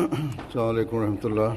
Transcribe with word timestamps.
السلام 0.00 0.68
عليكم 0.68 0.96
ورحمة 0.96 1.24
الله 1.24 1.54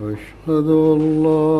أشهد 0.00 0.68
ان 0.68 1.24
لا 1.24 1.59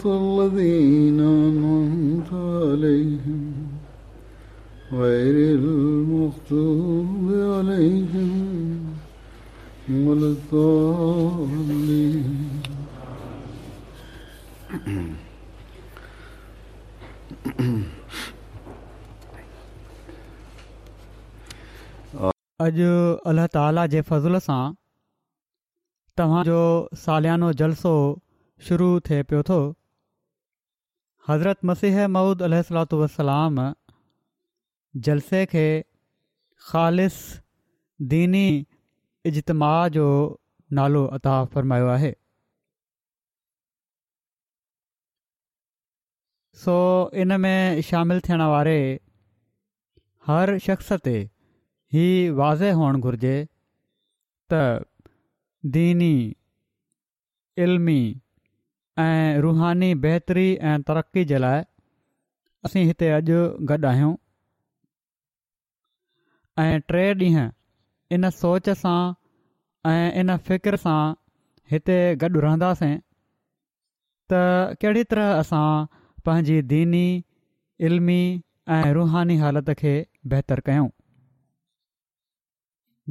تعالیٰ 0.00 1.14
کے 23.90 24.00
فضل 24.08 24.36
سے 24.46 24.58
سالانو 27.04 27.48
جلسو 27.58 27.92
شروع 28.66 28.94
تھے 29.04 29.18
پہ 29.28 29.38
تو 29.46 29.56
حضرت 31.28 31.64
مسیح 31.64 32.06
مؤود 32.10 32.40
علیہ 32.42 32.56
السلات 32.56 32.92
وسلام 32.94 33.58
جلسے 35.04 35.44
کے 35.50 35.66
خالص 36.70 37.14
دینی 38.10 38.62
اجتماع 39.30 39.76
جو 39.94 40.06
نالو 40.76 41.04
عطا 41.14 41.42
فرمایا 41.52 41.98
ہے 42.00 42.12
سو 46.64 46.74
ان 47.22 47.40
میں 47.42 47.80
شامل 47.90 48.20
تھے 48.26 48.34
ہر 50.28 50.56
شخص 50.66 50.92
کے 51.04 51.24
ہی 51.94 52.08
واضح 52.42 52.72
ہون 52.80 53.00
گرجے 53.04 53.44
تینی 55.72 56.14
علمی 57.62 58.02
ऐं 59.00 59.38
रूहानी 59.42 59.94
बहितरी 60.04 60.48
ऐं 60.68 60.80
तरक़ी 60.88 61.24
जे 61.28 61.38
लाइ 61.42 61.62
असीं 62.68 62.82
हिते 62.86 63.08
अॼु 63.10 63.38
गॾु 63.70 63.86
आहियूं 63.90 64.14
ऐं 66.64 66.80
टे 66.88 67.04
ॾींहं 67.20 67.48
इन 68.16 68.28
सोच 68.40 68.68
सां 68.82 69.12
ऐं 69.92 70.12
इन 70.22 70.36
फ़िक्र 70.48 70.76
सां 70.84 70.98
हिते 71.72 71.96
गॾु 72.24 72.40
रहंदासीं 72.46 72.96
त 74.32 74.42
कहिड़ी 74.82 75.04
तरह 75.14 75.32
असां 75.38 75.66
पंहिंजी 76.26 76.56
दीनी 76.74 77.04
इल्मी 77.88 78.20
ऐं 78.78 78.92
रुहानी 79.00 79.36
हालत 79.44 79.70
खे 79.78 79.94
बहितरु 80.34 80.66
कयूं 80.68 80.88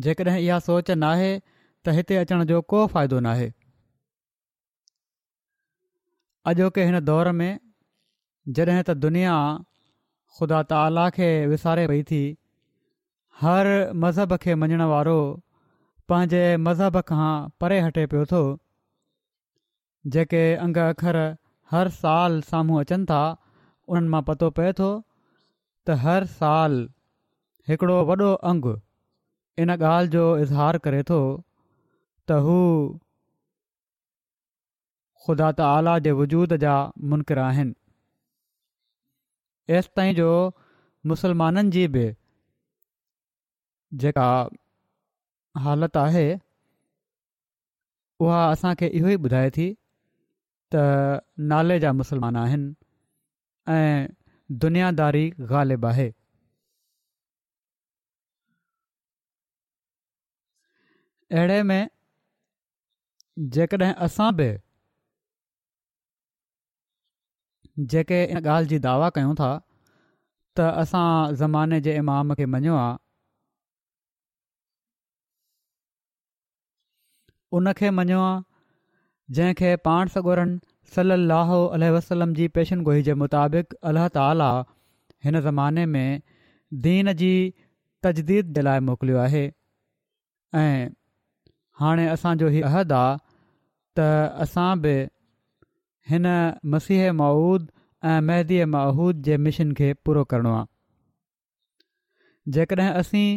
जेकॾहिं 0.07 0.37
इहा 0.45 0.59
सोच 0.67 0.91
न 0.97 1.11
त 1.83 1.97
हिते 1.99 2.21
अचण 2.25 2.45
जो 2.53 2.61
को 2.75 2.85
फ़ाइदो 2.95 3.19
नाहे 3.29 3.49
अॼोके 6.49 6.83
हिन 6.89 6.99
दौर 7.07 7.27
में 7.39 7.57
जॾहिं 8.59 8.77
त 8.85 8.93
दुनिया 9.01 9.33
ख़ुदा 10.37 10.61
ताला 10.69 11.01
खे 11.17 11.25
विसारे 11.51 11.81
पई 11.91 12.05
थी 12.11 12.21
हर 13.41 13.67
मज़हब 14.05 14.33
खे 14.45 14.55
मञण 14.61 14.81
वारो 14.91 15.17
पंहिंजे 16.13 16.41
मज़हब 16.67 16.97
खां 17.11 17.27
परे 17.63 17.77
हटे 17.87 18.05
पियो 18.13 18.23
थो 18.31 18.39
जेके 20.15 20.41
अंग 20.65 20.81
अखर 20.85 21.21
हर 21.75 21.91
साल 21.99 22.39
साम्हूं 22.49 22.81
अचनि 22.85 23.07
था 23.13 23.21
उन्हनि 23.35 24.11
मां 24.15 24.23
पतो 24.31 24.51
पए 24.61 24.73
थो 24.81 24.89
त 24.89 25.99
हर 26.07 26.27
साल 26.39 26.79
हिकिड़ो 27.71 28.01
वॾो 28.11 28.31
अंगु 28.53 28.75
इन 29.65 29.77
ॻाल्हि 29.77 30.13
जो 30.17 30.25
इज़हार 30.47 30.81
करे 30.89 31.03
थो 31.13 31.23
त 31.23 32.41
हू 32.49 32.59
ख़ुदा 35.25 35.47
त 35.59 35.99
जे 36.05 36.11
वजूद 36.19 36.53
जा 36.63 36.75
मुनकि 37.13 37.33
आहिनि 37.47 37.73
एसिताईं 39.79 40.15
जो 40.19 40.27
मुसलमाननि 41.11 41.69
जी 41.75 41.83
बि 41.95 42.05
जेका 44.03 44.25
हालति 45.65 45.99
आहे 46.03 46.23
उहा 48.25 48.39
असांखे 48.55 48.87
इहो 48.99 49.09
ई 49.15 49.17
ॿुधाए 49.27 49.49
थी 49.57 49.67
त 50.75 50.81
नाले 51.53 51.77
जा 51.85 51.91
मुसलमान 51.99 52.35
आहिनि 52.45 52.73
ऐं 53.77 54.07
दुनियादारी 54.65 55.23
ग़ालिब 55.53 55.85
आहे 55.91 56.09
अहिड़े 61.37 61.61
में 61.71 61.79
जेकॾहिं 63.55 63.93
असां 64.07 64.31
बि 64.39 64.49
जेके 67.79 68.23
इन 68.25 68.37
ॻाल्हि 68.45 68.67
जी 68.69 68.79
दावा 68.85 69.09
कयूं 69.17 69.33
था 69.39 69.49
त 70.57 70.61
असां 70.83 71.35
ज़माने 71.41 71.79
जे 71.87 71.95
इमाम 71.97 72.33
खे 72.41 72.45
मञो 72.55 72.75
हा 72.77 72.87
उनखे 77.59 77.89
मञियो 77.99 78.19
आ 78.21 78.41
जंहिंखे 79.37 79.75
पाण 79.87 80.07
सॻोरनि 80.15 80.59
सल 80.95 81.15
अल 81.15 81.87
वसलम 81.95 82.33
जी 82.39 82.47
पेशन 82.57 82.83
गोहिजे 82.89 83.05
जे 83.09 83.13
मुताबिक़ 83.23 83.73
अल्लाह 83.91 84.07
ताला 84.17 84.49
हिन 85.27 85.39
ज़माने 85.47 85.85
में 85.95 86.21
दीन 86.87 87.13
जी 87.23 87.31
तजदीद 88.07 88.53
जे 88.57 88.61
लाइ 88.69 88.79
मोकिलियो 88.89 89.17
आहे 89.27 89.43
ऐं 90.61 90.89
हाणे 91.81 92.07
असांजो 92.17 92.47
हीउ 92.57 92.63
अहद 92.71 92.91
आहे 92.99 93.17
त 93.99 94.07
असां 94.45 94.69
बि 94.85 94.95
हिन 96.11 96.25
मसीह 96.71 97.01
मउूद 97.19 97.67
ऐं 98.11 98.21
महदीअ 98.29 98.65
माउद 98.75 99.21
जे 99.27 99.35
मिशन 99.45 99.69
खे 99.79 99.87
पूरो 100.07 100.23
करणो 100.31 100.53
आहे 100.55 102.51
जेकॾहिं 102.55 102.89
असीं 103.01 103.27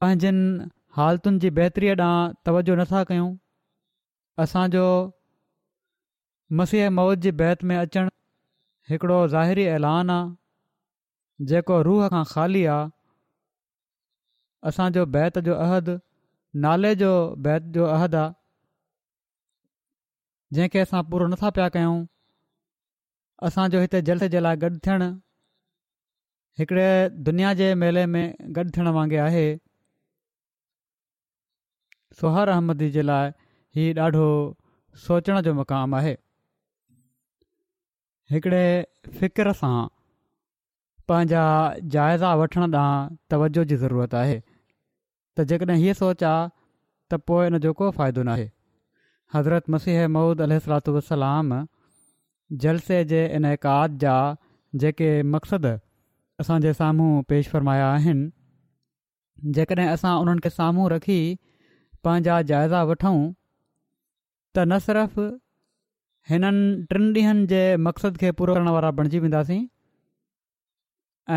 पंहिंजनि 0.00 0.68
हालतुनि 0.98 1.38
जी 1.44 1.50
बहितरीअ 1.58 1.94
ॾांहुं 1.98 2.32
तवजो 2.46 2.74
नथा 2.80 3.02
कयूं 3.10 3.32
असांजो 4.44 4.84
मसीह 6.60 6.88
मौद 7.00 7.18
जी 7.26 7.30
बैत 7.42 7.64
में 7.70 7.76
अचणु 7.80 8.08
हिकिड़ो 8.90 9.18
ज़ाहिरी 9.34 9.66
ऐलान 9.74 10.10
आहे 10.16 11.46
जेको 11.52 11.82
रूह 11.88 12.06
खां 12.14 12.24
ख़ाली 12.32 12.64
आहे 12.76 12.90
असांजो 14.70 15.04
बैत 15.18 15.38
जो 15.48 15.54
अहदु 15.66 15.98
नाले 16.66 16.94
जो 17.04 17.12
बैत 17.48 17.70
जो 17.76 17.90
अहदु 17.96 18.16
आहे 18.24 18.32
जंहिंखे 20.52 20.78
असां 20.86 21.02
पूरो 21.10 21.26
नथा 21.32 21.50
पिया 21.58 21.68
कयूं 21.76 22.04
असांजो 23.48 23.80
हिते 23.80 24.00
जल्द 24.08 24.24
जे 24.34 24.40
लाइ 24.42 24.56
गॾु 24.64 24.68
थियणु 24.84 25.08
हिकिड़े 26.58 26.88
दुनिया 27.28 27.52
जे 27.60 27.72
मेले 27.84 28.04
में 28.16 28.26
गॾु 28.56 28.64
थियण 28.76 28.88
वांगुरु 28.98 29.20
आहे 29.22 29.46
सुहार 32.20 32.48
अहमदी 32.56 32.90
जे 32.96 33.02
लाइ 33.10 33.30
हीउ 33.76 33.94
ॾाढो 34.02 34.26
सोचण 35.06 35.40
जो 35.48 35.54
मक़ाम 35.60 35.94
आहे 36.00 36.14
हिकिड़े 38.34 38.64
फ़िक्र 39.20 39.52
सां 39.62 39.74
पंहिंजा 41.08 41.42
जाइज़ा 41.94 42.34
वठण 42.42 42.72
ॾांहुं 42.82 43.16
तवजो 43.30 43.64
जी 43.72 43.76
ज़रूरत 43.84 44.14
आहे 44.22 44.38
त 45.38 45.44
जेकॾहिं 45.52 45.78
हीअ 45.82 45.94
सोच 46.00 46.22
आहे 46.30 46.46
त 47.12 47.20
पोइ 47.30 47.46
इन 47.50 47.58
जो 47.66 47.72
को 47.80 47.90
फ़ाइदो 47.98 48.22
न 48.28 48.38
हज़रत 49.34 49.70
मसीह 49.74 50.06
मूद 50.14 50.40
अल 50.46 50.58
सलात 50.64 50.88
वसलाम 50.96 51.60
जलसे 52.64 52.98
जे 53.12 53.20
इनकाद 53.36 53.98
जा 54.04 54.16
जेके 54.82 55.08
मक़सद 55.36 55.66
असांजे 56.42 56.72
साम्हूं 56.82 57.22
पेश 57.32 57.48
फरमाया 57.54 57.86
आहिनि 57.92 59.52
जेकॾहिं 59.58 59.88
असां 59.92 60.14
उन्हनि 60.24 60.40
खे 60.46 60.50
साम्हूं 60.56 60.88
रखी 60.92 61.18
पंहिंजा 62.06 62.40
जाइज़ा 62.52 62.82
वठूं 62.90 63.18
त 64.54 64.58
न 64.66 64.78
सिर्फ़ 64.86 65.20
हिननि 66.30 66.86
टिनि 66.92 67.12
ॾींहनि 67.16 67.46
जे 67.52 67.62
मक़सद 67.86 68.16
खे 68.24 68.32
पूरो 68.40 68.54
करण 68.58 68.68
वारा 68.76 68.90
बणजी 69.00 69.18
वेंदासीं 69.26 69.62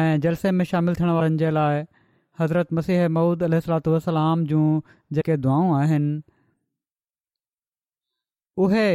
ऐं 0.02 0.20
जलसे 0.26 0.52
में 0.60 0.66
शामिलु 0.72 0.96
थियण 1.00 1.10
वारनि 1.18 1.38
जे 1.44 1.52
लाइ 1.60 1.84
हज़रत 2.42 2.74
मसीह 2.80 3.08
मूद 3.20 3.44
अल 3.50 3.60
सलात 3.68 4.48
जूं 4.54 4.64
जेके 5.20 5.38
दुआऊं 5.48 5.76
आहिनि 5.82 6.22
उहे 8.66 8.86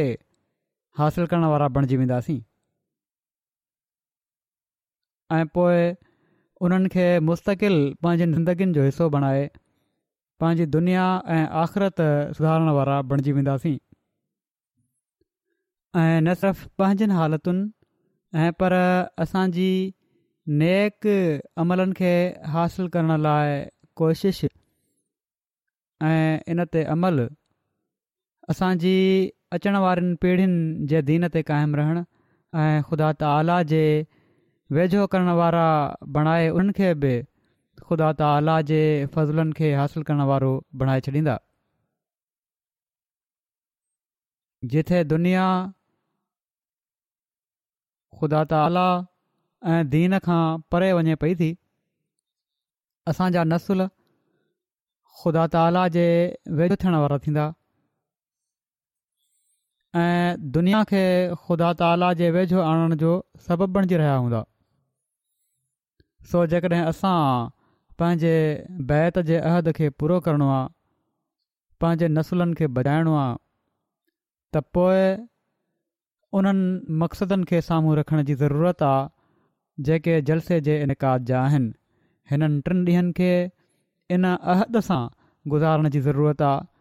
हासिलु 0.99 1.27
करणु 1.31 1.47
वारा 1.51 1.67
बणजी 1.75 1.95
वेंदासीं 1.99 2.39
ऐं 5.35 5.45
पोइ 5.55 5.83
उन्हनि 6.63 6.89
खे 6.95 7.05
मुस्तक़िल 7.27 7.75
पंहिंजनि 8.03 8.33
ज़िंदगीनि 8.35 8.73
जो 8.77 8.81
हिसो 8.85 9.05
बणाए 9.15 9.45
पंहिंजी 10.39 10.65
दुनिया 10.75 11.05
ऐं 11.35 11.45
आख़िरत 11.63 11.97
सुधारण 12.37 12.69
वारा 12.77 12.97
बणिजी 13.11 13.31
वेंदासीं 13.37 13.77
ऐं 16.01 16.19
न 16.27 16.33
सिर्फ़ु 16.41 16.67
पंहिंजनि 16.83 17.13
हालतुनि 17.19 17.63
ऐं 18.43 18.51
पर 18.63 18.73
असांजी 19.25 19.69
नेक 20.63 21.07
अमलनि 21.65 21.93
खे 21.99 22.13
हासिलु 22.55 22.89
करण 22.97 23.11
लाइ 23.27 24.43
ऐं 26.11 26.27
इन 26.53 26.63
ते 26.75 26.83
अमल 26.95 27.23
असांजी 28.49 28.93
अचण 29.55 29.75
वारनि 29.83 30.15
पीढ़ियुनि 30.21 30.85
जे 30.91 31.01
दीन 31.09 31.25
ते 31.33 31.41
क़ाइमु 31.49 31.75
रहणु 31.79 32.01
ऐं 32.61 32.81
ख़ुदा 32.89 33.11
ताला 33.21 33.61
जे 33.71 33.83
वेझो 34.77 35.05
करणु 35.15 35.35
वारा 35.41 35.67
बणाए 36.15 36.49
उनखे 36.59 36.93
बि 37.03 37.13
ख़ुदा 37.87 38.11
ताला 38.23 38.55
जे 38.71 38.81
फ़ज़ुलनि 39.13 39.53
खे 39.59 39.67
हासिलु 39.81 40.03
करणु 40.09 40.25
वारो 40.31 40.51
बणाए 40.83 40.99
छॾींदा 41.07 41.35
जिथे 44.75 44.97
दुनिया 45.13 45.45
ख़ुदा 48.19 48.41
ताला 48.53 48.87
ऐं 49.71 49.81
दीन 49.95 50.19
खां 50.29 50.43
परे 50.71 50.91
वञे 50.99 51.15
पई 51.25 51.33
थी 51.41 51.49
असांजा 53.11 53.43
नसुल 53.55 53.87
ख़ुदा 55.21 55.43
ताला 55.55 55.87
जे 55.99 56.05
वेझो 56.59 56.75
थियण 56.83 56.95
वारा 57.03 57.17
थींदा 57.27 57.51
ऐं 60.01 60.35
दुनिया 60.53 60.83
खे 60.91 61.01
ख़ुदा 61.47 61.67
ताला 61.79 62.07
जे 62.21 62.29
वेझो 62.35 62.59
आणण 62.67 62.93
जो 63.01 63.09
सबबु 63.47 63.65
बणिजी 63.75 63.95
रहिया 64.01 64.13
हूंदा 64.21 64.39
सो 66.31 66.45
जेकॾहिं 66.53 66.81
असां 66.91 67.17
पंहिंजे 68.01 68.31
बैत 68.91 69.19
जे 69.29 69.37
अहद 69.51 69.69
खे 69.79 69.89
पूरो 70.01 70.19
करणो 70.27 70.47
आहे 70.55 70.67
पंहिंजे 71.83 72.07
नसुलनि 72.15 72.53
खे 72.61 72.69
बजाइणो 72.79 73.13
आहे 73.23 73.35
त 74.55 74.63
पोइ 74.77 75.05
उन्हनि 76.39 76.97
मक़सदनि 77.03 77.49
खे 77.51 77.61
साम्हूं 77.69 77.97
रखण 78.03 78.23
जी 78.31 78.35
ज़रूरत 78.43 78.81
आहे 78.91 79.07
जेके 79.89 80.19
जलसे 80.31 80.59
जे 80.69 80.79
इनकाद 80.87 81.25
जा 81.33 81.41
आहिनि 81.49 81.71
हिननि 82.31 82.61
टिनि 82.69 82.85
ॾींहनि 82.93 83.11
खे 83.21 83.31
इन 84.17 84.33
अहद 84.35 84.83
सां 84.93 85.03
गुज़ारण 85.53 85.89
जी 85.97 86.03
ज़रूरत 86.09 86.41
आहे 86.53 86.71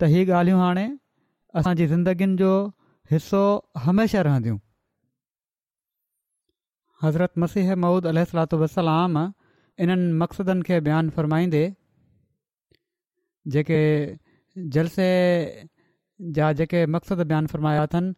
त 0.00 0.14
इहे 0.14 0.24
ॻाल्हियूं 0.38 0.96
असांजी 1.56 1.86
ज़िंदगीनि 1.86 2.36
जो 2.36 2.48
हिसो 3.10 3.42
हमेशा 3.84 4.20
रहंदियूं 4.22 4.56
हज़रत 7.02 7.38
मसीह 7.44 7.74
महूद 7.84 8.06
अल 8.06 8.18
वसलाम 8.62 9.16
इन्हनि 9.84 10.12
मक़सदनि 10.22 10.62
खे 10.68 10.80
बयानु 10.88 11.10
फ़रमाईंदे 11.16 11.64
जेके 13.54 13.78
जलसे 14.76 15.06
जा 16.38 16.52
जेके 16.60 16.84
मक़सदु 16.96 17.24
बयानु 17.32 17.48
फरमाया 17.54 17.82
अथनि 17.88 18.14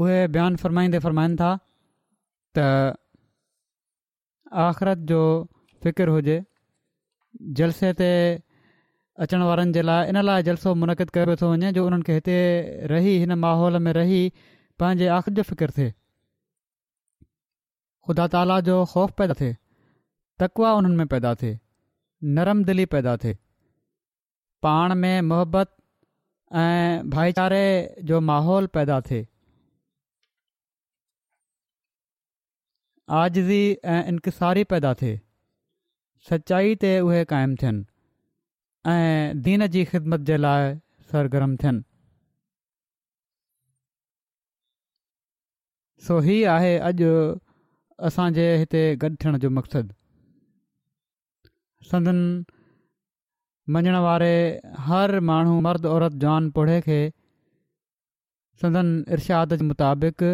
उहे 0.00 0.18
बयानु 0.36 0.56
फ़रमाईंदे 0.62 0.98
फ़रमाइनि 1.06 1.36
था 1.40 1.50
त 2.58 2.66
आख़िरत 4.68 4.98
जो 5.12 5.20
फ़िकिर 5.82 6.08
हुजे 6.16 6.40
जलसे 7.60 7.92
ते 8.00 8.10
अचण 9.22 9.42
वारनि 9.48 9.72
जे 9.74 9.82
लाइ 9.88 10.08
इन 10.12 10.16
लाइ 10.26 10.42
जलसो 10.46 10.70
मुनक़िद 10.82 11.10
कयो 11.16 11.34
थो 11.40 11.48
वञे 11.50 11.68
जो 11.74 11.82
उन्हनि 11.86 12.02
खे 12.06 12.14
हिते 12.18 12.36
रही 12.92 13.10
हिन 13.24 13.34
माहौल 13.42 13.76
में 13.84 13.92
रही 13.98 14.20
पंहिंजे 14.82 15.06
आखि 15.16 15.30
जो 15.38 15.42
फ़िकिर 15.50 15.70
थिए 15.76 15.90
ख़ुदा 18.06 18.26
ताला 18.32 18.56
जो 18.68 18.78
ख़ौफ़ 18.92 19.12
पैदा 19.20 19.34
थिए 19.40 19.56
तकवा 20.44 20.72
उन्हनि 20.78 20.96
में 21.02 21.06
पैदा 21.12 21.34
थिए 21.42 21.58
नरम 22.38 22.64
दिली 22.72 22.86
पैदा 22.96 23.16
थिए 23.26 23.36
पाण 24.66 24.94
में 25.04 25.20
मोहबत 25.30 25.74
ऐं 26.64 27.10
भाईचारे 27.14 27.62
जो 28.10 28.20
माहौल 28.32 28.66
पैदा 28.78 29.00
थिए 29.10 29.26
आज़ी 33.22 33.62
ऐं 33.94 34.02
इंतसारी 34.16 34.64
पैदा 34.76 34.94
थिए 35.04 35.16
सचाई 36.34 36.76
ते 36.86 36.94
उहे 37.06 37.24
क़ाइमु 37.36 37.56
थियनि 37.64 37.82
ऐं 38.90 39.40
दीन 39.42 39.66
जी 39.74 39.84
ख़िदमत 39.84 40.20
जे 40.28 40.36
लाइ 40.36 40.74
सरगर्म 41.10 41.56
थियनि 41.62 41.82
सो 46.06 46.18
ही 46.26 46.38
आहे 46.54 46.72
अॼु 46.88 47.10
असांजे 48.08 48.46
हिते 48.62 48.82
गॾु 49.04 49.10
थियण 49.24 49.38
जो 49.44 49.50
मक़्सदु 49.58 49.94
सदनि 51.90 52.44
मञण 53.74 53.94
वारे 54.08 54.32
हर 54.86 55.18
माण्हू 55.30 55.60
मर्द 55.68 55.86
औरत 55.94 56.14
जान 56.26 56.50
पुढ़े 56.56 56.80
खे 56.88 57.00
संदन 58.62 58.90
इर्शाद 59.18 59.54
जे 59.62 59.64
मुताबिक़ 59.70 60.24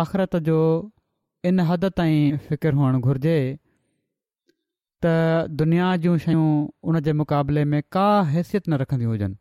आख़िरत 0.00 0.36
जो 0.50 0.58
इन 1.50 1.60
हद 1.70 1.84
ताईं 2.00 2.36
फ़िकिरु 2.48 2.76
हुअणु 2.78 3.00
घुरिजे 3.10 3.38
त 5.04 5.50
दुनिया 5.60 5.86
जूं 6.04 6.14
शयूं 6.24 6.44
उन 6.90 7.00
जे 7.08 7.12
मुक़ाबले 7.20 7.64
में 7.72 7.80
का 7.96 8.06
हैसियत 8.34 8.68
न 8.68 8.80
रखंदियूं 8.82 9.10
हुजनि 9.12 9.36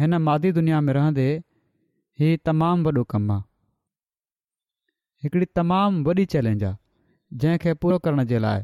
हिन 0.00 0.14
मादी 0.26 0.52
दुनिया 0.58 0.80
में 0.88 0.92
रहंदे 0.98 1.26
ई 1.30 2.42
तमामु 2.48 2.86
वॾो 2.98 3.02
कमु 3.14 3.32
आहे 3.34 5.24
हिकिड़ी 5.24 5.46
तमामु 5.60 6.04
वॾी 6.08 6.24
चैलेंज 6.34 6.64
आहे 6.68 7.38
जंहिं 7.44 7.58
खे 7.64 7.74
पूरो 7.84 7.98
करण 8.06 8.24
जे 8.32 8.38
लाइ 8.44 8.62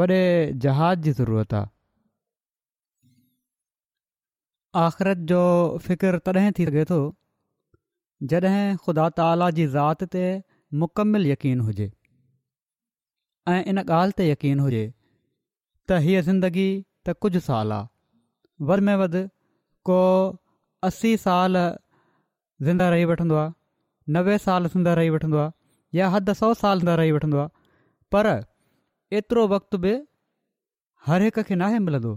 वॾे 0.00 0.18
जहाज़ 0.66 0.98
जी 1.06 1.12
ज़रूरत 1.20 1.54
आहे 1.60 1.74
आख़िरत 4.84 5.22
जो 5.32 5.40
फ़िक्रु 5.86 6.18
तॾहिं 6.28 6.50
थी 6.58 6.66
सघे 6.70 6.84
थो 6.92 6.98
जॾहिं 8.32 8.64
ख़ुदा 8.86 9.08
ताला 9.20 9.50
जी 9.60 9.66
ज़ात 9.76 10.04
ते 10.16 10.26
मुकमिल 10.84 11.26
यकीन 11.30 11.60
हुजे 11.70 11.90
ऐं 13.54 13.58
इन 13.72 13.82
ॻाल्हि 13.84 14.14
ते 14.20 14.24
यकीन 14.30 14.60
हुजे 14.66 14.84
त 15.90 15.96
हीअ 16.04 16.20
ज़िंदगी 16.28 16.68
त 17.06 17.12
कुझु 17.24 17.40
साल 17.48 17.72
आहे 17.74 18.66
वध 18.70 18.80
में 18.86 18.94
वधि 19.02 19.20
को 19.88 19.98
असी 20.88 21.10
साल 21.24 21.58
ज़िंदा 22.68 22.88
रही 22.94 23.04
वठंदो 23.10 23.42
नवे 24.16 24.38
साल 24.46 24.66
ज़िंदा 24.74 24.94
रही 25.00 25.10
वठंदो 25.16 25.44
या 25.98 26.08
हदि 26.14 26.34
सौ 26.40 26.48
साल 26.62 26.78
ज़िंदा 26.80 26.94
रही 27.00 27.12
वठंदो 27.16 27.44
पर 28.14 28.28
एतिरो 29.18 29.44
वक़्त 29.54 29.76
बि 29.84 29.92
हर 31.08 31.22
हिक 31.26 31.38
खे 31.50 31.54
नाहे 31.62 31.78
मिलंदो 31.86 32.14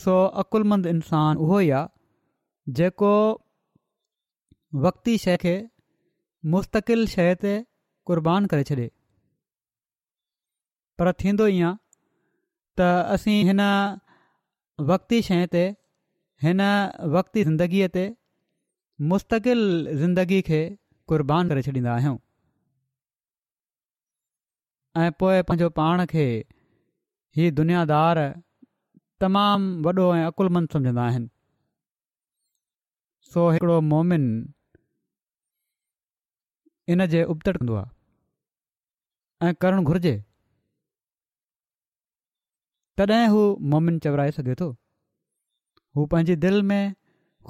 सो 0.00 0.12
अक़ुलमंद 0.42 0.86
इंसान 0.92 1.36
उहो 1.46 1.58
ई 1.64 1.68
आहे 1.78 2.74
जेको 2.78 3.12
वक़्ती 4.84 5.16
शइ 5.24 5.36
खे 5.44 5.54
मुस्तक़िल 6.54 7.04
शइ 7.14 7.32
ते 7.42 7.52
क़र्बान 8.10 8.46
करे 8.52 8.64
छॾे 8.70 8.86
पर 11.02 11.12
थींदो 11.22 11.46
ईअं 11.56 11.76
त 12.80 12.88
असीं 13.16 13.36
हिन 13.50 13.60
वक़्ती 14.92 15.18
शइ 15.30 15.44
ते 15.56 15.64
हिन 16.46 16.62
वक़्ती 17.16 17.44
ज़िंदगीअ 17.48 17.88
ते 17.98 18.04
ज़िंदगी 20.02 20.40
खे 20.48 20.60
क़ुर्बान 21.12 21.48
करे 21.52 21.62
छॾींदा 21.66 21.92
आहियूं 21.96 22.16
ऐं 25.02 25.10
पोइ 25.20 25.42
पंहिंजो 25.48 25.68
पाण 25.80 26.04
खे 26.14 26.26
तमामु 29.22 29.66
वॾो 29.86 30.04
ऐं 30.18 30.24
अकुल 30.30 30.46
सम्झंदा 30.74 31.02
आहिनि 31.08 31.28
सो 33.30 33.40
हिकिड़ो 33.54 33.76
मोमिन 33.90 34.24
इनजे 36.94 37.20
उबत 37.34 37.46
कंदो 37.58 37.74
आहे 37.80 39.48
ऐं 39.48 39.52
करणु 39.64 39.82
घुरिजे 39.90 40.14
तॾहिं 43.00 43.28
हू 43.34 43.42
मोमिन 43.74 43.94
चवराए 44.06 44.30
सघे 44.38 44.54
थो 44.60 44.68
हू 45.96 46.06
पंहिंजी 46.14 46.34
दिलि 46.44 46.62
में 46.70 46.82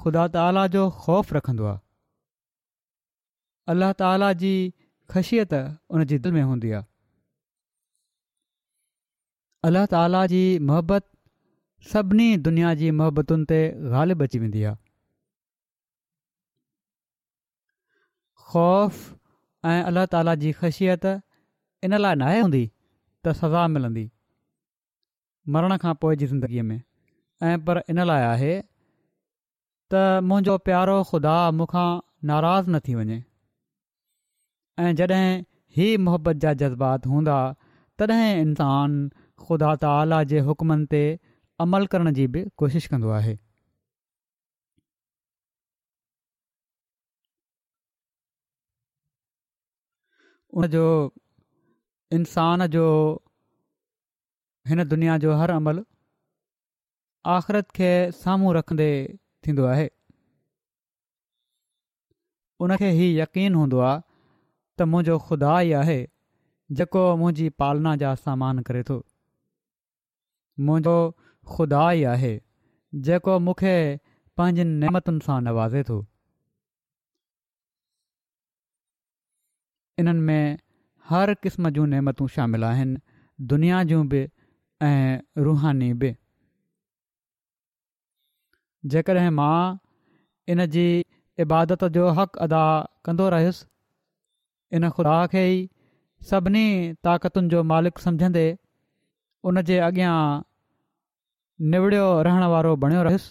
ख़ुदा 0.01 0.23
ताला 0.35 0.65
जो 0.75 0.83
ख़ौफ़ 1.05 1.33
रखंदो 1.37 1.65
आहे 1.71 1.79
अल्लाह 3.73 3.91
ताला 4.03 4.29
जी 4.43 4.53
ख़शियत 5.15 5.53
उनजी 5.97 6.21
दिलि 6.27 6.35
में 6.37 6.45
हूंदी 6.51 6.71
आहे 6.75 6.87
अल्लाह 9.69 9.89
ताला 9.95 10.23
जी 10.35 10.43
मोहबत 10.71 11.09
सभिनी 11.91 12.27
दुनिया 12.47 12.73
जी 12.81 12.89
मोहबतुनि 12.97 13.45
ते 13.51 13.57
ग़ालिब 13.93 14.21
अची 14.25 14.39
वेंदी 14.41 14.63
आहे 14.63 14.77
ख़ौफ़ 18.51 18.99
ऐं 19.71 19.81
अल्लाह 19.89 20.05
ताला 20.13 20.35
जी 20.43 20.51
ख़शियत 20.59 21.05
इन 21.87 21.95
लाइ 22.03 22.15
न 22.15 22.21
आहे 22.29 22.39
हूंदी 22.43 22.61
त 22.67 23.33
सज़ा 23.39 23.63
मिलंदी 23.75 24.03
मरण 25.57 25.77
खां 25.83 25.93
पोइ 26.05 26.15
जी 26.21 26.27
ज़िंदगीअ 26.35 26.63
में 26.69 26.77
ऐं 27.49 27.57
पर 27.67 27.81
इन 27.95 27.99
लाइ 28.11 28.23
आहे 28.29 28.53
त 28.59 30.21
मुंहिंजो 30.29 30.57
प्यारो 30.69 30.95
ख़ुदा 31.11 31.35
मूंखां 31.59 31.87
नाराज़ 32.31 32.69
न 32.69 32.79
थी 32.87 32.95
वञे 33.01 33.19
ऐं 34.87 34.95
जॾहिं 35.01 35.27
ही 35.79 35.91
मोहबत 36.07 36.41
जा 36.47 36.53
जज़्बात 36.63 37.07
हूंदा 37.13 37.39
तॾहिं 38.01 38.31
इन्सान 38.47 38.97
ख़ुदा 39.47 39.75
ताला 39.85 40.23
जे 40.33 40.45
हुकमनि 40.49 40.89
ते 40.97 41.01
अमल 41.61 41.85
करण 41.93 42.11
जी 42.13 42.25
बि 42.35 42.43
कोशिशि 42.57 42.87
कंदो 42.91 43.09
आहे 43.19 43.37
जो 50.73 50.83
इंसान 52.13 52.65
जो 52.75 52.85
हिन 54.69 54.83
दुनिया 54.89 55.17
जो 55.25 55.33
हर 55.41 55.51
अमल 55.51 55.83
आख़िरत 57.35 57.71
खे 57.75 57.87
साम्हूं 58.21 58.53
रखंदे 58.55 58.87
थींदो 59.47 59.65
आहे 59.73 59.89
उनखे 62.65 62.89
ई 63.07 63.07
यकीन 63.19 63.55
हूंदो 63.59 63.79
आहे 63.89 64.01
त 64.77 64.81
मुंहिंजो 64.91 65.17
खुदा 65.27 65.53
ई 65.69 65.71
आहे 65.81 65.99
जेको 66.79 67.03
मुंहिंजी 67.23 67.49
पालना 67.63 67.95
जा 68.05 68.13
सामान 68.23 68.59
करे 68.69 68.83
थो 68.89 69.01
मुंहिंजो 70.67 70.95
ख़ुदा 71.51 71.83
ई 71.91 72.03
आहे 72.15 72.31
जेको 73.07 73.37
मूंखे 73.47 73.73
पंहिंजनि 74.39 74.75
नेमतुनि 74.83 75.23
सां 75.27 75.37
नवाज़े 75.47 75.83
थो 75.89 75.97
इन्हनि 80.03 80.21
में 80.27 80.57
हर 81.11 81.33
क़िस्म 81.45 81.69
जूं 81.77 81.85
नेमतूं 81.95 82.27
शामिल 82.35 82.63
आहिनि 82.69 82.99
दुनिया 83.53 83.83
जूं 83.91 84.01
बि 84.13 84.21
ऐं 84.89 85.41
रुहानी 85.49 85.91
बि 86.03 86.13
जेकॾहिं 88.93 89.29
मां 89.39 89.77
इन 90.55 90.65
जी 90.75 90.87
इबादत 91.45 91.83
जो 91.97 92.07
हक़ 92.21 92.37
अदा 92.47 92.63
कंदो 93.07 93.27
रहियुसि 93.35 93.65
इन 94.77 94.89
ख़ुदा 94.95 95.15
खे 95.35 95.43
ई 95.53 95.61
सभिनी 96.31 96.65
ताक़तुनि 97.05 97.49
जो 97.55 97.63
मालिक 97.73 97.99
सम्झंदे 98.07 98.45
उन 99.51 99.61
जे 99.69 99.77
अॻियां 99.87 100.15
निवड़ियो 101.61 102.05
रहण 102.27 102.43
वारो 102.53 102.71
बणियो 102.83 103.01
रहियुसि 103.03 103.27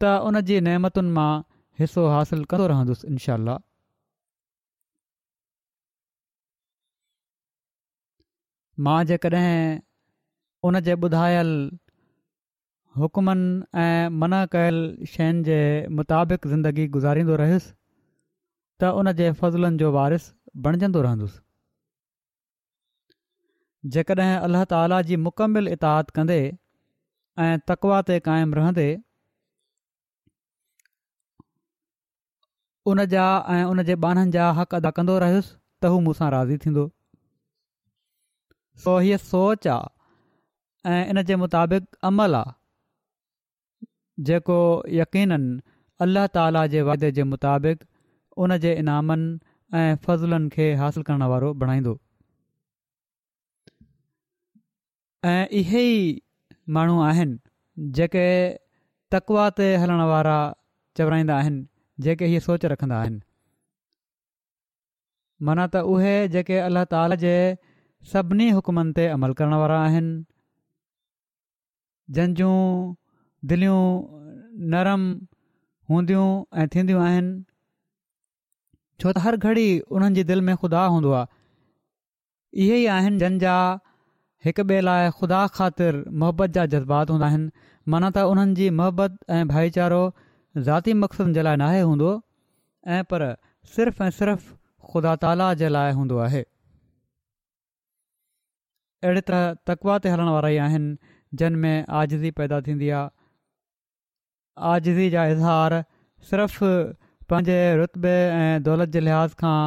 त 0.00 0.02
उन 0.28 0.36
जी 0.50 0.56
नेमतुनि 0.66 1.10
मां 1.18 1.28
हिसो 1.80 2.02
हासिलु 2.14 2.46
कंदो 2.50 2.64
रहंदुसि 2.72 3.02
इनशा 3.10 3.36
मां 8.86 8.98
जेकॾहिं 9.10 9.52
उनजे 10.68 10.94
ॿुधायल 11.08 11.50
हुकमनि 13.00 13.48
ऐं 13.84 14.02
मना 14.20 14.40
कयल 14.52 14.78
शयुनि 15.12 15.42
जे 15.48 15.58
मुताबिक़ 16.00 16.48
ज़िंदगी 16.52 16.84
गुज़ारींदो 16.96 17.34
रहियुसि 17.42 17.72
त 18.80 18.82
उन 19.00 19.06
जे 19.22 19.28
फज़लनि 19.40 19.78
जो 19.84 19.88
वारिस 19.96 20.24
बणिजंदो 20.66 21.00
रहंदुसि 21.08 21.38
जेकॾहिं 23.96 24.34
अल्ल्ह 24.36 24.64
ताला 24.76 25.00
जी 25.10 25.16
मुकमिल 25.28 25.68
इताद 25.78 26.10
कंदे 26.20 26.40
ऐं 27.44 27.58
तकवा 27.68 27.96
ते 28.10 28.14
क़ाइमु 28.26 28.54
रहंदे 28.56 28.84
उन 32.92 33.04
जा 33.14 33.24
ऐं 33.54 33.64
उन 33.72 33.82
जे 33.88 33.94
बाननि 34.04 34.30
जा 34.36 34.46
हक़ 34.58 34.74
अदा 34.78 34.90
कंदो 34.98 35.18
रहियुसि 35.24 35.50
त 35.82 35.90
हू 35.94 35.98
मूंसां 36.06 36.30
राज़ी 36.36 36.56
थींदो 36.64 36.84
सो 38.84 38.96
हीअ 39.06 39.16
सोच 39.26 39.66
आहे 39.74 40.94
ऐं 40.96 41.02
इन 41.14 41.22
जे 41.30 41.36
मुताबिक़ 41.44 41.86
अमल 42.12 42.34
आहे 42.42 43.86
जेको 44.30 44.58
यक़ीननि 45.02 45.60
अलाह 46.06 46.26
ताला 46.38 46.66
जे 46.76 46.82
वाइदे 46.90 47.10
जे 47.20 47.22
मुताबिक़ 47.34 47.84
उन 48.46 48.58
जे 48.66 48.74
इनामनि 48.84 49.28
ऐं 49.78 49.96
फ़ज़ुलनि 50.06 50.48
खे 50.56 50.72
हासिलु 50.84 51.08
करण 51.10 51.30
वारो 51.34 51.56
माण्हू 56.74 56.98
आहिनि 57.02 57.90
जेके 57.96 58.24
तकवा 59.12 59.48
ते 59.58 59.66
हलण 59.80 60.00
वारा 60.10 60.38
चवराईंदा 60.98 61.36
आहिनि 61.36 61.60
जेके 62.06 62.26
इहे 62.26 62.40
सोच 62.46 62.64
रखंदा 62.72 62.96
आहिनि 63.00 63.20
माना 65.46 65.66
त 65.74 65.82
उहे 65.92 66.14
जेके 66.34 66.56
अल्लाह 66.66 66.84
ताल 66.94 67.14
जे 67.22 67.34
सभिनी 68.12 68.48
हुकमनि 68.58 68.92
ते 68.98 69.06
अमल 69.18 69.32
करण 69.42 69.54
वारा 69.62 69.78
आहिनि 69.88 70.14
जंहिंजूं 72.16 72.58
दिलियूं 73.52 73.84
नरम 74.74 75.04
हूंदियूं 75.92 76.26
ऐं 76.60 76.66
थींदियूं 76.74 77.02
आहिनि 77.08 77.32
छो 79.00 79.12
त 79.12 79.26
हर 79.28 79.36
घड़ी 79.48 79.68
उन्हनि 79.94 80.14
जी 80.20 80.26
दिलि 80.32 80.46
में 80.50 80.56
खुदा 80.64 80.84
हूंदो 80.96 81.10
आहे 81.18 81.26
इहे 82.62 82.78
ई 82.84 83.82
हिक 84.46 84.58
ॿिए 84.62 84.80
लाइ 84.86 85.08
ख़ुदा 85.14 85.38
ख़ातिर 85.54 85.94
मोहबत 86.22 86.50
जा 86.56 86.64
जज़्बात 86.72 87.08
हूंदा 87.12 87.26
आहिनि 87.26 87.50
माना 87.94 88.08
त 88.10 88.26
उन्हनि 88.34 88.52
जी 88.58 88.68
मोहबत 88.80 89.16
ऐं 89.36 89.48
भाईचारो 89.52 90.00
ज़ाती 90.68 90.92
मक़सदुनि 91.04 91.34
जे 91.38 91.42
लाइ 91.46 91.56
नाहे 91.62 91.80
हूंदो 91.88 92.10
ऐं 92.96 93.02
पर 93.12 93.24
सिर्फ़ु 93.76 94.04
ऐं 94.04 94.10
सिर्फ़ु 94.18 94.54
ख़ुदा 94.92 95.14
ताला 95.24 95.48
जे 95.62 95.68
लाइ 95.78 95.92
हूंदो 95.98 96.18
आहे 96.28 96.44
तरह 99.20 99.50
तकवा 99.70 99.98
ते 100.06 100.14
हलण 100.14 100.32
वारा 100.36 100.52
ई 100.54 100.60
आहिनि 100.68 100.96
जिन 101.42 101.58
में 101.66 101.84
आजज़ी 102.02 102.30
पैदा 102.42 102.60
थींदी 102.70 102.90
आहे 103.02 103.10
अजज़ी 104.74 105.10
जा 105.18 105.26
इज़हार 105.34 105.80
सिर्फ़ 106.30 106.58
पंहिंजे 106.64 107.60
रुतबे 107.84 108.14
ऐं 108.38 108.62
दौलत 108.70 108.94
जे 108.98 109.06
लिहाज़ 109.08 109.36
खां 109.44 109.60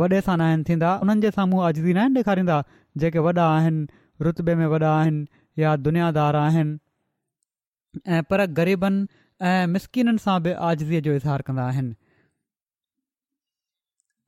वॾे 0.00 0.24
सां 0.28 0.38
न 0.38 0.40
आहिनि 0.52 0.68
थींदा 0.72 0.94
उन्हनि 1.04 1.28
जे 1.28 1.36
साम्हूं 1.40 2.64
जेके 2.98 3.18
वॾा 3.18 3.32
आहिनि 3.46 3.86
रुतबे 4.24 4.54
में 4.54 4.66
वॾा 4.72 4.78
आहिनि 4.98 5.26
या 5.62 5.74
दुनियादार 5.86 6.36
आहिनि 6.36 6.78
ऐं 8.16 8.22
पर 8.30 8.46
ग़रीबनि 8.58 9.06
ऐं 9.48 9.66
मिसकिननि 9.72 10.18
सां 10.24 10.40
बि 10.42 10.52
आज़ीअ 10.68 11.00
जो 11.06 11.12
इज़हार 11.14 11.42
कंदा 11.48 11.64
आहिनि 11.72 11.94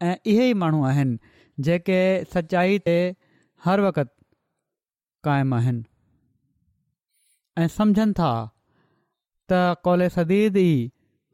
ऐं 0.07 0.15
इहे 0.33 0.49
ई 0.51 0.55
माण्हू 0.63 0.85
आहिनि 0.93 1.19
जेके 1.69 1.99
सचाई 2.35 2.79
ते 2.91 2.97
हर 3.65 3.81
वक़्तु 3.87 4.15
क़ाइमु 5.27 5.57
आहिनि 5.57 5.85
ऐं 7.63 7.69
सम्झनि 7.79 8.13
था 8.19 8.33
त 9.51 9.63
कौल 9.85 10.09
सदीद 10.19 10.57
ई 10.69 10.75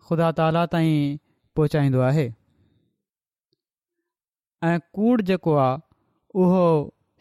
ख़ुदा 0.08 0.30
ताला 0.40 0.64
ताईं 0.74 1.16
पहुचाईंदो 1.56 2.00
आहे 2.12 2.28
ऐं 4.70 4.78
कूड़ 4.98 5.20
जेको 5.30 5.54
आहे 5.60 5.76
उहो 6.42 6.62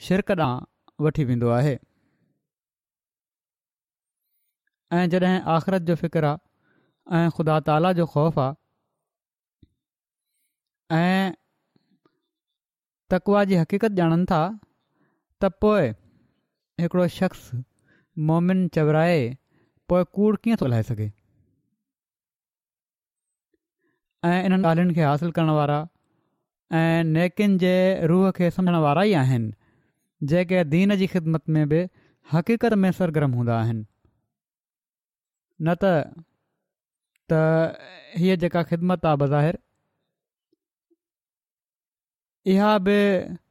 शिरक 0.06 0.32
ॾांहुं 0.32 1.04
वठी 1.06 1.24
वेंदो 1.32 1.50
आहे 1.58 1.76
ऐं 4.98 5.04
जॾहिं 5.12 5.40
आख़िरत 5.56 5.82
जो 5.90 5.96
फ़िक्रु 6.02 6.28
आहे 6.30 7.18
ऐं 7.26 7.30
ख़ुदा 7.38 7.60
ताला 7.68 7.92
जो 8.00 8.06
ख़ौफ़ 8.14 8.40
आहे 8.44 8.54
ऐं 11.00 11.30
तकवा 13.14 13.44
जी 13.52 13.56
हक़ीक़त 13.62 14.00
ॼाणनि 14.02 14.26
था 14.32 14.42
त 15.44 15.50
पोइ 15.66 15.86
हिकिड़ो 16.82 17.08
शख़्स 17.20 17.46
मोमिन 18.32 18.68
चवराए 18.78 19.22
पोइ 19.90 20.04
कूड़ 20.20 20.36
कीअं 20.44 20.58
थो 20.62 20.68
लाहे 20.74 20.84
सघे 20.92 21.10
ऐं 24.34 24.38
इन 24.50 24.60
ॻाल्हियुनि 24.72 24.94
खे 24.98 25.04
हासिलु 25.12 25.32
करण 25.38 25.50
वारा 25.62 25.80
ऐं 26.82 27.04
नेकिन 27.16 27.58
जे 27.66 27.76
रूह 28.14 28.30
खे 28.42 28.52
समुझण 28.58 28.78
वारा 28.90 29.04
ई 29.12 29.14
आहिनि 29.26 29.52
जेके 30.30 30.64
दीन 30.72 30.96
जी 30.96 31.08
ख़िदमत 31.08 31.50
में 31.50 31.68
बि 31.70 31.88
हक़ीक़त 32.32 32.74
में 32.84 32.92
सरगरम 32.92 33.32
हूंदा 33.34 33.60
आहिनि 33.60 33.86
न 35.68 35.76
त 35.84 37.76
हीअ 38.18 38.36
जेका 38.38 38.64
ख़िदमत 38.72 39.06
आहे 39.06 39.16
बज़ाहिर 39.18 39.58
इहा 42.54 42.78
बि 42.88 42.98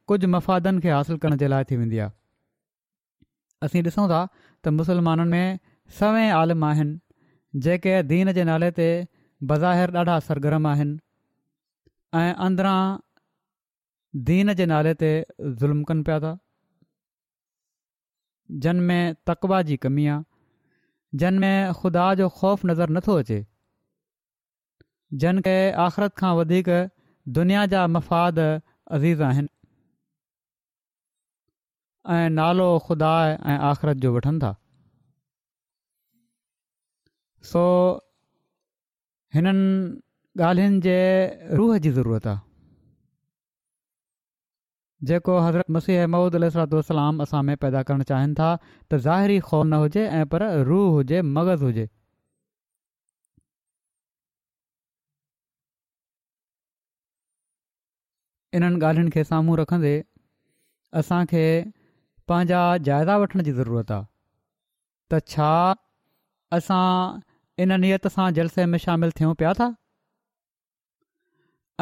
कुझु 0.08 0.28
मफ़ादनि 0.28 0.80
खे 0.80 0.90
हासिलु 0.90 1.18
करण 1.24 1.36
जे 1.42 1.48
लाइ 1.48 1.64
थी 1.70 1.76
वेंदी 1.76 1.98
आहे 2.06 2.10
असीं 3.66 3.82
ॾिसूं 3.86 4.08
था 4.10 4.20
त 4.64 4.68
मुसलमाननि 4.78 5.30
में 5.30 5.58
सवें 6.00 6.30
आलम 6.40 6.64
आहिनि 6.64 7.00
जेके 7.66 8.02
दीन 8.12 8.32
जे 8.38 8.44
नाले 8.50 8.70
ते 8.80 8.86
बज़ाहिर 9.52 9.90
ॾाढा 10.04 10.18
सरगरम 10.28 10.66
आहिनि 10.74 10.96
ऐं 12.22 12.32
अंदरां 12.46 12.76
दीन 14.30 14.52
जे 14.62 14.66
नाले 14.74 14.94
ते 15.02 15.12
ज़ुल्मु 15.64 15.84
कनि 15.90 16.02
पिया 16.10 16.18
था 16.26 16.32
जन 18.58 18.76
में 18.76 19.12
जिनमेंक़बा 19.12 19.60
जी 19.62 19.76
कमी 19.76 20.06
आहे 20.12 21.18
जन 21.22 21.34
में 21.42 21.72
ख़ुदा 21.82 22.14
जो 22.20 22.28
ख़ौफ़ 22.28 22.66
नज़र 22.66 22.88
नथो 22.90 23.14
अचे 23.24 23.38
जन 25.22 25.38
के 25.46 25.54
आख़िरत 25.84 26.14
खां 26.22 26.34
वधीक 26.38 26.68
दुनिया 27.38 27.64
जा 27.74 27.86
मफ़ाद 27.96 28.38
अज़ीज़ 28.98 29.22
आहिनि 29.28 29.48
ऐं 32.16 32.28
नालो 32.40 32.68
ख़ुदा 32.88 33.12
ऐं 33.30 33.58
आख़िरत 33.70 33.96
जो 34.06 34.14
वठनि 34.16 34.38
था 34.42 34.52
सो 37.52 37.64
हिननि 39.34 40.42
ॻाल्हियुनि 40.52 40.80
जे 40.88 40.96
रूह 41.62 41.78
जी 41.86 41.90
ज़रूरत 42.00 42.26
आहे 42.34 42.49
जेको 45.08 45.36
हज़रत 45.40 45.70
मसीह 45.76 46.06
महमूद 46.06 46.34
अलतोसल 46.36 46.98
असां 47.24 47.42
में 47.50 47.56
पैदा 47.64 47.82
करणु 47.90 48.04
चाहिनि 48.10 48.34
था 48.40 48.48
त 48.92 48.98
ज़ाहिरी 49.06 49.38
ख़ौन 49.50 49.72
हुजे 49.82 50.06
ऐं 50.20 50.24
पर 50.34 50.42
रूह 50.70 50.90
हुजे 50.96 51.20
मग़ज़ु 51.36 51.66
हुजे 51.66 51.88
इन्हनि 58.58 58.78
ॻाल्हियुनि 58.84 59.10
खे 59.16 59.22
साम्हूं 59.24 59.56
रखंदे 59.62 59.92
असांखे 61.02 61.42
पंहिंजा 62.28 62.60
जाइदा 62.90 63.16
वठण 63.24 63.42
जी 63.50 63.52
ज़रूरत 63.60 63.90
आहे 63.98 64.04
त 65.12 65.20
छा 65.32 65.50
असां 66.58 66.80
इन 67.64 67.72
नियत 67.84 68.08
सां 68.16 68.28
जलसे 68.40 68.66
में 68.74 68.78
शामिलु 68.86 69.16
थियूं 69.20 69.34
पिया 69.42 69.52
था 69.60 69.70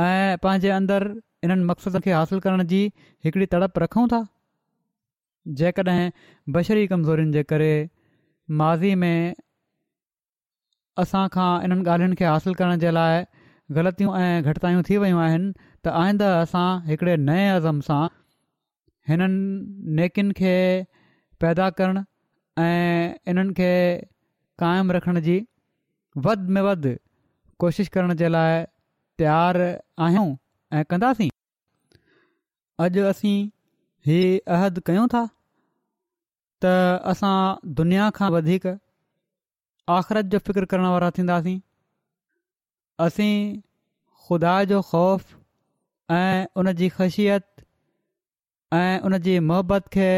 ऐं 0.06 0.37
पंहिंजे 0.44 0.70
अंदरु 0.78 1.14
इन्हनि 1.45 1.64
मक़सद 1.71 2.00
खे 2.04 2.12
हासिलु 2.18 2.40
करण 2.45 2.62
जी 2.73 2.78
हिकिड़ी 3.25 3.47
तड़प 3.54 3.78
रखूं 3.83 4.07
था 4.12 4.21
जेकॾहिं 5.61 6.11
बशरी 6.57 6.87
कमज़ोरनि 6.92 7.33
जे 7.37 7.42
करे 7.52 7.68
माज़ी 8.62 8.95
में 9.02 9.35
असांखां 11.04 11.49
इन्हनि 11.66 11.85
ॻाल्हियुनि 11.90 12.16
खे 12.21 12.25
हासिलु 12.30 12.54
करण 12.62 12.78
जे 12.85 12.90
लाइ 12.99 13.23
ग़लतियूं 13.76 14.16
ऐं 14.23 14.42
घटितायूं 14.50 14.83
थी 14.88 14.97
वियूं 15.04 15.21
आहिनि 15.26 15.52
त 15.85 15.95
आईंदड़ 16.02 16.30
असां 16.45 16.66
हिकिड़े 16.90 17.16
नए 17.28 17.47
अज़म 17.59 17.80
सां 17.91 18.00
हिननि 19.10 19.93
नेकियुनि 20.00 20.39
खे 20.41 20.54
पैदा 21.45 21.69
करण 21.82 22.02
ऐं 22.67 23.15
इन्हनि 23.34 23.54
खे 23.60 23.71
क़ाइमु 24.65 24.99
रखण 24.99 25.21
जी 25.30 25.39
वध 26.26 26.50
में 26.56 26.60
वधि 26.71 26.95
कोशिशि 27.65 27.95
करण 27.99 28.15
जे 28.25 28.28
लाइ 28.36 28.60
तयारु 29.23 29.69
आहियूं 30.08 30.28
ऐं 30.76 30.83
कंदासीं 30.89 31.28
अॼु 32.85 33.04
असीं 33.11 33.37
हीअ 34.07 34.52
अहद 34.57 34.78
कयूं 34.87 35.07
था 35.15 35.23
त 36.65 36.73
असां 37.13 37.35
दुनिया 37.81 38.09
खां 38.19 38.28
वधीक 38.35 38.67
आख़िरत 39.95 40.28
जो 40.35 40.39
फ़िक्र 40.49 40.65
करण 40.73 40.87
वारा 40.89 41.11
थींदासीं 41.19 41.54
असीं 43.04 43.33
ख़ुदा 44.26 44.52
जो 44.73 44.81
ख़ौफ़ 44.91 45.37
ऐं 46.19 46.45
उन 46.63 46.71
जी 46.83 46.89
ख़ासियत 46.99 47.65
ऐं 48.81 49.00
उन 49.11 49.19
जी 49.28 49.37
मोहबत 49.52 49.89
खे 49.97 50.09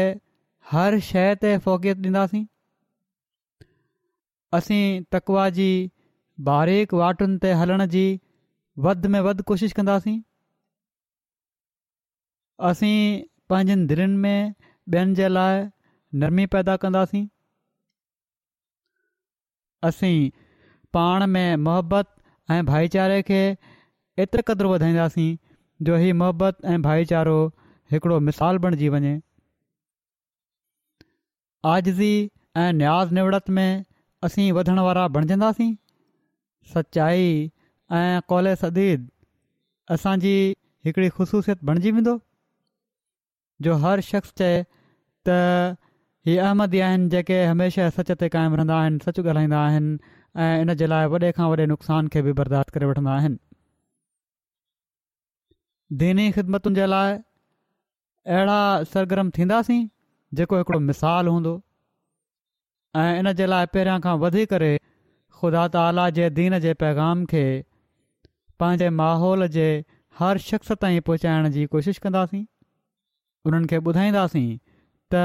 हर 0.71 0.97
शइ 1.11 1.29
ते 1.45 1.53
फोकियत 1.67 2.01
ॾींदासीं 2.09 2.43
असीं 4.59 4.81
तकवा 5.15 5.47
जी 5.59 5.69
बारीक 6.51 6.97
वाटुनि 7.03 7.41
ते 7.45 7.53
हलण 7.63 7.85
जी 7.95 8.03
वध 8.87 9.07
में 9.15 9.19
वधि 9.29 9.43
कोशिशि 9.51 9.77
कंदासीं 9.79 10.19
असीं 12.69 13.21
पंहिंजनि 13.49 13.85
दिलनि 13.91 14.17
में 14.23 14.53
ॿियनि 14.95 15.15
जे 15.19 15.27
लाइ 15.35 15.61
नरमी 16.23 16.45
पैदा 16.55 16.75
कंदासीं 16.83 17.23
असीं 19.89 20.29
पाण 20.97 21.25
में 21.35 21.55
मोहबत 21.67 22.09
ऐं 22.55 22.59
भाईचारे 22.67 23.17
खे 23.29 23.39
एतिरे 24.25 24.43
क़दुरु 24.49 24.69
वधाईंदासीं 24.73 25.29
जो 25.89 25.95
हीउ 26.03 26.15
मोहबत 26.21 26.61
ऐं 26.73 26.77
भाईचारो 26.85 27.37
हिकिड़ो 27.95 28.19
मिसालु 28.29 28.59
बणिजी 28.67 28.89
वञे 28.95 29.15
आज़ज़ी 31.73 32.13
ऐं 32.65 32.71
न्याज़ 32.81 33.13
निवड़त 33.19 33.49
में 33.57 33.69
असीं 34.27 34.45
वधण 34.59 34.79
वारा 34.89 35.07
बणिजंदासीं 35.17 35.71
सचाई 36.75 37.27
ऐं 38.01 38.07
कौले 38.33 38.55
सदीद 38.63 39.07
असांजी 39.97 40.33
हिकिड़ी 40.85 41.09
ख़ुशूसियत 41.17 41.63
बणिजी 41.69 41.91
वेंदो 41.97 42.15
जो 43.65 43.75
हर 43.85 44.01
शख़्स 44.09 44.33
चए 44.41 44.51
त 45.27 45.33
हीअ 46.27 46.41
अहमदी 46.47 46.79
आहिनि 46.87 47.09
जेके 47.13 47.37
हमेशह 47.51 47.89
सच 47.97 48.11
ते 48.23 48.29
क़ाइमु 48.35 48.57
रहंदा 48.61 48.77
आहिनि 48.83 48.99
सचु 49.05 49.23
ॻाल्हाईंदा 49.29 49.59
आहिनि 49.67 49.97
ऐं 50.45 50.53
इन 50.65 50.73
जे 50.81 50.87
लाइ 50.93 51.05
वॾे 51.13 51.29
खां 51.39 51.47
वॾे 51.53 51.65
नुक़सान 51.71 52.07
खे 52.15 52.21
बि 52.27 52.33
बर्दाश्त 52.41 52.69
करे 52.77 52.85
वठंदा 52.91 53.15
आहिनि 53.21 53.37
दीन 56.03 56.21
ख़िदमतुनि 56.37 56.75
जे 56.79 56.85
लाइ 56.93 57.17
अहिड़ा 58.37 58.57
सरगर्म 58.93 59.29
थींदासीं 59.37 59.81
जेको 60.41 60.57
हिकिड़ो 60.61 60.79
मिसाल 60.91 61.27
हूंदो 61.33 61.55
ऐं 63.01 63.09
इन 63.23 63.33
जे 63.41 63.49
लाइ 63.55 63.71
पहिरियां 63.75 63.99
खां 64.07 64.15
वधी 64.25 64.45
करे 64.53 64.71
ख़ुदा 65.41 65.67
ताला 65.77 66.07
जे 66.19 66.29
दीन 66.41 66.59
जे 66.67 66.73
पैगाम 66.85 67.25
खे 67.33 67.43
पंहिंजे 68.63 68.89
माहौल 69.01 69.47
जे 69.57 69.67
हर 70.21 70.37
शख़्स 70.49 70.71
ताईं 70.85 71.01
पहुचाइण 71.11 71.49
जी 71.57 71.65
कोशिशि 71.75 71.99
उन्हनि 73.49 73.67
खे 73.69 73.77
ॿुधाईंदासीं 73.89 74.47
त 75.13 75.21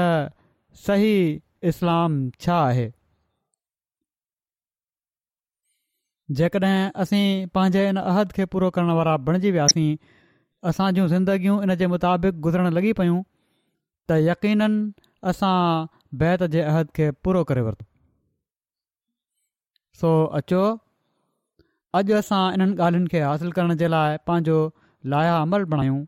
सही 0.87 1.11
इस्लाम 1.71 2.13
छा 2.45 2.55
आहे 2.67 2.87
जेकॾहिं 6.39 6.89
असीं 7.03 7.45
पंहिंजे 7.55 7.83
इन 7.89 7.97
अहद 7.99 8.31
खे 8.37 8.45
पूरो 8.53 8.69
करण 8.77 8.89
वारा 8.99 9.15
बणिजी 9.27 9.51
वियासीं 9.57 9.89
असां 10.69 10.87
जूं 10.97 11.07
ज़िंदगियूं 11.11 11.59
इन 11.67 11.73
जे 11.81 11.87
मुताबिक़ 11.93 12.35
गुज़रण 12.47 12.73
लॻी 12.77 12.91
पियूं 12.99 13.21
त 14.09 14.17
यकीननि 14.29 15.05
असां 15.31 15.53
बैत 16.23 16.43
जे 16.55 16.61
अहद 16.71 16.89
खे 16.99 17.09
पूरो 17.27 17.43
करे 17.51 17.61
वरितो 17.69 17.85
सो 20.01 20.11
अचो 20.41 20.65
अॼु 22.01 22.19
असां 22.21 22.43
इन्हनि 22.57 22.77
ॻाल्हियुनि 22.87 23.09
खे 23.15 23.21
हासिलु 23.29 23.57
करण 23.61 23.73
जे 23.83 23.87
लाइ 23.95 24.19
पंहिंजो 24.31 24.59
लाहिया 25.13 25.39
अमल 25.47 25.63
बणायूं 25.75 25.99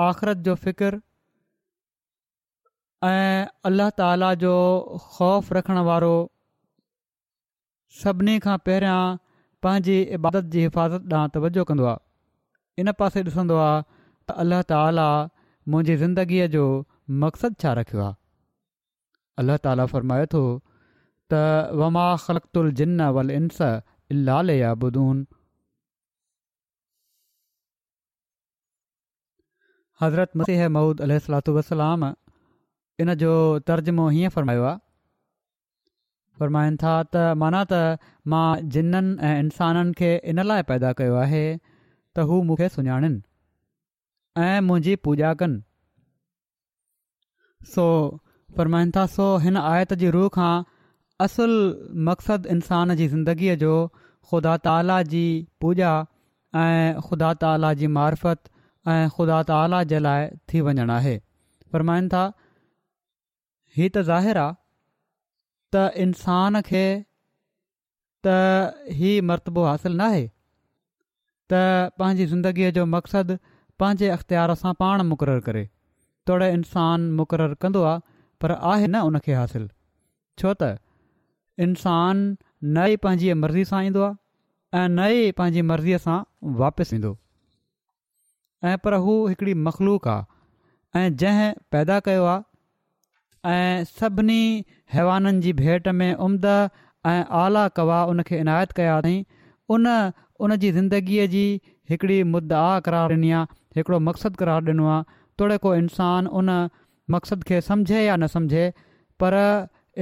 आख़िरत 0.00 0.36
जो 0.46 0.54
फ़िकुरु 0.54 0.98
ऐं 3.04 3.46
अल्ल्ह 3.68 3.88
ताला 4.00 4.32
जो 4.42 4.52
ख़ौफ़ 5.12 5.52
रखणु 5.54 5.82
वारो 5.84 6.14
सभिनी 8.02 8.38
खां 8.44 8.56
पहिरियां 8.66 9.00
पंहिंजी 9.62 9.96
इबादत 10.16 10.44
जी 10.54 10.60
हिफ़ाज़त 10.62 11.12
ॾांहुं 11.12 11.28
तवजो 11.34 11.64
कंदो 11.72 11.92
इन 12.80 12.92
पासे 13.00 13.20
ॾिसंदो 13.24 13.56
आहे 13.66 13.82
त 14.30 14.36
अल्लाह 14.44 14.62
ताला 14.72 15.08
मुंहिंजी 15.74 15.96
ज़िंदगीअ 16.04 16.46
जो 16.56 16.64
मक़्सदु 17.24 17.60
छा 17.64 17.72
रखियो 17.80 18.02
आहे 18.06 18.14
अल्लाह 19.44 19.56
ताला 19.66 19.86
फ़रमाए 19.92 20.26
थो 20.36 20.42
त 21.32 21.72
वमा 21.82 22.06
ख़लक़ुल 22.26 22.72
जिन 22.80 23.00
वल 23.18 23.30
इन्स 23.40 23.62
अल 23.62 24.40
हज़रत 30.02 30.30
मसीह 30.40 30.68
महूद 30.74 31.00
अलत 31.06 31.48
वसलाम 31.56 32.04
इन 33.02 33.14
जो 33.22 33.32
तर्जुमो 33.70 34.06
हीअं 34.14 34.30
फ़र्मायो 34.36 34.62
आहे 34.70 34.78
फ़रमाईनि 36.38 36.76
था 36.82 36.94
त 37.02 37.34
माना 37.42 37.60
त 37.72 37.78
मां 38.34 38.44
जिननि 38.76 39.12
ऐं 39.30 39.36
इंसाननि 39.44 39.94
खे 40.00 40.10
इन 40.32 40.42
लाइ 40.50 40.62
पैदा 40.70 40.92
कयो 41.00 41.14
आहे 41.24 41.44
त 41.58 42.26
हू 42.30 42.40
मूंखे 42.48 42.68
सुञाणनि 42.76 43.20
ऐं 44.46 44.60
मुंहिंजी 44.70 44.94
पूॼा 45.08 45.32
कनि 45.42 45.62
सो 47.74 47.86
फ़रमाइनि 48.56 48.94
था 48.96 49.06
सो 49.16 49.28
हिन 49.46 49.56
आयत 49.64 49.94
जी 50.04 50.10
रूह 50.16 50.28
खां 50.38 50.52
असुल 51.28 51.54
मक़्सदु 52.10 52.56
इंसान 52.56 52.94
जी 53.02 53.06
ज़िंदगीअ 53.14 53.56
जो 53.64 53.74
ख़ुदा 54.30 54.56
ताला 54.68 55.00
जी 55.14 55.24
पूॼा 55.64 55.94
ऐं 56.64 57.04
ख़ुदा 57.10 57.30
ताला 57.44 57.72
जी 57.82 57.92
मार्फत 57.98 58.51
ऐं 58.90 59.08
ख़ुदा 59.16 59.42
ताला 59.48 59.82
जे 59.90 59.98
लाइ 59.98 60.28
थी 60.50 60.60
वञणु 60.66 60.92
आहे 60.92 61.16
फरमाइनि 61.72 62.08
था 62.12 62.22
हीउ 63.76 63.88
त 63.96 64.02
ज़ाहिर 64.10 64.38
आहे 64.38 64.54
त 65.74 65.84
इंसान 66.04 66.60
खे 66.70 66.84
त 68.26 68.34
ई 68.90 69.12
मरतबो 69.30 69.64
हासिलु 69.70 69.96
न 69.96 70.00
आहे 70.08 70.24
त 70.26 71.92
पंहिंजी 71.98 72.26
ज़िंदगीअ 72.32 72.72
जो 72.78 72.86
मक़सदु 72.96 73.38
पंहिंजे 73.82 74.08
अख़्तियार 74.16 74.54
सां 74.64 74.74
पाण 74.82 75.06
मुक़ररु 75.12 75.46
करे 75.48 75.64
तोड़े 76.26 76.50
इंसानु 76.58 77.12
मुक़ररु 77.22 77.60
कंदो 77.62 77.82
आहे 77.92 78.02
पर 78.42 78.58
आहे 78.74 78.86
न 78.90 79.06
उनखे 79.10 79.34
हासिलु 79.42 79.68
छो 80.42 80.54
त 80.64 80.72
इंसान 81.68 82.26
ई 82.90 82.96
पंहिंजी 83.06 83.32
मर्ज़ी 83.46 83.64
सां 83.72 83.84
ईंदो 83.88 84.04
आहे 84.04 84.84
ऐं 84.84 84.88
न 84.88 85.10
ई 85.22 85.32
पंहिंजी 85.40 85.66
मर्ज़ीअ 85.72 86.04
सां 86.08 86.20
वापसि 86.64 86.96
ईंदो 87.00 87.18
ऐं 88.70 88.76
पर 88.84 88.94
हू 89.04 89.14
हिकिड़ी 89.26 89.54
मख़लूक 89.68 90.06
आहे 90.08 91.02
ऐं 91.04 91.16
जंहिं 91.22 91.52
पैदा 91.72 91.98
कयो 92.08 92.24
आहे 92.32 93.52
ऐं 93.54 93.84
सभिनी 93.92 94.42
हैवाननि 94.94 95.40
जी 95.46 95.52
भेट 95.60 95.88
में 96.00 96.12
उमद 96.26 96.46
ऐं 97.12 97.22
आला 97.44 97.66
कवा 97.80 98.04
उन 98.12 98.22
खे 98.28 98.38
इनायत 98.46 98.72
कया 98.80 98.98
अथई 98.98 99.16
उन 99.76 99.86
उन 100.46 100.56
जी 100.64 100.70
ज़िंदगीअ 100.78 101.24
जी 101.34 101.44
हिकिड़ी 101.92 102.22
मुद 102.34 102.52
आ 102.58 102.78
करार 102.88 103.12
ॾिनी 103.16 103.30
आहे 103.38 103.60
हिकिड़ो 103.78 103.98
मक़सदु 104.10 104.40
करार 104.44 104.68
ॾिनो 104.72 104.88
आहे 104.94 105.04
तोड़े 105.40 105.56
को 105.66 105.74
इंसान 105.82 106.26
उन 106.40 106.50
मक़सदु 107.16 107.48
खे 107.50 107.60
सम्झे 107.68 108.04
या 108.06 108.16
न 108.16 108.26
सम्झे 108.36 108.64
पर 109.22 109.38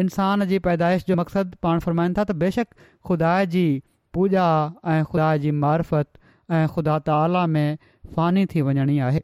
इंसान 0.03 0.45
जी 0.53 0.59
पैदाइश 0.69 1.05
जो 1.09 1.17
मक़सदु 1.23 1.57
पाण 1.67 1.79
फ़रमाइनि 1.87 2.15
था 2.19 2.25
त 2.31 2.37
बेशक 2.45 2.75
ख़ुदा 3.09 3.33
जी 3.57 3.65
पूॼा 4.19 4.49
ऐं 4.95 5.03
ख़ुदा 5.13 5.31
जी 5.47 5.51
मार्फत 5.67 6.11
ऐं 6.59 6.67
ख़ुदा 6.75 6.99
ताला 7.09 7.25
आला 7.29 7.47
में 7.57 7.90
फ़ानी 8.15 8.45
थी 8.55 8.61
वञणी 8.69 8.99
आहे 9.09 9.21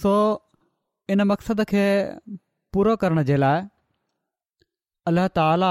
सो 0.00 0.12
इन 1.14 1.22
मक़सद 1.30 1.62
खे 1.70 1.84
पूरो 2.76 2.96
करण 3.04 3.22
जे 3.30 3.36
लाइ 3.44 3.62
अलाह 5.10 5.28
ताला 5.38 5.70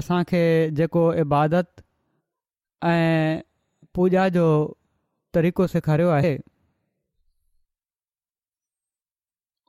असांखे 0.00 0.42
जेको 0.80 1.04
इबादत 1.24 1.82
ऐं 2.90 3.40
पूॼा 3.98 4.26
जो 4.36 4.44
तरीक़ो 5.36 5.66
सेखारियो 5.76 6.08
आहे 6.18 6.34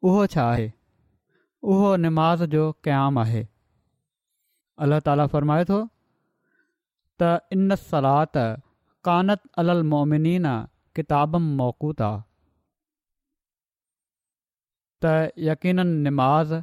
उहो 0.10 0.26
छा 0.34 0.44
आहे 0.52 0.67
उहो 1.74 1.96
निमाज़ 2.06 2.44
जो 2.56 2.67
क़याम 2.86 3.20
आहे 3.26 3.44
अलाह 4.86 5.00
ताला 5.10 5.28
फ़रमाए 5.36 5.65
थो 5.72 5.80
त 7.24 7.30
इन 7.58 7.76
सलात 7.91 8.38
कानत 9.07 9.39
अल 9.61 9.69
मोमिनीन 9.91 10.49
किताब 10.97 11.35
मौक़ु 11.59 11.87
ता 11.99 12.07
त 15.05 15.13
यकीन 15.45 15.81
निमाज़ 16.07 16.53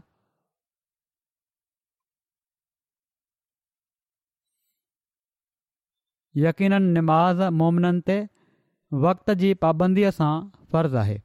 यकीन 6.43 6.77
नमाज़ 6.99 7.43
मोमिननि 7.63 8.05
ते 8.13 8.19
वक़्ति 9.07 9.37
जी 9.43 9.53
पाबंदीअ 9.67 10.11
सां 10.21 10.31
फ़र्ज़ु 10.75 10.99
आहे 11.03 11.19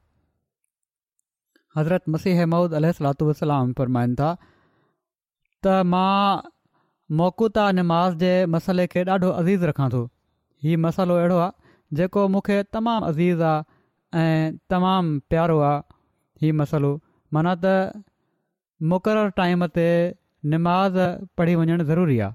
हज़रत 1.78 2.10
मसीह 2.16 2.44
अहमद 2.48 2.74
अलरमाइनि 2.82 4.20
था 4.24 4.32
त 4.42 5.78
मां 5.94 6.50
मोकुता 7.22 7.68
नमाज़ 7.84 8.20
जे 8.26 8.34
मसइले 8.58 8.88
खे 8.98 9.06
ॾाढो 9.20 9.30
अज़ीज़ 9.44 9.70
रखां 9.72 9.90
थो 9.98 10.04
हीउ 10.64 10.78
मसालो 10.84 11.14
अहिड़ो 11.22 11.38
आहे 11.46 11.52
जेको 12.00 12.22
मूंखे 12.34 12.58
तमामु 12.76 13.08
अज़ीज़ 13.12 13.42
आहे 13.48 14.22
ऐं 14.22 14.54
तमामु 14.72 15.20
प्यारो 15.34 15.58
आहे 15.70 15.82
हीउ 16.44 16.54
मसालो 16.60 16.92
माना 17.36 17.54
त 17.64 18.04
मुक़ररु 18.92 19.32
टाइम 19.40 19.66
ते 19.80 19.88
निमाज़ 20.54 21.00
पढ़ी 21.38 21.56
वञणु 21.60 21.84
ज़रूरी 21.92 22.18
आहे 22.28 22.34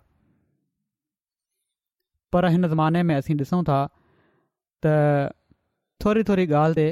पर 2.32 2.46
हिन 2.52 2.68
ज़माने 2.74 3.02
में 3.08 3.14
असीं 3.16 3.36
ॾिसूं 3.42 3.62
था 3.70 3.78
त 4.84 4.94
थोरी 6.04 6.22
थोरी 6.28 6.44
ॻाल्हि 6.52 6.74
ते 6.80 6.86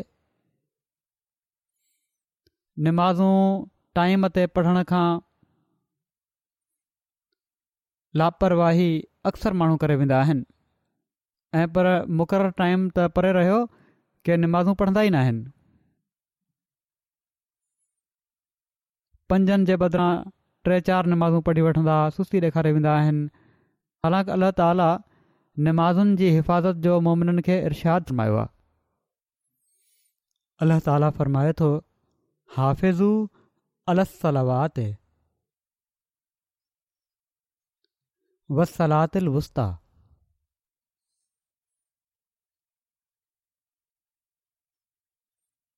निमाज़ूं 2.88 3.36
टाइम 3.98 4.26
ते 4.38 4.46
पढ़ण 4.58 4.82
खां 4.92 5.06
लापरवाही 8.20 8.88
अक्सर 9.30 9.52
माण्हू 9.60 9.76
करे 9.82 9.96
ऐं 11.60 11.66
पर 11.76 11.86
मु 12.18 12.24
टाइम 12.60 12.80
त 12.96 13.06
परे 13.16 13.30
रहियो 13.36 13.58
की 14.28 14.36
निमाज़ूं 14.44 14.74
पढ़ंदा 14.80 15.02
ई 15.08 15.10
न 15.10 15.18
आहिनि 15.20 15.44
पंजनि 19.32 19.68
जे 19.68 19.74
बदिरां 19.82 20.10
टे 20.68 20.78
चारि 20.88 21.12
निमाज़ूं 21.12 21.42
पढ़ी 21.46 21.62
वठंदा 21.66 21.94
सुस्ती 22.16 22.40
ॾेखारे 22.48 22.72
वेंदा 22.78 22.92
आहिनि 22.96 23.22
हालांकि 24.06 24.32
अलाह 24.34 24.50
ताला 24.60 24.88
निमाज़ुनि 25.68 26.16
जी 26.22 26.28
हिफ़ाज़त 26.34 26.82
जो 26.88 26.94
मुमिननि 27.08 27.44
खे 27.48 27.56
इर्शादु 27.70 28.06
फर्मायो 28.10 28.36
आहे 28.42 28.52
अलाह 30.60 30.84
ताली 30.90 31.10
फ़रमायो 31.20 31.56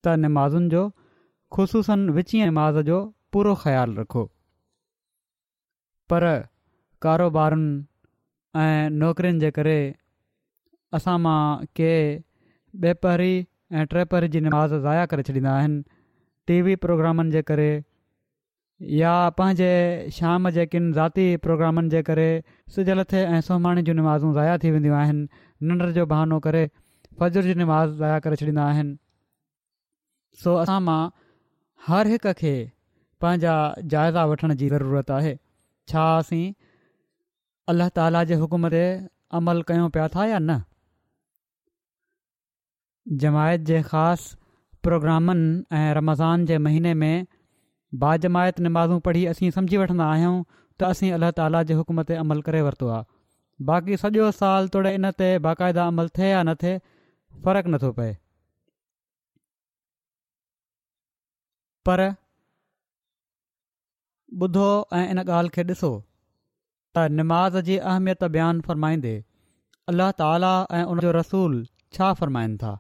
त 0.07 0.15
नमाज़ुनि 0.25 0.69
जो 0.75 0.83
ख़ुशूसनि 1.55 2.13
विची 2.17 2.43
नमाज़ 2.51 2.79
जो 2.89 2.99
पूरो 3.33 3.55
ख़्यालु 3.63 3.93
रखो 4.01 4.23
पर 6.11 6.27
कारोबारुनि 7.07 7.73
ऐं 8.65 8.91
नौकिरियुनि 9.03 9.41
जे 9.45 9.51
करे 9.59 9.79
असां 10.99 11.17
मां 11.27 11.41
कंहिं 11.79 12.93
ॿिए 12.93 13.33
ऐं 13.81 13.85
टे 13.95 14.29
जी 14.37 14.41
निमाज़ 14.47 14.75
ज़ाया 14.89 15.05
करे 15.13 15.23
छॾींदा 15.29 15.53
आहिनि 15.59 15.83
टी 16.49 16.59
वी 16.69 16.75
प्रोग्रामनि 16.87 17.33
जे 17.37 17.43
करे 17.51 17.69
या 18.99 19.13
पंहिंजे 19.39 19.71
शाम 20.19 20.49
जे 20.57 20.67
किन 20.75 20.89
राति 21.01 21.25
जे 21.31 21.37
प्रोग्रामनि 21.47 21.91
जे 21.95 22.03
करे 22.09 22.27
सिज 22.77 22.91
लथे 23.01 23.25
ऐं 23.37 23.41
सोमाणी 23.49 23.83
जी 23.89 23.93
नमाज़ूं 24.03 24.33
ज़ाया 24.39 24.57
थी 24.65 24.71
वेंदियूं 24.77 24.97
आहिनि 25.01 25.29
निंड 25.71 25.85
जो 25.99 26.07
बहानो 26.15 26.41
करे 26.49 26.63
फज्र 27.23 27.43
जी 27.51 27.55
नमाज़ 27.65 27.91
ज़ाया 28.03 28.19
करे 28.29 28.37
छॾींदा 28.45 28.67
आहिनि 28.75 28.97
सो 30.45 30.53
असां 30.65 30.79
मां 30.89 30.99
हर 31.89 32.11
हिक 32.15 32.27
खे 32.41 32.51
पंहिंजा 33.25 33.53
जाइज़ा 33.95 34.25
वठण 34.33 34.55
जी 34.59 34.67
ज़रूरत 34.75 35.09
आहे 35.21 35.31
छा 35.93 36.03
असीं 36.19 36.43
अलाह 37.73 37.91
ताला 38.01 38.21
जे 38.33 38.39
हुकुम 38.43 38.69
ते 38.75 38.83
अमल 39.39 39.63
कयूं 39.71 39.89
पिया 39.97 40.05
था 40.17 40.27
या 40.33 40.41
न 40.43 40.59
जमायत 43.25 43.65
जे 43.73 43.81
ख़ासि 43.89 44.39
प्रोग्रामनि 44.87 45.45
ऐं 45.81 45.87
रमज़ान 45.99 46.45
जे 46.51 46.59
महीने 46.69 46.93
में 47.03 47.25
बाजमायत 48.05 48.61
नमाज़ूं 48.67 49.01
पढ़ी 49.09 49.23
असीं 49.33 49.51
सम्झी 49.59 49.81
वठंदा 49.83 50.07
आहियूं 50.17 50.35
त 50.53 50.89
असीं 50.93 51.13
अलाह 51.19 51.35
ताला 51.41 51.63
जे 51.73 51.79
हुकुम 51.81 52.03
ते 52.13 52.19
अमल 52.27 52.45
करे 52.51 52.61
वरितो 52.69 52.91
आहे 52.99 53.09
बाक़ी 53.71 53.99
सॼो 54.05 54.31
साल 54.41 54.71
थोरे 54.77 54.95
इन 55.01 55.11
ते 55.23 55.31
बाक़ाइदा 55.51 55.89
अमल 55.95 56.13
थिए 56.19 56.31
या 56.35 56.43
न 56.45 56.55
थिए 56.65 56.79
फ़र्कु 57.47 57.75
नथो 57.77 57.93
पए 58.01 58.13
पर 61.87 62.05
ॿुधो 64.47 64.65
ऐं 64.99 65.05
इन 65.11 65.19
ॻाल्हि 65.23 65.55
खे 65.57 65.63
ॾिसो 65.73 65.91
त 66.97 67.05
निमाज़ 67.21 67.59
जी 67.69 67.77
अहमियत 67.93 68.25
बयानु 68.37 68.67
फ़र्माईंदे 68.69 69.13
अलाह 69.93 70.11
ताला 70.23 70.51
ऐं 70.79 70.83
उनजो 70.95 71.13
रसूल 71.19 71.55
छा 71.99 72.09
फ़र्माइनि 72.21 72.59
था 72.65 72.73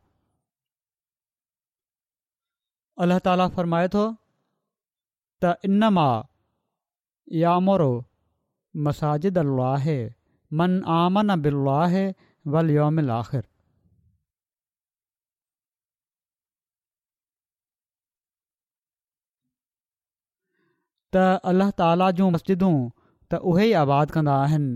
अल्ल्ह 3.06 3.22
ताला 3.30 3.48
फ़र्माए 3.58 3.88
थो 3.96 4.04
त 5.44 5.52
इन 5.70 5.90
मां 5.98 6.12
यामोरो 7.42 7.90
मसाजिद 8.88 9.38
अलो 9.44 9.61
आहे 9.70 9.98
मन 10.61 10.78
आमन 10.98 11.38
बिरलो 11.46 11.76
आहे 11.84 12.02
वल 12.56 12.70
योमिल 12.78 13.11
आख़िर 13.18 13.46
त 21.16 21.21
अल्लाह 21.51 21.71
ताला 21.81 22.07
जूं 22.21 22.29
मस्जिदूं 22.35 22.73
त 22.75 23.40
उहे 23.51 23.64
ई 23.68 23.73
आबाद 23.83 24.14
कंदा 24.16 24.33
आहिनि 24.44 24.73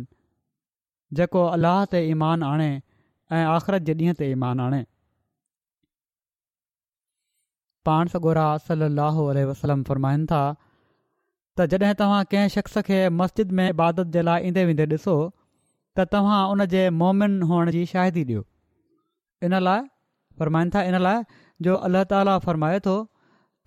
जेको 1.18 1.42
अलाह 1.56 1.78
ते 1.94 2.00
ईमान 2.12 2.46
आणे 2.50 2.68
ऐं 3.38 3.44
आख़िरत 3.56 3.84
जे 3.88 3.94
ॾींहं 4.00 4.16
ते 4.20 4.30
ईमान 4.36 4.60
आणे 4.66 4.80
पाण 7.88 8.12
सगोरा 8.14 8.46
सलाहु 8.70 9.26
वसलम 9.50 9.82
फ़रमाइनि 9.90 10.26
था 10.32 10.40
त 11.60 11.66
जॾहिं 11.84 11.98
तव्हां 12.00 12.22
कंहिं 12.32 12.52
शख़्स 12.56 12.78
खे 12.88 13.00
मस्जिद 13.20 13.52
में 13.60 13.66
इबादत 13.68 14.14
जे 14.16 14.22
लाइ 14.30 14.48
ईंदे 14.52 14.64
वेंदे 14.70 14.86
ॾिसो 14.96 15.16
त 15.16 16.10
तव्हां 16.14 16.40
उन 16.54 16.66
जे 16.76 16.84
मोमिन 17.04 17.38
हुअण 17.52 17.70
जी 17.78 17.84
शाइदी 17.94 18.24
ॾियो 18.30 18.44
इन 19.50 19.60
लाइ 19.68 19.84
फ़रमाइनि 20.38 20.70
था 20.78 20.82
इन 20.92 21.00
लाइ 21.08 21.42
जो 21.68 21.74
अलाह 21.90 22.04
ताला 22.14 22.38
फ़रमाए 22.48 22.80
थो 22.88 22.96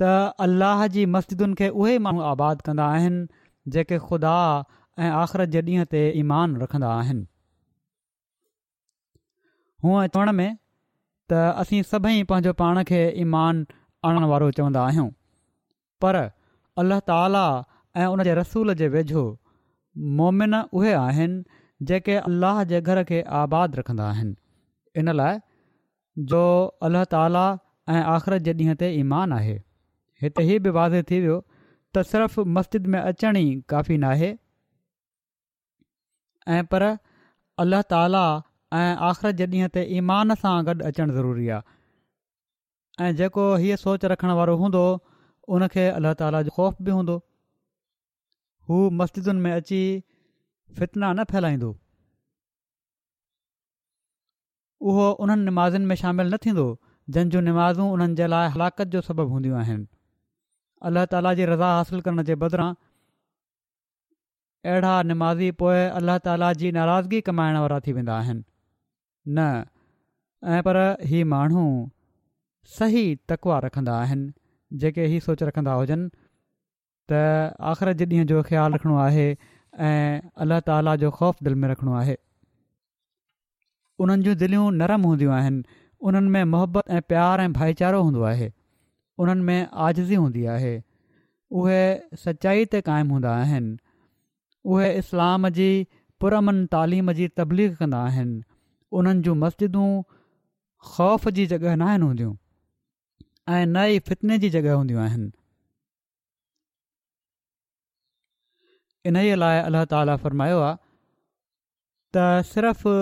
त 0.01 0.07
अल्लाह 0.45 0.79
जी 0.95 1.03
मस्जिदुनि 1.17 1.55
खे 1.59 1.67
उहे 1.81 1.97
माण्हू 2.07 2.23
आबादु 2.31 2.63
कंदा 2.69 2.87
आहिनि 2.95 3.27
जेके 3.75 3.97
ख़ुदा 4.05 4.31
ऐं 5.03 5.11
आख़िरत 5.19 5.53
जे 5.55 5.61
ॾींहुं 5.67 5.85
ते 5.93 6.01
ईमान 6.21 6.55
रखंदा 6.63 6.89
आहिनि 7.03 7.21
हूअं 9.85 10.03
चवण 10.17 10.33
में 10.39 10.49
त 11.33 11.39
असीं 11.63 11.81
सभई 11.93 12.23
पंहिंजो 12.31 12.53
पाण 12.63 12.81
खे 12.91 12.99
ईमानु 13.23 13.77
आणणु 14.09 14.29
वारो 14.33 14.49
चवंदा 14.59 14.83
आहियूं 14.91 15.07
पर 16.05 16.19
अल्लाह 16.83 17.03
ताला 17.11 17.45
ऐं 18.03 18.07
उन 18.17 18.27
रसूल 18.43 18.73
जे 18.83 18.87
वेझो 18.97 19.23
मोमिन 20.21 20.59
उहे 20.79 20.93
आहिनि 21.03 21.43
जेके 21.93 22.15
अल्लाह 22.31 22.63
जे 22.73 22.81
घर 22.91 23.01
खे 23.13 23.21
आबादु 23.43 23.79
रखंदा 23.81 24.09
आहिनि 24.15 24.35
इन 25.03 25.15
लाइ 25.21 25.43
जो 26.33 26.43
अल्लाह 26.89 27.11
ताला 27.17 27.45
ऐं 27.95 28.01
आख़िरत 28.17 28.49
जे 28.49 28.57
ॾींहं 28.63 28.79
ते 28.83 28.91
ईमानु 29.05 29.35
आहे 29.39 29.55
हिते 30.25 30.43
हीअ 30.49 30.59
बि 30.65 30.69
वाज़े 30.77 31.01
थी 31.09 31.19
वियो 31.23 31.33
त 31.97 32.01
सिर्फ़ु 32.11 32.43
मस्जिद 32.57 32.87
में 32.93 32.99
अचण 32.99 33.37
ई 33.43 33.49
काफ़ी 33.73 33.97
नाहे 34.05 34.29
ऐं 36.55 36.63
पर 36.73 36.83
अल्लाह 37.63 37.81
ताला 37.93 38.23
ऐं 38.79 38.95
आख़िर 39.09 39.31
जे 39.41 39.45
ॾींहं 39.53 39.69
ते 39.77 39.83
ईमान 39.99 40.35
सां 40.43 40.53
गॾु 40.69 40.75
अचणु 40.89 41.15
ज़रूरी 41.17 41.47
आहे 41.57 41.63
ऐं 43.05 43.11
जेको 43.21 43.45
हीअ 43.65 43.77
सोचु 43.83 44.11
रखण 44.13 44.33
वारो 44.41 44.55
हूंदो 44.63 44.83
उन 45.57 45.67
खे 45.75 45.85
अल्लाह 46.01 46.13
ताला 46.23 46.41
जो 46.49 46.55
ख़ौफ़ 46.57 46.81
बि 46.87 46.91
हूंदो 46.97 47.17
हू 48.69 48.81
मस्जिदुनि 49.03 49.45
में 49.47 49.51
अची 49.59 49.81
फितना 50.79 51.11
न 51.17 51.23
फहिलाईंदो 51.33 51.71
उहो 54.91 55.09
उन्हनि 55.25 55.45
नमाज़िन 55.51 55.85
में 55.91 55.95
शामिलु 56.03 56.33
न 56.35 56.37
थींदो 56.47 56.65
जंहिंजूं 57.17 57.41
नमाज़ू 57.49 57.91
उन्हनि 57.97 58.15
जे 58.21 58.27
लाइ 58.35 58.49
हलाकत 58.57 58.95
जो 58.97 59.01
सबबु 59.09 59.27
हूंदियूं 59.35 59.57
आहिनि 59.63 59.87
अल्ला 60.83 61.05
ताला 61.13 61.33
जी 61.33 61.45
रज़ा 61.45 61.67
हासिल 61.75 61.99
करण 62.05 62.21
जे 62.29 62.35
बदिरां 62.43 62.73
अहिड़ा 64.71 64.93
निमाज़ी 65.11 65.49
पोइ 65.61 65.81
अलाह 65.99 66.17
ताला 66.27 66.51
जी 66.61 66.71
नाराज़गी 66.77 67.21
कमाइण 67.29 67.57
वारा 67.63 67.79
थी 67.87 67.93
वेंदा 67.97 68.15
आहिनि 68.23 68.43
न 69.37 69.47
ऐं 70.55 70.61
पर 70.69 70.77
ही 71.11 71.23
माण्हू 71.35 71.65
सही 72.79 73.03
तकवा 73.33 73.59
रखंदा 73.67 73.97
आहिनि 74.03 74.77
जेके 74.83 75.05
हीअ 75.13 75.19
सोचे 75.27 75.45
रखंदा 75.51 75.73
हुजनि 75.81 76.09
त 77.11 77.55
आख़िर 77.71 77.93
जे 78.01 78.05
ॾींहं 78.11 78.27
जो 78.33 78.41
ख़्यालु 78.49 78.75
रखिणो 78.75 78.97
आहे 79.05 79.27
ऐं 79.89 80.21
अलाह 80.45 80.59
ताला 80.71 80.95
जो 81.05 81.11
ख़ौफ़ 81.19 81.43
दिलि 81.47 81.55
में 81.63 81.69
रखिणो 81.73 81.95
आहे 82.01 82.15
उन्हनि 84.05 84.23
जूं 84.27 84.35
दिलियूं 84.43 84.69
नरम 84.81 85.01
हूंदियूं 85.11 85.33
आहिनि 85.39 85.63
उन्हनि 86.09 86.29
में 86.35 86.43
मोहबत 86.55 86.89
ऐं 86.95 87.01
प्यार 87.13 87.41
ऐं 87.47 87.51
भाईचारो 87.57 88.01
हूंदो 88.07 88.21
आहे 88.31 88.49
उन्हनि 89.19 89.41
में 89.41 89.67
आज़ज़ी 89.73 90.15
हूंदी 90.15 90.45
आहे 90.55 90.73
उहे 91.59 91.83
सचाई 92.23 92.65
ते 92.73 92.81
क़ाइमु 92.89 93.13
हूंदा 93.13 94.85
इस्लाम 94.87 95.49
जी 95.59 95.67
पुरमन 96.21 96.65
तालीम 96.75 97.11
जी 97.19 97.27
तबलीग 97.37 97.75
कंदा 97.79 97.97
आहिनि 98.05 98.41
उन्हनि 98.99 99.21
जूं 99.27 99.35
मस्जिदूं 99.45 99.89
ख़ौफ़ 100.91 101.29
जी 101.39 101.45
जॻह 101.53 101.75
नाहिनि 101.81 102.05
हूंदियूं 102.05 102.33
ऐं 103.55 103.65
नई 103.79 103.99
फितने 104.09 104.37
जी 104.43 104.49
जॻह 104.55 104.71
हूंदियूं 104.73 105.01
आहिनि 105.03 105.31
इनजे 109.11 109.35
लाइ 109.43 109.59
अलाह 109.65 109.85
ताला 109.95 110.15
फ़रमायो 110.25 110.59
आहे 110.69 110.77
त 112.15 112.47
सिर्फ़ु 112.53 112.93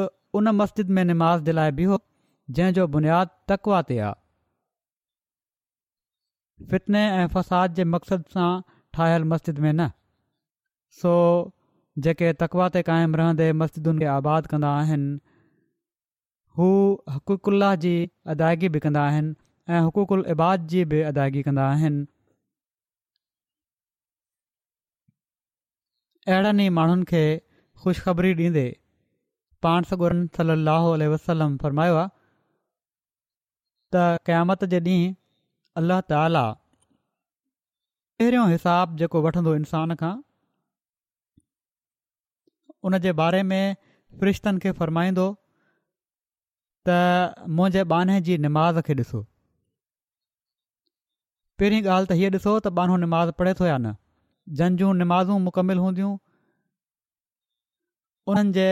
उन 0.41 0.49
मस्जिद 0.63 0.89
में 0.97 1.04
निमाज़ 1.13 1.43
जे 1.49 1.52
लाइ 1.62 1.71
बीहो 1.82 1.99
जंहिंजो 2.58 2.88
बुनियादु 2.97 3.32
तकवा 3.54 3.82
फितने 6.69 6.99
ऐं 7.12 7.28
फ़साद 7.34 7.73
जे 7.80 7.84
मक़सद 7.95 8.23
सां 8.34 8.49
ठाहियलु 8.93 9.26
मस्जिद 9.34 9.60
में 9.65 9.71
न 9.80 9.89
सो 11.02 11.12
जेके 12.06 12.32
तकवााते 12.41 12.82
क़ाइमु 12.89 13.17
रहंदे 13.21 13.47
मस्जिदुनि 13.62 14.04
खे 14.06 14.10
आबादु 14.17 14.52
कंदा 14.54 14.71
आहिनि 14.82 15.12
हू 16.60 16.67
हक़ुक़ु 17.15 17.52
जी 17.86 17.93
अदायगी 18.36 18.69
बि 18.76 18.80
कंदा 18.86 19.06
आहिनि 19.12 19.32
ऐं 19.73 19.82
हुक़ुक़ुल 19.88 20.26
इबाद 20.36 20.67
जी 20.73 20.84
बि 20.93 21.02
अदायगी 21.13 21.41
कंदा 21.49 21.67
आहिनि 21.76 22.02
अहिड़नि 26.28 26.65
ई 26.65 26.76
माण्हुनि 26.80 27.06
खे 27.13 27.23
ख़ुशख़बरी 27.84 28.34
ॾींदे 28.38 28.65
पाण 29.63 29.89
सगुरनि 29.93 30.28
सलाहु 30.38 30.93
वसलम 31.15 31.58
फ़रमायो 31.65 31.95
आहे 32.04 32.10
त 33.95 34.06
क़यामत 34.30 34.63
जे 34.76 34.80
ॾींहुं 34.91 35.13
अल्लाह 35.81 36.01
ताला 36.12 36.41
पहिरियों 38.21 38.49
हिसाब 38.49 38.97
जेको 39.01 39.21
वठंदो 39.25 39.53
इंसान 39.62 39.95
खां 40.01 40.13
उन 42.89 42.97
जे 43.05 43.13
बारे 43.21 43.39
में 43.51 43.75
फ़रिश्तनि 44.23 44.59
खे 44.65 44.71
फ़रमाईंदो 44.81 45.23
त 46.89 46.97
मुंहिंजे 47.59 47.83
बान्हे 47.95 48.17
जी 48.27 48.38
निमाज़ 48.45 48.81
खे 48.89 48.95
ॾिसो 49.01 49.21
पहिरीं 51.62 51.81
ॻाल्हि 51.88 52.09
त 52.12 52.19
हीअ 52.21 52.31
ॾिसो 52.38 52.53
त 52.59 52.73
बानो 52.81 52.99
निमाज़ 53.05 53.31
पढ़े 53.39 53.53
थो 53.62 53.69
या 53.69 53.77
न 53.81 53.95
जंहिंजूं 54.62 54.91
निमाज़ूं 55.01 55.41
मुकमिल 55.47 55.81
हूंदियूं 55.86 56.12
उन्हनि 58.33 58.55
जे 58.59 58.69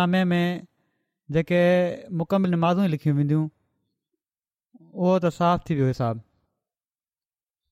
नामे 0.00 0.24
में 0.32 0.48
जेके 1.38 1.62
मुकमिल 2.22 2.56
नमाज़ 2.56 2.82
ई 2.84 2.88
लिखियूं 2.94 3.16
वेंदियूं 3.20 3.44
उहो 5.02 5.14
त 5.22 5.30
साफ़ 5.38 5.64
थी 5.68 5.74
वियो 5.78 5.88
हिसाब 5.92 6.20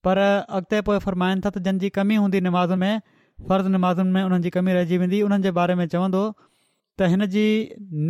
पर 0.07 0.19
अॻिते 0.57 0.81
पोइ 0.89 0.99
फरमाइनि 1.05 1.45
था 1.45 1.51
त 1.55 1.63
जंहिंजी 1.67 1.89
कमी 1.99 2.17
हूंदी 2.23 2.41
नमाज़ 2.47 2.75
में 2.83 3.01
फर्ज़ 3.49 3.69
नमाज़ुनि 3.77 4.13
में 4.17 4.23
उन्हनि 4.31 4.51
कमी 4.57 4.73
रहिजी 4.79 4.99
वेंदी 5.05 5.21
उन्हनि 5.29 5.51
बारे 5.61 5.75
में 5.83 5.87
चवंदो 5.95 6.23
त 7.01 7.11
हिन 7.15 7.29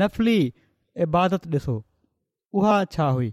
नफ़ली 0.02 0.38
इबादत 1.06 1.48
ॾिसो 1.58 1.76
उहा 2.60 2.74
छा 2.96 3.06
हुई 3.18 3.30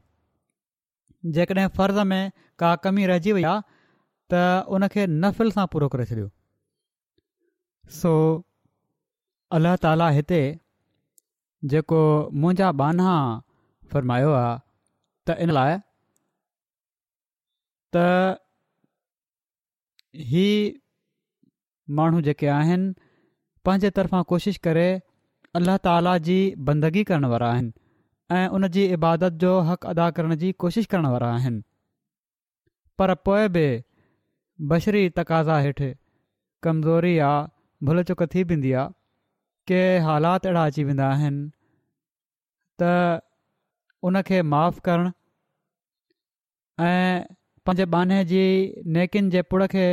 जेकॾहिं 1.37 1.67
फर्ज़ 1.79 2.01
में 2.13 2.23
का 2.63 2.73
कमी 2.87 3.09
रहिजी 3.13 3.31
वई 3.39 3.43
आहे 3.53 3.61
त 3.65 4.47
उनखे 4.77 5.07
नफ़िल 5.25 5.51
सां 5.59 5.65
पूरो 5.75 5.89
करे 5.95 6.05
छॾियो 6.13 6.29
सो 8.01 8.13
अलाह 9.59 9.75
ताला 9.87 10.07
हिते 10.17 10.41
जेको 11.75 12.01
मुंहिंजा 12.43 12.67
बाना 12.81 13.15
फ़रमायो 13.93 14.31
आहे 14.41 14.49
त 15.27 15.31
इन 15.45 15.51
लाइ 15.57 15.73
त 17.93 17.95
ही 20.31 20.47
माण्हू 21.97 22.21
जेके 22.27 22.47
आहिनि 22.59 22.93
पंहिंजे 23.65 23.89
तरफ़ां 23.99 24.23
कोशिशि 24.31 24.59
करे 24.67 24.87
अल्ला 25.59 25.75
ताला 25.87 26.17
जी 26.27 26.37
बंदगी 26.69 27.03
करण 27.11 27.25
वारा 27.33 27.49
आहिनि 27.53 27.71
ऐं 28.37 28.47
उन 28.57 28.65
इबादत 28.83 29.39
जो 29.45 29.53
हक़ 29.69 29.87
अदा 29.93 30.09
करण 30.17 30.35
जी 30.43 30.51
कोशिश 30.65 30.89
करण 30.93 31.07
वारा 31.15 31.31
पर 32.99 33.13
पोइ 33.27 33.47
बि 33.57 33.65
बशरी 34.73 35.03
तक़ाज़ा 35.17 35.57
हेठि 35.65 35.91
कमज़ोरी 36.63 37.17
आहे 37.29 37.49
भुल 37.89 38.03
चुक 38.09 38.23
थी 38.33 38.43
वेंदी 38.53 38.71
आहे 38.81 38.93
के 39.69 39.81
हालात 40.07 40.45
अहिड़ा 40.45 40.63
अची 40.71 40.83
वेंदा 40.89 41.29
उनखे 44.09 44.41
माफ़ु 44.53 44.81
करणु 44.85 45.09
ऐं 46.85 47.19
पंहिंजे 47.65 47.85
बाने 47.93 48.17
जी 48.31 48.43
नेकिन 48.97 49.29
जे 49.33 49.41
पुड़ 49.53 49.65
खे 49.73 49.83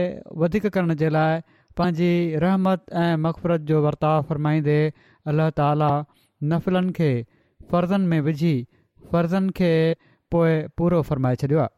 वधीक 0.42 0.66
करण 0.76 0.94
जे 1.02 1.08
लाइ 1.16 1.40
पंहिंजी 1.78 2.10
रहमत 2.44 2.84
ऐं 3.04 3.16
मक़फ़रत 3.24 3.60
जो 3.70 3.82
वर्ताव 3.86 4.22
फ़रमाईंदे 4.30 4.78
अलाह 5.32 5.50
ताला 5.60 5.90
नफ़िलनि 6.52 6.92
खे 7.00 7.10
फर्ज़नि 7.72 8.06
में 8.12 8.20
विझी 8.28 8.54
फर्ज़नि 9.12 9.52
खे 9.60 9.70
पोइ 10.34 10.54
पूरो 10.78 11.02
फ़रमाए 11.10 11.36
छॾियो 11.42 11.58
आहे 11.66 11.76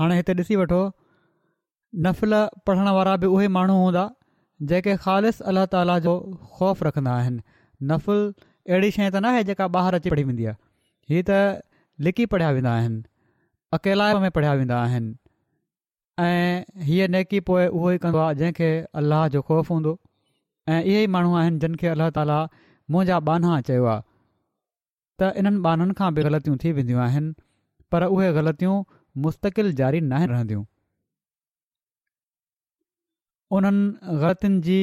हाणे 0.00 0.16
हिते 0.20 0.34
ॾिसी 0.42 0.56
वठो 0.64 0.82
नफ़िल 2.04 2.32
पढ़ण 2.66 2.88
वारा 2.98 3.16
बि 3.24 3.26
उहे 3.38 3.48
माण्हू 3.56 3.74
हूंदा 3.84 4.04
जेके 4.70 4.96
ख़ालि 5.06 5.32
अलाह 5.52 5.66
ताला 5.74 5.98
जो 6.08 6.14
ख़ौफ़ 6.60 6.84
रखंदा 6.88 7.16
नफ़ल 7.90 8.34
अहिड़ी 8.70 8.90
शइ 8.96 9.08
त 9.10 9.14
न 9.14 9.32
आहे 9.32 9.42
जेका 9.50 9.66
ॿाहिरि 9.76 9.96
अची 10.02 10.10
पढ़ी 10.14 10.24
वेंदी 10.30 10.44
आहे 10.50 11.14
हीअ 11.14 11.24
त 11.30 11.38
लिकी 12.06 12.26
पढ़िया 12.34 12.50
वेंदा 12.58 12.74
आहिनि 12.76 13.02
अकेला 13.78 14.06
में 14.24 14.30
पढ़िया 14.38 14.52
वेंदा 14.60 14.78
आहिनि 14.82 15.14
ऐं 16.24 16.84
हीअ 16.90 17.08
नेकी 17.14 17.40
पोइ 17.50 17.66
उहो 17.66 17.92
ई 17.92 17.98
कंदो 18.06 18.18
आहे 18.24 18.34
जंहिंखे 18.42 18.68
अल्लाह 19.02 19.26
जो 19.36 19.42
ख़ौफ़ 19.50 19.72
हूंदो 19.74 19.96
ऐं 20.68 20.82
इहे 20.82 21.04
ई 21.04 21.06
माण्हू 21.16 21.34
आहिनि 21.42 21.58
जिन 21.66 21.74
खे 21.82 21.88
अल्ला 21.94 22.08
ताला 22.18 22.38
मुंहिंजा 22.94 23.18
बाना 23.30 23.58
चयो 23.70 23.84
आहे 23.92 24.02
त 25.22 25.32
इन्हनि 25.44 25.62
बाननि 25.68 25.94
खां 26.02 26.10
बि 26.18 26.22
ग़लतियूं 26.28 26.56
थी 26.64 26.72
वेंदियूं 26.80 27.00
आहिनि 27.06 27.34
पर 27.94 28.08
उहे 28.16 28.30
ग़लतियूं 28.40 28.76
मुस्तक़िल 29.26 29.72
जारी 29.82 30.00
नाहे 30.12 30.26
रहंदियूं 30.34 30.62
उन्हनि 33.60 34.18
ग़लतियुनि 34.24 34.60
जी 34.70 34.78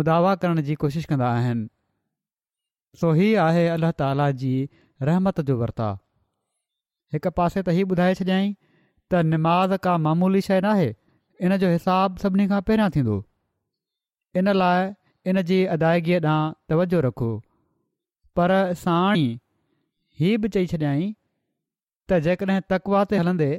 मुदावा 0.00 0.34
करण 0.44 0.62
जी 0.70 0.74
कोशिशि 0.84 1.12
कंदा 1.14 1.30
आहिनि 1.38 1.68
सो 3.00 3.10
हीअ 3.18 3.42
आहे 3.42 3.66
अलाह 3.74 3.90
ताला 4.00 4.24
जी 4.40 4.52
रहमत 5.08 5.40
जो 5.50 5.54
वर्ता 5.60 5.90
हिकु 7.14 7.30
पासे 7.38 7.62
त 7.62 7.68
ई 7.76 7.84
ॿुधाए 7.92 8.16
छॾियाई 8.18 8.48
त 9.12 9.22
निमाज़ 9.28 9.72
का 9.86 9.94
मामूली 10.06 10.40
शइ 10.48 10.60
नाहे 10.66 10.88
इन 11.46 11.56
जो 11.62 11.70
हिसाब 11.74 12.18
सभिनी 12.24 12.46
खां 12.50 12.60
पहिरियां 12.70 12.90
थींदो 12.96 13.14
इन 14.42 14.50
लाइ 14.62 14.92
इन 15.32 15.42
जी 15.52 15.58
अदायगीअ 15.76 16.20
ॾांहुं 16.26 16.52
तवजो 16.72 17.00
रखो 17.08 17.30
पर 18.38 18.54
साणी 18.82 19.24
हीअ 20.20 20.36
बि 20.44 20.52
चई 20.58 20.68
छॾियई 20.74 21.08
त 21.12 22.20
जेकॾहिं 22.28 22.58
तकवा 22.74 23.02
ते 23.12 23.22
हलंदे 23.22 23.50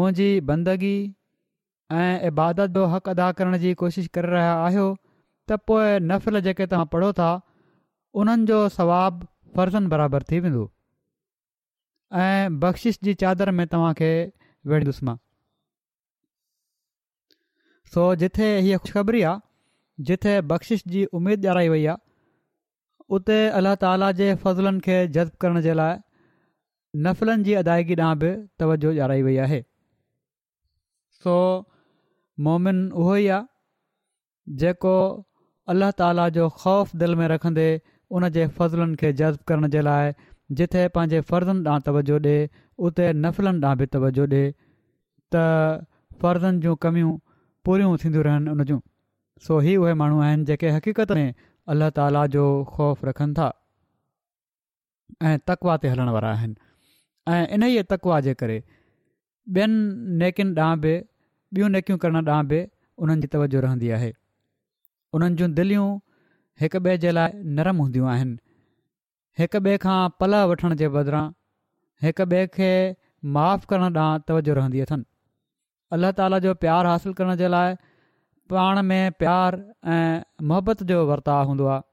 मुंहिंजी 0.00 0.30
बंदगी 0.52 0.96
ऐं 2.04 2.30
इबादत 2.30 2.78
जो 2.78 2.86
हक़ 2.94 3.10
अदा 3.16 3.30
करण 3.40 3.58
जी 3.66 3.74
कोशिशि 3.82 4.12
करे 4.18 4.32
रहिया 4.36 4.54
आहियो 4.68 4.86
त 4.94 5.60
पोइ 5.72 5.92
नफ़िल 6.12 6.40
जेके 6.48 6.66
तव्हां 6.74 6.90
पढ़ो 6.94 7.10
था 7.22 7.28
उन्हनि 8.20 8.46
जो 8.48 8.58
सवाबु 8.76 9.26
फर्ज़नि 9.56 9.86
बराबरि 9.92 10.24
थी 10.30 10.38
वेंदो 10.44 10.60
ऐं 12.24 12.58
बख़्शिश 12.60 12.98
जी 13.06 13.14
चादर 13.22 13.50
में 13.58 13.66
तव्हांखे 13.72 14.08
वेठंदुसि 14.72 15.06
मां 15.08 15.14
सो 17.94 18.04
जिथे 18.22 18.46
हीअ 18.66 18.78
ख़ुशख़बरी 18.84 19.20
आहे 19.30 20.04
जिथे 20.10 20.32
बख़्शिश 20.52 20.84
जी 20.94 21.02
उमेद 21.20 21.44
ॼाराई 21.50 21.68
वई 21.74 21.84
आहे 21.92 23.12
उते 23.18 23.36
अलाह 23.60 23.74
ताला 23.84 24.08
जे 24.22 24.28
फ़ज़लनि 24.44 24.80
खे 24.86 24.96
जज़्बु 25.16 25.38
करण 25.44 25.60
जे 25.66 25.74
लाइ 25.80 25.98
नफ़िलनि 27.08 27.44
जी 27.48 27.56
अदागी 27.62 27.98
ॾांहुं 28.04 28.18
बि 28.22 28.30
तवजो 28.62 28.94
ॾियाराई 28.94 29.26
वई 29.28 29.36
आहे 29.48 29.58
सो 31.20 31.34
मोमिन 32.48 32.80
उहो 33.02 33.18
ई 33.24 33.28
आहे 33.36 34.56
जेको 34.64 34.94
अल्ल्ह 35.74 35.96
ताला 36.02 36.26
जो 36.38 36.48
ख़ौफ़ 36.62 36.96
दिलि 37.04 37.20
में 37.22 37.26
रखंदे 37.34 37.68
उन 38.14 38.28
जे 38.34 38.46
फ़ज़ुलनि 38.56 38.96
खे 39.00 39.12
जज़्बु 39.18 39.44
करण 39.48 39.66
जे 39.74 39.80
लाइ 39.82 40.12
जिथे 40.58 40.86
पंहिंजे 40.94 41.20
फर्ज़नि 41.30 41.62
ॾांहुं 41.68 41.80
तवजो 41.86 42.18
ॾिए 42.18 42.48
उते 42.86 43.06
नफलन 43.22 43.64
ॾांहुं 43.66 43.78
बि 43.80 43.86
तवजो 43.94 44.26
ॾिए 44.26 44.52
त 45.34 45.84
फर्ज़नि 46.22 46.60
जूं 46.66 46.74
कमियूं 46.84 47.12
पूरियूं 47.66 47.96
थींदियूं 48.04 48.24
रहनि 48.26 48.50
उन 48.54 48.64
जूं 48.70 48.78
सो 49.46 49.58
ई 49.62 49.76
उहे 49.82 49.94
माण्हू 50.02 50.20
आहिनि 50.28 50.44
जेके 50.50 50.70
हक़ीक़त 50.76 51.12
में 51.20 51.34
अल्ला 51.74 51.88
ताला 51.98 52.24
जो 52.38 52.44
ख़ौफ़ 52.76 53.04
रखनि 53.06 53.34
था 53.38 53.48
ऐं 55.22 55.38
तकवा 55.50 55.76
ते 55.82 55.88
हलण 55.88 56.08
वारा 56.18 56.32
इन 56.44 57.62
ई 57.62 57.82
तकवा 57.94 58.20
जे 58.28 58.34
करे 58.44 58.62
ॿियनि 58.62 60.16
नेकियुनि 60.24 60.60
ॾांहुं 60.60 60.80
बि 60.86 60.94
ॿियूं 61.58 61.68
नेकियूं 61.78 61.98
करण 62.06 62.28
ॾांहुं 62.30 62.46
बि 62.54 62.62
उन्हनि 63.04 63.20
जी 63.22 63.28
तवजो 63.34 63.60
रहंदी 63.66 63.90
आहे 63.98 64.12
उन्हनि 65.18 65.36
जूं 65.42 65.52
दिलियूं 65.60 65.86
हिक 66.60 66.76
ॿिए 66.76 66.96
जे 67.00 67.10
लाइ 67.14 67.32
नरम 67.56 67.76
हूंदियूं 67.84 68.06
आहिनि 68.10 68.36
हिक 69.40 69.56
ॿिए 69.58 69.78
खां 69.82 69.96
पल 70.20 70.36
वठण 70.52 70.74
जे 70.82 70.88
बदिरां 70.94 71.24
हिक 72.04 72.20
ॿिए 72.26 72.46
खे 72.54 72.70
माफ़ु 73.38 73.68
करणु 73.72 73.88
ॾांहुं 74.04 74.22
तवजो 74.30 74.54
रहंदी 74.58 74.84
अथनि 74.84 75.04
अलाह 75.96 76.14
ताला 76.20 76.38
जो 76.44 76.54
प्यारु 76.62 76.92
हासिलु 76.92 77.14
करण 77.18 77.36
जे 77.42 77.50
लाइ 77.56 77.76
पाण 78.54 78.80
में 78.92 79.00
प्यारु 79.24 79.60
ऐं 79.96 80.46
मोहबत 80.52 80.82
जो 80.92 80.98
वर्ताव 81.10 81.44
हूंदो 81.52 81.66
आहे 81.74 81.86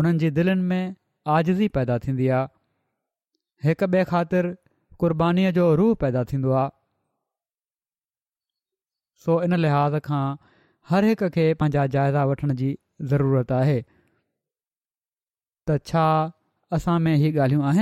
उन्हनि 0.00 0.22
जी 0.24 0.30
दिलनि 0.38 0.66
में 0.72 0.80
आज़ज़ी 1.34 1.68
पैदा 1.78 1.98
थींदी 2.06 2.28
आहे 2.38 3.68
हिक 3.68 3.82
ॿिए 3.90 4.04
ख़ातिर 4.12 4.50
कुर्बानीअ 5.02 5.52
जो 5.60 5.66
रूह 5.82 5.94
पैदा 6.04 6.22
थींदो 6.32 6.54
आहे 6.62 6.70
सो 9.26 9.40
इन 9.48 9.58
लिहाज़ 9.66 9.98
खां 10.10 10.24
ہر 10.90 11.02
ایک 11.02 11.22
کے 11.58 11.86
جائزہ 11.92 12.18
ویض 12.26 12.52
جی 12.58 12.74
ضرورت 13.10 13.50
ہے 13.52 13.80
تو 15.66 15.74
اصا 16.76 16.96
میں 17.06 17.16
یہ 17.16 17.34
گالوں 17.34 17.74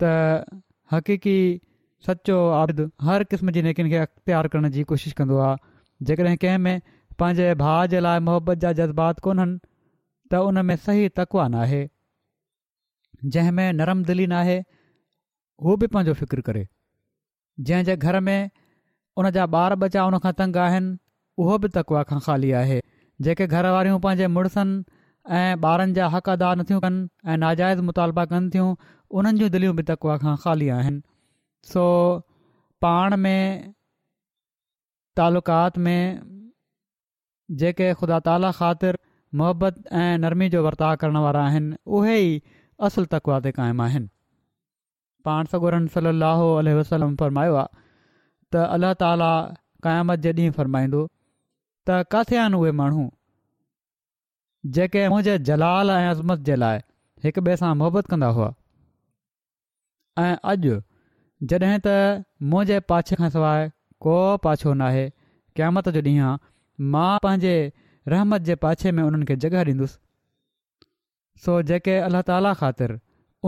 تقیقی 0.00 1.36
سچو 2.06 2.36
آرد 2.52 2.80
ہر 3.04 3.22
قسم 3.30 3.46
کی 3.46 3.52
جی 3.52 3.62
نیک 3.62 3.80
اختار 3.94 4.44
کرنے 4.52 4.68
کی 4.68 4.74
جی 4.74 4.82
کوشش 4.90 5.14
کرو 5.20 5.38
آ 5.42 5.54
جانے 6.06 7.52
با 7.62 8.18
محبت 8.18 8.60
جا 8.62 8.72
جذبات 8.80 9.20
کو 9.26 9.32
ان 9.40 10.66
میں 10.66 10.76
صحیح 10.84 11.08
تقوان 11.14 11.54
ہے 11.70 11.86
جن 13.32 13.54
میں 13.54 13.72
نرم 13.72 14.02
دلی 14.08 14.26
نہ 14.34 14.44
وہ 15.66 15.76
بھی 15.84 16.12
فکر 16.24 16.40
کرے 16.50 16.64
جر 17.66 18.20
میں 18.20 18.46
उन 19.20 19.30
जा 19.36 19.44
ॿार 19.58 19.74
बच्चा 19.82 20.02
उनखां 20.08 20.32
तंग 20.40 20.56
आहिनि 20.64 20.88
उहो 21.44 21.54
बि 21.60 21.68
तकवा 21.74 22.00
खां 22.08 22.18
ख़ाली 22.24 22.50
आहे 22.62 22.74
जेके 23.26 23.46
घर 23.52 23.68
वारियूं 23.74 24.00
पंहिंजे 24.06 24.26
मुड़ुसनि 24.32 24.74
ऐं 25.38 25.62
ॿारनि 25.68 25.94
जा 25.98 26.08
हक़ 26.14 26.28
अदा 26.32 26.50
नथियूं 26.60 26.80
कनि 26.84 27.00
ऐं 27.26 27.36
नाजाइज़ 27.44 27.80
मुतालबा 27.86 28.24
कनि 28.32 28.50
थियूं 28.56 28.66
उन्हनि 29.20 29.40
जूं 29.42 29.48
दिलियूं 29.54 29.76
बि 29.78 29.86
तकवा 29.90 30.16
खां 30.24 30.34
ख़ाली 30.42 30.68
आहिनि 30.80 31.00
सो 31.70 31.84
पाण 32.86 33.16
में 33.26 33.64
तालुकात 35.22 35.78
में 35.88 35.98
जेके 37.64 37.88
ख़ुदा 38.02 38.20
ताला 38.28 38.52
ख़ातिर 38.60 38.98
मोहबत 39.42 39.82
ऐं 40.02 40.20
नरमी 40.26 40.48
जो 40.56 40.62
वर्ताव 40.68 41.00
करण 41.06 41.18
वारा 41.28 41.46
आहिनि 41.48 41.76
उहे 42.00 42.20
ई 42.20 42.38
असुलु 42.90 43.12
तकवा 43.16 43.40
ते 43.48 43.54
क़ाइमु 43.62 43.82
आहिनि 43.88 44.10
पाण 45.30 45.52
सगुरन 45.56 45.86
सली 45.96 46.14
अलरमायो 46.16 47.58
आहे 47.64 47.84
त 48.54 48.64
अल्लाह 48.76 48.92
ताला 49.02 49.30
क़यामत 49.86 50.18
जे 50.26 50.32
ॾींहुं 50.38 50.54
फरमाईंदो 50.58 51.00
त 51.90 51.98
किथे 52.14 52.36
आहिनि 52.42 52.56
उहे 52.62 52.72
माण्हू 52.80 53.06
जेके 54.76 55.02
मुंहिंजे 55.14 55.34
जलाल 55.48 55.90
ऐं 55.96 56.06
अज़मत 56.12 56.44
जे 56.50 56.56
लाइ 56.64 56.78
हिक 57.26 57.38
ॿिए 57.42 57.56
सां 57.62 57.72
मुहिब्बत 57.82 58.10
कंदा 58.14 58.28
हुआ 58.38 58.48
ऐं 60.24 60.32
अॼु 60.52 60.76
जॾहिं 61.52 61.80
त 61.86 61.96
मुंहिंजे 62.54 62.78
पाछे 62.92 63.18
खां 63.22 63.30
सवाइ 63.38 63.68
को 64.06 64.16
पाछो 64.46 64.74
नाहे 64.82 65.04
क़यामत 65.58 65.88
जो 65.98 66.02
ॾींहुं 66.08 66.30
आहे 66.30 66.90
मां 66.96 67.10
पंहिंजे 67.28 67.54
रहमत 68.14 68.48
जे 68.50 68.54
पाछे 68.66 68.90
में 68.96 69.02
उन्हनि 69.06 69.28
खे 69.32 69.36
जॻहि 69.46 69.60
ॾींदुसि 69.66 69.98
सो 71.46 71.58
जेके 71.72 71.94
अल्लाह 72.08 72.26
ताला 72.32 72.52
ख़ातिर 72.62 72.98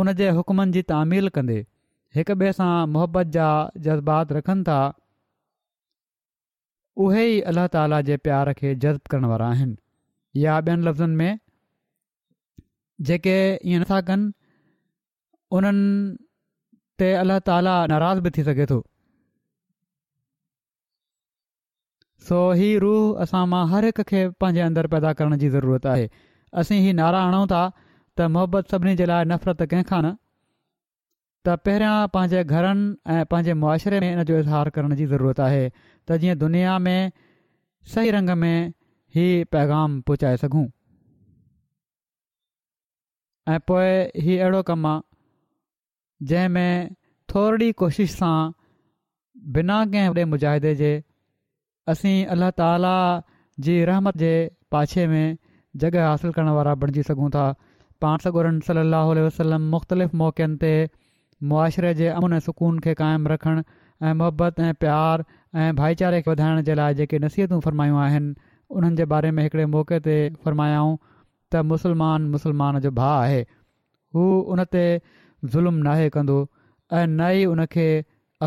उन 0.01 0.13
जे 0.23 0.29
हुकमनि 0.41 0.73
जी 0.79 0.83
तामील 0.93 1.29
कंदे 1.39 1.61
हिकु 2.19 2.35
ॿिए 2.43 2.51
सां 2.59 2.69
मोहबत 2.93 3.29
जा 3.35 3.47
जज़्बात 3.87 4.33
रखनि 4.37 4.63
था 4.69 4.77
उहे 7.05 7.25
ई 7.27 7.37
अल्ला 7.51 7.67
ताला 7.77 7.99
जे 8.09 8.17
प्यार 8.29 8.51
खे 8.61 8.73
जज़्ब 8.87 9.11
करण 9.13 9.25
वारा 9.35 9.51
आहिनि 9.57 9.75
या 10.45 10.57
ॿियनि 10.71 10.87
लफ़्ज़नि 10.89 11.17
में 11.23 11.39
जेके 13.11 13.35
ईअं 13.71 13.85
नथा 13.85 14.01
कनि 14.11 14.27
उन्हनि 15.59 15.87
ते 17.03 17.13
अल्लाह 17.23 17.41
ताला 17.53 17.75
नाराज़ 17.95 18.25
बि 18.29 18.35
थी 18.39 18.47
सघे 18.53 18.67
थो 18.75 18.81
सो 22.31 22.41
ही 22.63 22.73
रूह 22.87 23.25
असां 23.27 23.45
मां 23.55 23.63
हर 23.75 23.85
हिक 23.91 24.01
खे 24.15 24.25
पंहिंजे 24.43 24.67
अंदरि 24.71 24.89
पैदा 24.97 25.15
करण 25.21 25.39
जी 25.45 25.49
ज़रूरत 25.59 25.91
आहे 25.97 26.09
असीं 26.65 26.83
हीउ 26.87 26.99
नारा 27.03 27.25
हणूं 27.29 27.47
था 27.55 27.65
त 28.17 28.33
मोहबत 28.39 28.75
सभिनी 28.77 28.99
जे 29.03 29.07
लाइ 29.15 29.35
न 29.37 30.17
त 31.49 31.57
पहिरियां 31.67 31.99
पंहिंजे 32.15 32.41
घरनि 32.55 32.83
ऐं 33.13 33.25
पंहिंजे 33.33 33.53
मुआशिरे 33.61 33.99
में 34.05 34.09
इन 34.17 34.23
जो 34.31 34.39
इज़हार 34.45 34.71
करण 34.79 34.95
जी 35.01 35.07
ज़रूरत 35.13 35.39
आहे 35.45 35.61
त 35.71 36.19
जीअं 36.25 36.39
दुनिया 36.43 36.73
में 36.87 37.13
सही 37.93 38.11
रंग 38.17 38.35
में 38.41 38.57
ई 39.21 39.25
पैगाम 39.57 39.95
पहुचाए 40.11 40.41
सघूं 40.43 40.65
ऐं 43.55 43.59
पोए 43.73 43.95
हीउ 44.27 44.41
अहिड़ो 44.49 44.63
कमु 44.73 44.91
आहे 44.93 46.29
जंहिंमें 46.33 46.95
थोरी 47.35 47.71
कोशिशि 47.85 48.17
सां 48.19 48.35
बिना 49.57 49.79
कंहिं 49.97 50.13
वॾे 50.21 50.27
मुजाहिदे 50.37 50.75
जे 50.85 50.93
असीं 51.95 52.17
अल्ला 52.37 52.51
ताला 52.65 52.95
जी 53.69 53.79
रहमत 53.93 54.21
जे 54.27 54.33
पाछे 54.77 55.07
में 55.17 55.25
जॻह 55.83 56.01
हासिलु 56.13 56.37
करण 56.39 56.55
वारा 56.63 56.77
बणिजी 56.85 57.07
सघूं 57.13 57.33
था 57.39 57.49
पाण 58.05 58.25
सॻोरनि 58.27 58.71
सली 58.73 58.85
अलाह 58.89 59.15
वसलम 59.33 59.71
मुख़्तलिफ़ 59.77 60.19
मौक़नि 60.25 60.59
ते 60.65 60.73
मुआशिरे 61.47 61.93
जे 61.99 62.07
अमन 62.19 62.33
ऐं 62.37 62.41
सुकून 62.45 62.79
खे 62.85 62.93
क़ाइमु 63.01 63.29
रखणु 63.33 63.61
ऐं 64.07 64.13
मुहबत 64.21 64.59
ऐं 64.69 64.73
प्यार 64.85 65.25
ऐं 65.65 65.75
भाईचारे 65.81 66.21
खे 66.23 66.31
वधाइण 66.31 66.61
जे 66.69 66.75
लाइ 66.79 66.95
जेके 67.01 67.19
नसीहतूं 67.25 67.61
फ़रमायूं 67.67 67.99
आहिनि 68.05 68.33
उन्हनि 68.79 68.97
जे 69.01 69.05
बारे 69.13 69.31
में 69.37 69.43
हिकिड़े 69.47 69.67
मौक़े 69.75 69.99
ते 70.07 70.17
फ़रमायाऊं 70.47 70.97
त 71.53 71.63
मुसलमान 71.73 72.27
मुसलमान 72.33 72.79
जो 72.87 72.91
भाउ 72.99 73.21
आहे 73.27 73.39
हू 74.17 74.25
उन 74.57 74.65
ते 74.73 74.83
ज़ुल्मु 75.55 75.83
नाहे 75.89 76.09
कंदो 76.17 76.39
ऐं 76.93 77.07
न 77.07 77.31
ई 77.39 77.45
उन 77.53 77.65
खे 77.77 77.87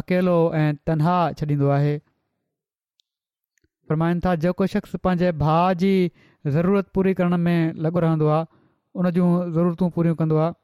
अकेलो 0.02 0.36
ऐं 0.64 0.74
तनहा 0.90 1.16
छॾींदो 1.40 1.68
आहे 1.80 1.98
फ़रमाइनि 3.90 4.22
था 4.26 4.36
जेको 4.48 4.68
शख़्स 4.76 4.96
पंहिंजे 5.06 5.32
भाउ 5.46 5.74
जी 5.86 5.94
ज़रूरत 6.58 6.92
पूरी 7.00 7.14
करण 7.22 7.38
में 7.48 7.74
लॻो 7.88 8.00
रहंदो 8.08 8.28
आहे 8.38 8.46
उन 9.02 9.10
जूं 9.20 9.32
ज़रूरतूं 9.58 9.90
पूरियूं 9.98 10.16
कंदो 10.24 10.36
आहे 10.46 10.60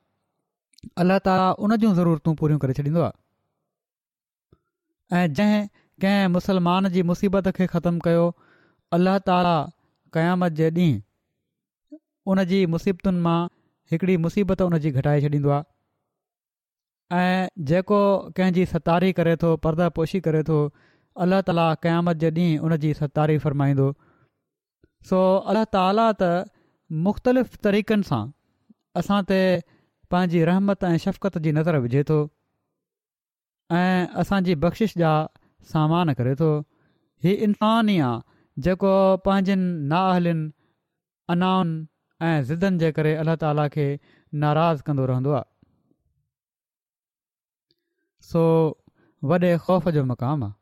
अलाह 1.03 1.17
ताला 1.27 1.45
उन 1.67 1.73
जूं 1.83 1.91
ज़रूरतूं 1.99 2.31
पूरियूं 2.41 2.59
करे 2.63 2.73
छॾींदो 2.79 3.03
आहे 3.07 5.17
ऐं 5.21 5.33
जंहिं 5.39 5.63
कंहिं 6.05 6.27
मुसलमान 6.37 6.89
जी 6.95 7.01
मुसीबत 7.11 7.49
खे 7.59 7.65
ख़तमु 7.73 8.03
कयो 8.07 8.25
अल्ला 8.99 9.15
ताला 9.31 9.55
क़यामत 10.17 10.57
जे 10.61 10.67
ॾींहुं 10.69 10.93
उन 12.35 12.43
जी 12.51 12.59
मुसीबतुनि 12.73 13.21
मां 13.25 13.37
हिकिड़ी 13.91 14.15
मुसीबत 14.25 14.61
उनजी 14.67 14.89
घटाए 15.01 15.19
छॾींदो 15.25 15.49
आहे 15.57 15.67
ऐं 17.25 17.47
जेको 17.69 17.99
कंहिंजी 18.39 18.63
सतारी 18.73 19.09
करे 19.19 19.35
थो 19.43 19.51
परदाद 19.65 19.91
पोशी 19.99 20.19
करे 20.27 20.41
थो 20.49 20.57
अलाह 21.25 21.41
ताला 21.49 21.65
क़यामत 21.87 22.19
जे 22.25 22.29
ॾींहुं 22.33 22.67
उनजी 22.69 22.91
सतारी 23.01 23.37
फ़रमाईंदो 23.47 23.87
सो 25.11 25.21
अलाह 25.53 25.65
ताला 25.77 26.07
त 26.21 26.31
मुख़्तलिफ़ 27.07 27.55
तरीक़नि 27.69 28.07
सां 28.11 28.19
असां 28.99 29.19
पंहिंजी 30.13 30.43
रहमत 30.49 30.83
ऐं 30.89 30.97
शफ़क़त 31.05 31.37
जी 31.45 31.51
नज़र 31.57 31.77
विझे 31.85 32.03
थो 32.09 32.17
ऐं 33.77 34.07
असांजी 34.23 34.55
बख़्शिश 34.65 34.95
जा 35.03 35.11
सामान 35.71 36.13
करे 36.19 36.35
थो 36.41 36.51
हीउ 37.27 37.39
इंसान 37.47 37.89
ई 37.95 37.97
आहे 38.09 38.61
जेको 38.67 38.91
पंहिंजनि 39.25 39.87
नाहिलिन 39.95 40.43
अनाउनि 41.35 41.75
ऐं 42.29 42.37
ज़िदनि 42.51 42.79
जे 42.83 42.91
करे 42.99 43.13
अलाह 43.23 43.35
ताला 43.43 43.65
खे 43.75 43.87
नाराज़ 44.45 44.83
कंदो 44.89 45.07
रहंदो 45.11 45.33
आहे 45.39 45.49
सो 48.29 48.43
वॾे 49.33 49.51
ख़ौफ़ 49.65 49.89
जो 49.99 50.05
मक़ामु 50.13 50.47
आहे 50.47 50.55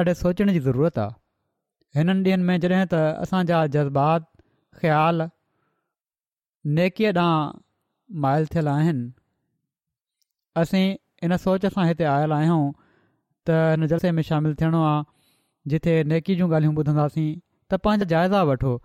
ॾाढे 0.00 0.12
सोचण 0.22 0.50
जी 0.56 0.60
ज़रूरत 0.66 0.96
आहे 1.04 2.00
हिननि 2.00 2.22
ॾींहनि 2.22 2.46
में 2.50 2.60
जॾहिं 2.66 2.86
त 2.94 3.02
असांजा 3.28 3.58
जज़्बात 3.78 4.26
ख़्याल 4.80 5.28
नेकीअ 6.78 7.12
माइल 8.22 8.46
थियल 8.54 8.68
आहिनि 8.68 9.10
असीं 10.62 10.96
इन 11.26 11.36
सोच 11.44 11.64
सां 11.74 11.86
हिते 11.86 12.04
आयल 12.14 12.32
आहियूं 12.32 12.62
त 13.48 13.56
इन 13.76 13.86
जलसे 13.92 14.10
में 14.18 14.22
शामिलु 14.28 14.54
थियणो 14.60 14.82
आहे 14.90 15.02
जिथे 15.70 15.94
नेकी 16.12 16.34
जूं 16.36 16.48
ॻाल्हियूं 16.48 16.74
ॿुधंदासीं 16.76 17.30
त 17.70 17.74
पंहिंजा 17.86 18.06
जाइज़ा 18.12 18.42
वठो 18.50 18.76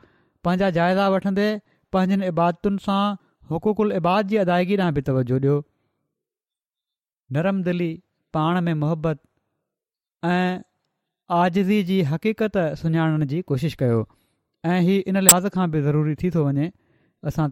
पंहिंजा 0.44 0.70
जाइज़ा 0.78 1.08
वठंदे 1.16 1.48
पंहिंजनि 1.94 2.28
इबादतुनि 2.34 2.84
सां 2.88 3.02
हुक़ूकुल 3.52 3.92
इबाद 4.02 4.28
जी 4.34 4.38
अदायगी 4.46 4.76
ॾांहुं 4.82 4.94
बि 4.98 5.02
तवजो 5.12 5.36
ॾियो 5.40 5.58
नरम 7.38 7.62
दिली 7.70 7.92
पाण 8.34 8.62
में 8.68 8.74
मोहबत 8.86 9.20
ऐं 10.32 10.62
आज़ी 11.42 11.84
जी 11.92 12.02
हक़ीक़त 12.14 12.58
सुञाणण 12.82 13.26
जी 13.34 13.42
कोशिशि 13.54 13.76
कयो 13.80 14.02
ऐं 14.72 14.80
हीउ 14.88 15.02
इन 15.12 15.20
लिहाज़ 15.28 15.48
खां 15.58 15.70
बि 15.76 15.82
ज़रूरी 15.86 16.16
थी 16.24 16.32
थो 16.36 16.44
वञे 16.48 16.72
असां 17.32 17.50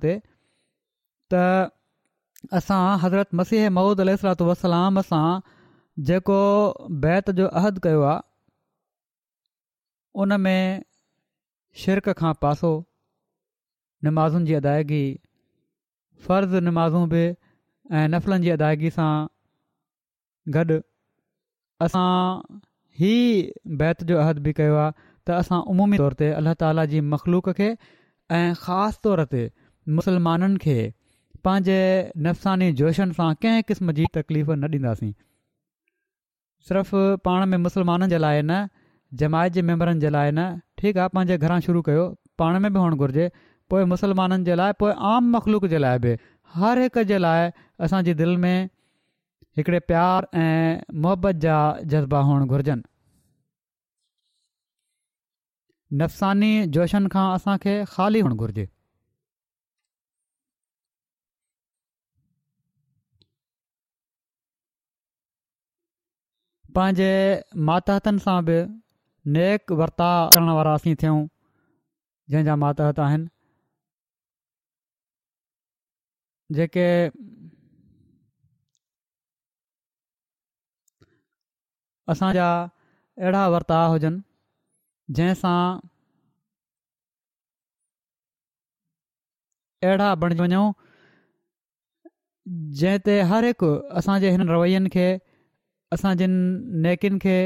त 1.33 1.35
असां 2.59 2.81
हज़रत 3.05 3.35
मसीह 3.39 3.69
महूद 3.77 4.01
वसलाम 4.49 5.01
सां 5.13 5.25
जेको 6.09 6.37
बैत 7.05 7.31
जो 7.39 7.47
अहदु 7.61 7.81
कयो 7.85 8.03
आहे 8.09 8.27
उन 10.25 10.37
में 10.45 10.85
शिरक 11.81 12.07
खां 12.21 12.31
पासो 12.45 12.71
नमाज़ुनि 14.07 14.47
जी 14.51 14.55
अदायगी 14.59 15.01
फ़र्ज़ 16.27 16.63
नमाज़ू 16.69 17.01
बि 17.13 17.23
ऐं 17.99 18.05
नफ़लनि 18.13 18.47
जी 18.49 18.53
अदायगी 18.55 18.91
सां 18.97 19.11
गॾु 20.57 20.79
असां 21.87 22.05
ही 23.01 23.11
बैत 23.83 24.03
जो 24.11 24.19
अहद 24.23 24.41
बि 24.47 24.53
कयो 24.61 24.77
आहे 24.85 24.93
त 25.01 25.41
असां 25.41 25.59
उमूमी 25.73 25.99
तौर 26.03 26.17
ते 26.23 26.31
अल्ला 26.39 26.53
ताला 26.63 26.85
जी 26.93 27.01
मख़लूक 27.15 27.55
खे 27.59 27.69
ऐं 28.39 28.49
ख़ासि 28.63 29.03
तौर 29.07 29.25
ते 29.35 29.43
मुसलमाननि 29.99 30.63
खे 30.67 30.77
पंहिंजे 31.47 31.79
नफ़सानी 32.27 32.67
जोशनि 32.79 33.13
सां 33.19 33.27
कंहिं 33.43 33.63
क़िस्म 33.71 33.93
जी 33.99 34.05
तकलीफ़ 34.17 34.49
न 34.51 34.73
ॾींदासीं 34.77 35.11
सिर्फ़ 36.67 36.95
पाण 37.27 37.45
में 37.51 37.57
मुसलमाननि 37.67 38.09
जे 38.15 38.17
लाइ 38.23 38.41
न 38.41 38.59
जमायत 39.21 39.53
जे 39.57 39.61
मैंबरनि 39.69 40.01
जे 40.05 40.09
लाइ 40.15 40.31
न 40.31 40.47
ठीकु 40.81 40.99
आहे 41.03 41.13
पंहिंजे 41.17 41.37
घरां 41.45 41.59
शुरू 41.67 41.81
कयो 41.89 42.03
पाण 42.41 42.59
में 42.65 42.69
बि 42.73 42.79
हुअणु 42.79 42.99
घुरिजे 43.05 43.29
पोइ 43.73 43.83
मुसलमाननि 43.93 44.49
जे 44.49 44.55
लाइ 44.61 44.77
पोइ 44.83 44.93
आम 45.13 45.29
मख़लूक 45.37 45.65
जे 45.75 45.81
लाइ 45.85 45.99
बि 46.07 46.15
हर 46.57 46.81
हिक 46.85 46.99
जे 47.13 47.17
लाइ 47.27 47.49
असांजी 47.87 48.13
दिलि 48.23 48.35
में 48.45 48.55
हिकिड़े 49.59 49.79
प्यार 49.91 50.27
ऐं 50.45 50.79
मुहबत 51.05 51.43
जा 51.47 51.57
जज़्बा 51.95 52.21
हुअणु 52.31 52.45
घुरिजनि 52.57 52.83
नफ़सानी 56.03 56.51
जोशनि 56.77 57.09
खां 57.17 57.27
असांखे 57.39 57.75
ख़ाली 57.95 58.19
हुअणु 58.25 58.35
घुरिजे 58.45 58.67
पंहिंजे 66.77 67.09
मातहतनि 67.69 68.19
सां 68.25 68.37
बि 68.49 68.57
नेक 69.35 69.71
वर्ता 69.81 70.09
करण 70.33 70.49
वारा 70.59 70.73
असीं 70.79 70.93
थियूं 71.03 71.19
जंहिंजा 72.33 72.55
मातहत 72.63 72.99
आहिनि 73.07 73.27
जेके 76.57 76.85
असांजा 82.13 82.49
अहिड़ा 83.21 83.43
वर्ता 83.55 83.79
हुजनि 83.93 84.21
जंहिंसां 85.19 85.55
अहिड़ा 89.87 90.07
बणिजी 90.23 90.41
वञूं 90.45 90.67
जंहिं 92.79 92.99
ते 93.09 93.15
हर 93.33 93.45
हिकु 93.53 93.71
असांजे 94.01 94.31
हिन 94.35 94.49
रवैनि 94.53 94.89
खे 94.95 95.07
असां 95.95 96.11
जिन 96.21 96.33
नेकियुनि 96.85 97.19
खे 97.25 97.37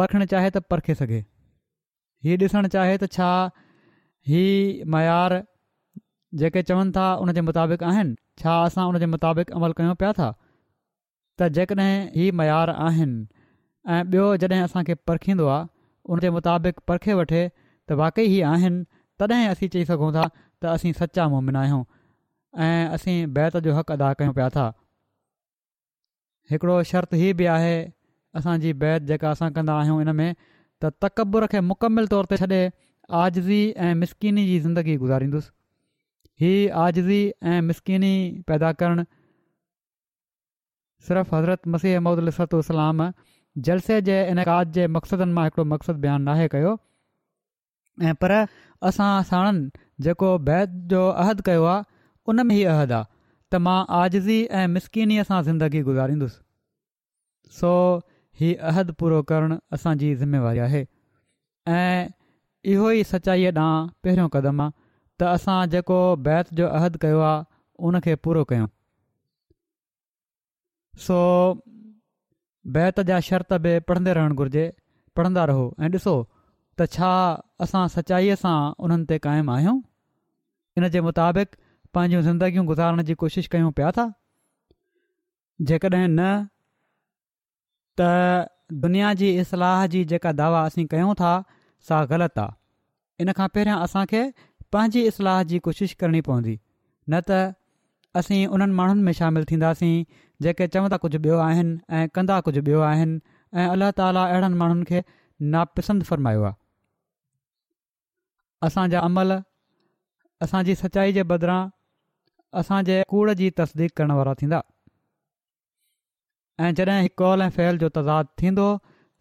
परखणु 0.00 0.26
चाहे 0.32 0.50
त 0.52 0.60
परखे 0.72 0.94
सघे 1.00 1.18
हीअ 2.26 2.38
ॾिसणु 2.44 2.68
चाहे 2.74 2.96
त 3.02 3.08
छा 3.16 3.30
ही 4.30 4.44
मयारु 4.94 5.40
जेके 6.42 6.62
चवनि 6.70 6.92
था 6.96 7.06
उनजे 7.24 7.40
मुताबिक़ 7.48 7.84
आहिनि 7.90 8.14
छा 8.42 8.54
असां 8.68 8.86
उनजे 8.92 9.08
मुताबिक़ 9.14 9.52
अमल 9.60 9.72
कयूं 9.80 9.96
पिया 10.02 10.12
था 10.20 10.30
त 11.40 11.48
जेकॾहिं 11.58 11.94
हीउ 12.18 12.36
मयार 12.42 12.72
आहिनि 12.88 13.24
ऐं 13.92 14.02
ॿियो 14.12 14.24
जॾहिं 14.44 14.62
असांखे 14.68 14.94
परखींदो 15.10 15.46
आहे 15.54 15.68
उनजे 16.14 16.30
मुताबिक़ 16.38 16.80
परखे 16.88 17.18
वठे 17.22 17.42
त 17.88 17.98
वाक़ई 18.02 18.26
हीअ 18.34 18.46
आहिनि 18.52 18.82
तॾहिं 19.20 19.46
असीं 19.52 19.68
चई 19.74 19.84
सघूं 19.90 20.12
था 20.18 20.26
त 20.62 20.72
असीं 20.74 20.92
सचा 21.00 21.28
मुमिना 21.36 21.60
आहियूं 21.66 21.82
ऐं 22.66 22.88
असीं 22.96 23.18
बैत 23.38 23.56
जो 23.68 23.74
हक़ 23.80 23.92
अदा 23.98 24.12
कयूं 24.20 24.32
पिया 24.38 24.48
था 24.56 24.66
हिकिड़ो 26.50 26.82
शर्त 26.90 27.14
ही 27.22 27.32
बि 27.40 27.44
आहे 27.54 27.74
असांजी 28.38 28.72
बैत 28.82 29.00
जेका 29.10 29.30
असां 29.30 29.50
कंदा 29.56 29.74
आहियूं 29.80 29.98
हिन 30.02 30.14
में 30.20 30.30
त 30.84 30.90
तकबुर 31.04 31.46
खे 31.54 31.60
मुकमिल 31.70 32.06
तौर 32.12 32.28
ते 32.32 32.36
छॾे 32.42 32.60
आज़ज़ी 33.20 33.74
ऐं 33.88 33.94
मिसकिनी 34.02 34.44
जी 34.50 34.56
ज़िंदगी 34.66 34.96
गुज़ारींदुसि 35.02 35.50
हीअ 36.44 36.80
आज़ज़ी 36.84 37.20
ऐं 37.54 37.60
मिसकिनी 37.68 38.12
पैदा 38.50 38.70
करणु 38.82 39.04
सिर्फ़ु 41.08 41.36
हज़रत 41.36 41.68
मसीह 41.74 41.96
अहमद 41.98 42.20
महमदलाम 42.28 43.04
जलसे 43.68 44.00
जे 44.08 44.18
इन 44.34 44.42
काज 44.50 44.72
जे 44.78 44.86
मक़सदनि 44.96 45.32
मां 45.38 45.44
हिकिड़ो 45.48 45.64
मक़सदु 45.74 46.02
बयानु 46.06 46.24
नाहे 46.30 46.48
कयो 46.56 46.72
ऐं 48.10 48.14
पर 48.24 48.36
असां 48.90 49.10
साणनि 49.30 49.84
जेको 50.08 50.30
बैत 50.50 50.78
जो 50.94 51.06
अहदु 51.24 51.46
कयो 51.50 51.64
आहे 51.72 51.84
उन 52.34 52.46
में 52.50 52.54
ई 52.56 52.62
अहद 52.76 52.92
आहे 52.98 53.11
त 53.52 53.58
मां 53.64 53.78
आज़ज़ी 53.96 54.36
ऐं 54.58 54.66
मिसकीनीअ 54.74 55.22
सां 55.30 55.38
ज़िंदगी 55.48 55.80
गुज़ारींदुसि 55.88 57.56
सो 57.60 57.72
ही 58.42 58.52
अहद 58.68 58.90
पूरो 59.00 59.18
करणु 59.30 59.56
असांजी 59.78 60.12
ज़िमेवारी 60.20 60.58
आहे 60.66 60.80
ऐं 61.72 62.08
इहो 62.74 62.90
ई 62.90 63.04
सचाईअ 63.10 63.52
ॾांहुं 63.56 63.88
पहिरियों 64.06 64.28
क़दम 64.36 64.62
आहे 64.66 64.72
त 65.22 65.32
असां 65.38 65.58
जेको 65.74 65.98
बैत 66.28 66.54
जो 66.60 66.68
अहद 66.80 66.96
कयो 67.04 67.20
आहे 67.30 67.42
उनखे 67.90 68.14
पूरो 68.26 68.44
कयूं 68.52 68.68
सो 71.08 71.18
बैत 72.78 73.00
जा 73.10 73.18
शर्त 73.30 73.52
बि 73.66 73.74
पढ़ंदे 73.90 74.14
रहणु 74.20 74.34
घुरिजे 74.42 74.64
पढ़ंदा 75.20 75.44
रहो 75.52 75.66
ऐं 75.84 75.90
ॾिसो 75.98 76.16
त 76.78 76.88
छा 76.96 77.12
असां 77.68 77.84
सचाईअ 77.98 78.36
सां 78.46 78.58
उन्हनि 78.86 79.06
ते 79.12 79.18
क़ाइमु 79.28 79.54
आहियूं 79.58 81.02
मुताबिक़ 81.10 81.61
पंहिंजियूं 81.96 82.22
ज़िंदगियूं 82.26 82.64
गुज़ारण 82.68 83.02
जी 83.08 83.14
कोशिश 83.22 83.46
कयूं 83.54 83.70
पिया 83.78 83.90
था 83.96 84.04
जेकॾहिं 85.70 86.06
न 86.10 86.28
त 88.00 88.48
दुनिया 88.84 89.12
जी 89.22 89.30
इस्लाह 89.40 89.86
जी 89.94 90.04
जेका 90.12 90.32
दावा 90.38 90.62
असीं 90.68 90.84
कयूं 90.94 91.14
था 91.22 91.32
सा 91.88 91.98
ग़लति 92.12 92.40
आहे 92.44 93.24
इन 93.26 93.32
खां 93.40 93.48
पहिरियां 93.56 93.78
असांखे 93.88 94.22
पंहिंजी 94.76 95.02
इस्लाह 95.10 95.42
जी 95.50 95.58
कोशिशि 95.66 95.96
करणी 96.02 96.20
पवंदी 96.28 96.54
न 97.10 97.20
त 97.30 97.40
असीं 98.20 98.38
उन्हनि 98.56 98.72
माण्हुनि 98.80 99.02
में 99.08 99.12
शामिलु 99.20 99.46
थींदासीं 99.50 99.92
जेके 100.46 100.66
चवंदा 100.72 100.96
कुझु 101.04 101.18
ॿियो 101.26 101.38
आहिनि 101.48 101.76
ऐं 101.98 102.08
कंदा 102.16 102.40
कुझु 102.48 102.62
ॿियो 102.70 102.80
आहिनि 102.92 103.20
ऐं 103.60 103.68
अलाह 103.74 103.90
ताला 104.00 104.24
अहिड़नि 104.32 104.56
माण्हुनि 104.62 104.84
खे 104.90 105.02
नापसंद 105.54 106.02
फ़रमायो 106.08 106.42
आहे 106.48 106.60
असांजा 108.68 109.00
अमल 109.10 109.32
असांजी 110.46 110.74
सचाई 110.82 111.12
जे 111.18 111.22
बदिरां 111.32 111.60
असांजे 112.60 113.02
कूड़ 113.08 113.30
जी 113.32 113.48
तस्दीक 113.58 113.90
करण 113.96 114.10
वारा 114.10 114.32
थींदा 114.40 114.60
ऐं 116.64 116.70
जॾहिं 116.76 117.08
कॉल 117.18 117.42
ऐं 117.42 117.48
फहिल 117.56 117.78
जो 117.82 117.88
तज़ाद 117.98 118.26
थींदो 118.40 118.66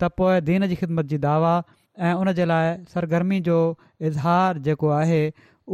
त 0.02 0.06
पोइ 0.20 0.40
दीन 0.50 0.66
जी 0.72 0.76
ख़िदमत 0.82 1.06
जी 1.14 1.18
दावा 1.26 1.54
ऐं 2.08 2.14
उन 2.24 2.32
जे 2.40 2.46
लाइ 2.52 2.74
सरगर्मी 2.94 3.40
जो 3.48 3.58
इज़हार 4.10 4.58
जेको 4.68 4.90
आहे 4.98 5.22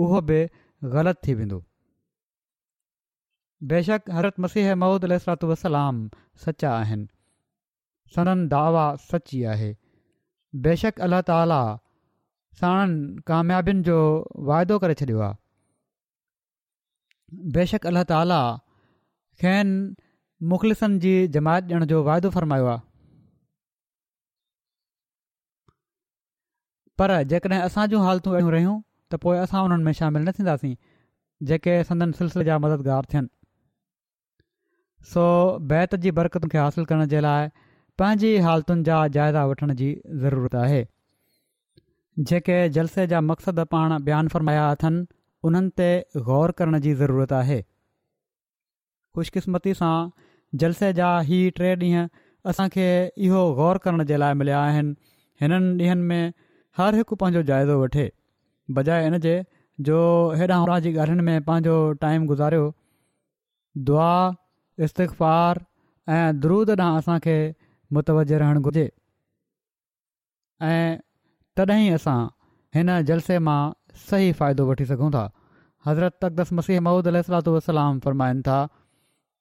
उहो 0.05 0.22
बि 0.30 0.38
ग़लति 0.95 1.28
थी 1.28 1.34
वेंदो 1.41 1.60
बेशक 3.74 4.10
हरत 4.18 4.39
मसीह 4.45 4.74
महूद 4.84 5.05
अलसरात 5.10 5.43
वसलाम 5.53 6.01
सचा 6.45 6.72
आहिनि 6.84 7.10
सननि 8.16 8.47
दावा 8.53 8.86
सची 9.10 9.43
आहे 9.55 9.72
बेशक 10.68 11.01
अल्ला 11.08 11.22
ताला 11.32 11.62
साणनि 12.62 13.26
कामियाबियुनि 13.32 13.84
जो 13.91 13.97
वाइदो 14.51 14.78
करे 14.86 14.93
छॾियो 15.01 15.20
आहे 15.26 15.34
बेशक 17.55 17.86
अलाह 17.89 18.03
ताला 18.11 18.36
खेनि 19.41 19.73
मुख़लिसनि 20.51 20.99
जी 21.05 21.13
जमायत 21.38 21.63
ॾियण 21.71 21.86
जो 21.91 21.97
वाइदो 22.07 22.30
फ़रमायो 22.32 22.65
आहे 22.65 22.82
पर 26.99 27.17
जेकॾहिं 27.32 27.61
جو 27.69 27.88
जूं 27.91 28.03
हालतूं 28.05 28.32
अहिड़ियूं 28.34 28.51
रहियूं 28.55 28.75
त 29.11 29.15
पोइ 29.25 29.38
असां 29.41 29.63
उन्हनि 29.65 29.84
में 29.84 29.91
शामिल 29.99 30.21
न 30.23 30.32
थींदासीं 30.39 30.75
जेके 31.51 31.75
संदन 31.89 32.11
सिलसिले 32.21 32.45
जा 32.51 32.57
मददगार 32.67 33.05
थियनि 33.13 33.30
सो 35.11 35.25
बैत 35.73 35.95
जी 36.05 36.11
बरक़त 36.21 36.47
खे 36.53 36.57
हासिलु 36.63 36.86
करण 36.93 37.05
जे 37.15 37.19
लाइ 37.28 37.49
पंहिंजी 38.01 38.32
हालतुनि 38.45 39.09
जा 39.19 39.45
वठण 39.51 39.73
जी 39.84 39.89
ज़रूरत 40.23 40.55
आहे 40.63 40.80
जेके 42.32 42.57
जलसे 42.80 43.07
जा 43.15 43.21
मक़सद 43.32 43.59
पाण 43.75 43.97
बयानु 44.09 44.30
फ़रमाया 44.36 44.65
अथनि 44.78 45.05
उन्हनि 45.50 45.89
ग़ौर 46.30 46.52
करण 46.62 46.80
जी 46.86 46.93
ज़रूरत 47.02 47.34
आहे 47.41 47.60
ख़ुशकिस्मती 49.16 49.74
सां 49.82 49.95
जलसे 50.66 50.93
जा 51.02 51.10
ही 51.32 51.39
टे 51.60 51.72
ॾींहं 51.84 52.08
असांखे 52.52 52.88
इहो 53.28 53.39
ग़ौर 53.62 53.78
करण 53.86 54.04
जे 54.10 54.18
लाइ 54.24 54.36
मिलिया 54.41 54.60
आहिनि 54.66 54.95
हिननि 55.41 55.86
ॾींहनि 55.86 56.04
में 56.12 56.34
हर 56.80 56.98
हिकु 57.02 57.18
पंहिंजो 57.24 57.43
जाइज़ो 57.52 57.78
वठे 57.84 58.06
बजाए 58.80 59.20
जे 59.28 59.34
जो 59.89 59.98
हेॾा 60.41 60.58
होॾां 60.66 60.80
जी 60.86 60.93
ॻाल्हियुनि 60.98 61.24
में 61.32 61.43
पंहिंजो 61.50 61.76
टाइम 62.06 62.28
गुज़ारियो 62.34 62.68
दुआ 63.89 64.12
इस्तक़फ़ारु 64.88 65.66
ऐं 66.16 66.39
द्रूद 66.45 66.72
ॾांहुं 66.84 66.98
असांखे 67.04 67.36
मुतवज 67.98 68.34
रहणु 68.45 68.62
घुरिजे 68.70 68.86
ऐं 70.70 70.98
तॾहिं 71.58 71.91
असां 72.00 72.20
हिन 72.80 72.93
जलसे 73.12 73.39
मां 73.50 73.60
सही 74.10 74.32
फ़ाइदो 74.39 74.66
वठी 74.72 74.86
सघूं 74.93 75.12
था 75.18 75.26
हज़रत 75.88 76.24
अक़दस 76.26 76.52
मसीह 76.60 76.82
महूद 76.88 77.08
अल 77.08 77.22
वसलाम 77.56 78.00
फरमाइनि 78.06 78.42
था 78.50 78.58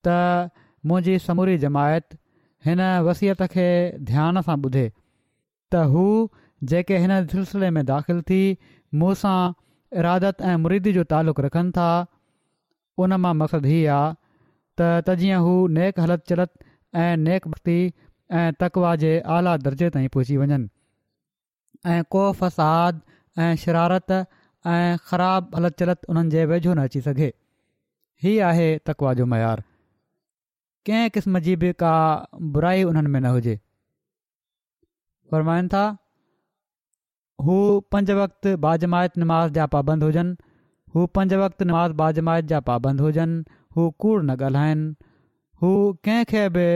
त 0.08 0.52
मुंहिंजी 0.90 1.18
समूरी 1.26 1.56
जमायत 1.66 2.16
हिन 2.66 2.82
वसियत 3.10 3.42
खे 3.54 3.68
ध्यानु 4.10 4.42
सां 4.48 4.56
ॿुधे 4.66 4.84
त 4.84 5.84
हू 5.94 6.04
जेके 6.72 7.00
हिन 7.04 7.14
सिलसिले 7.34 7.70
में 7.78 7.82
दाख़िलु 7.92 8.22
थी 8.32 8.38
मूं 9.00 9.14
सां 9.22 9.38
इरादत 10.02 10.46
ऐं 10.52 10.56
मुरीदी 10.66 10.92
जो 10.98 11.04
तालुक़ु 11.14 11.44
रखनि 11.48 11.74
था 11.80 11.88
उन 13.06 13.18
मां 13.26 13.34
मक़सदु 13.42 13.72
हीअ 13.74 13.90
आहे 13.96 14.14
त 14.80 14.90
त 15.08 15.18
जीअं 15.24 15.42
हू 15.48 15.56
नेक 15.80 16.00
हलति 16.04 16.32
चलति 16.34 16.64
ऐं 17.06 17.10
नेक 17.26 17.48
भक्ति 17.54 17.78
ऐं 18.42 18.46
तकवा 18.62 18.94
जे 19.04 19.12
आला 19.38 19.56
दर्जे 19.68 19.90
ताईं 19.96 20.08
पहुची 20.18 20.36
वञनि 20.44 20.62
ऐं 21.96 22.02
को 22.16 22.24
फ़साद 22.42 23.00
ऐं 23.48 23.52
शरारत 23.66 24.12
ऐं 24.74 24.96
ख़राबु 25.08 25.56
हलति 25.56 25.84
चलति 25.84 26.06
उन्हनि 26.10 26.30
जे 26.30 26.44
वेझो 26.50 26.72
न 26.74 26.78
अची 26.90 27.00
सघे 27.00 27.26
हीअ 28.22 28.44
आहे 28.46 28.64
तकवा 28.88 29.12
जो 29.18 29.26
मयारु 29.32 29.62
कंहिं 30.86 31.10
क़िस्म 31.16 31.38
जी 31.48 31.54
बि 31.62 31.72
का 31.82 31.92
बुराई 32.56 32.82
उन्हनि 32.90 33.10
में 33.14 33.20
न 33.20 33.30
हुजे 33.36 33.54
फ़रमाईनि 35.30 35.68
था 35.74 35.84
हू 37.46 37.56
पंज 37.92 38.10
वक़्तु 38.20 38.56
बाजमायत 38.64 39.18
नमाज़ 39.22 39.52
जा 39.60 39.66
पाबंद 39.76 40.04
हुजनि 40.04 40.36
हू 40.94 41.06
पंज 41.18 41.34
वक़्तु 41.44 41.64
नमाज़ 41.70 41.92
बाजमायत 42.00 42.44
जा 42.54 42.60
पाबंद 42.70 43.00
हुजनि 43.06 43.44
हू 43.76 43.84
कूड़ 44.04 44.22
न 44.22 44.36
ॻाल्हाइनि 44.48 44.88
हू 45.62 45.70
कंहिंखे 46.08 46.48
बि 46.56 46.66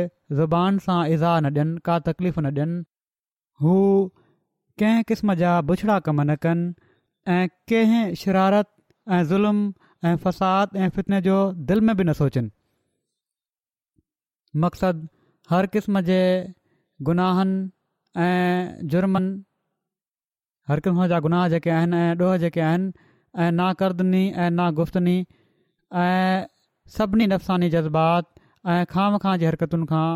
ज़ुबान 0.42 0.78
सां 0.86 1.00
इज़ा 1.16 1.34
न 1.40 1.52
ॾियनि 1.58 1.80
का 1.90 1.98
तकलीफ़ 2.10 2.38
न 2.40 2.46
ॾियनि 2.56 2.82
हू 3.62 3.74
कंहिं 4.82 5.02
क़िस्म 5.12 5.34
जा 5.44 5.60
बुछड़ा 5.72 5.98
कम 6.10 6.20
न 6.30 6.36
कनि 6.46 6.72
ऐं 7.32 7.48
कंहिं 7.70 8.14
शरारत 8.20 8.68
ऐं 9.16 9.22
ज़ुल्म 9.32 9.58
ऐं 10.08 10.16
फ़साद 10.24 10.76
ऐं 10.84 10.88
फितने 10.96 11.20
जो 11.26 11.36
दिलि 11.70 11.86
में 11.88 11.96
बि 11.96 12.04
न 12.08 12.12
सोचनि 12.20 12.50
मक़सदु 14.64 15.06
हर 15.54 15.66
क़िस्म 15.76 16.00
जे 16.10 16.20
गुनाहनि 17.10 17.60
ऐं 18.24 18.88
जुर्मनि 18.94 19.30
हर 20.72 20.82
क़िस्म 20.86 21.06
जा 21.14 21.20
गुनाह 21.28 21.46
जेके 21.54 21.70
आहिनि 21.76 22.00
ऐं 22.08 22.14
ॾोह 22.24 22.36
जेके 22.46 22.64
आहिनि 22.70 22.92
ऐं 23.44 23.52
ना 23.60 23.70
ऐं 24.24 24.50
ना 24.58 24.68
ऐं 26.08 26.48
सभिनी 26.98 27.26
नफ़्सानी 27.36 27.68
जज़्बात 27.78 28.28
ऐं 28.74 28.82
ख़ाम 28.96 29.18
ख़ी 29.24 29.44
हरकतुनि 29.48 29.86
खां 29.94 30.06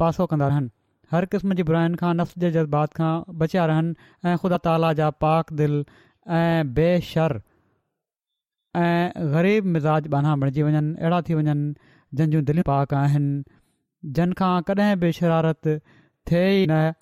पासो 0.00 0.26
कंदा 0.32 0.48
रहनि 0.52 0.68
हर 1.12 1.24
क़िस्म 1.34 1.54
जी 1.58 1.62
बुराइनि 1.70 2.00
खां 2.02 2.10
नफ़्स 2.22 2.38
जे 2.44 2.50
जज़्बात 2.56 2.94
खां 3.00 3.12
बचिया 3.42 3.64
रहनि 3.70 3.94
ऐं 4.30 4.36
ख़ुदा 4.42 4.58
ताला 4.66 4.92
जा 5.00 5.08
पाक 5.24 5.52
दिलि 5.60 5.80
ऐं 6.30 6.72
बेशर 6.74 7.40
ऐं 8.76 9.12
ग़रीब 9.34 9.64
मिज़ाज 9.74 10.06
बाना 10.14 10.34
बणिजी 10.40 10.62
वञनि 10.62 10.94
अहिड़ा 11.00 11.20
थी 11.28 11.34
वञनि 11.34 11.74
जंहिंजूं 12.14 12.42
दिलियूं 12.50 12.64
पाक 12.68 12.94
आहिनि 12.94 13.42
जंहिंखां 14.16 14.62
कॾहिं 14.68 14.96
बि 15.02 15.10
शरारत 15.18 15.66
थिए 16.30 16.44
ई 16.62 16.66
न 16.70 16.92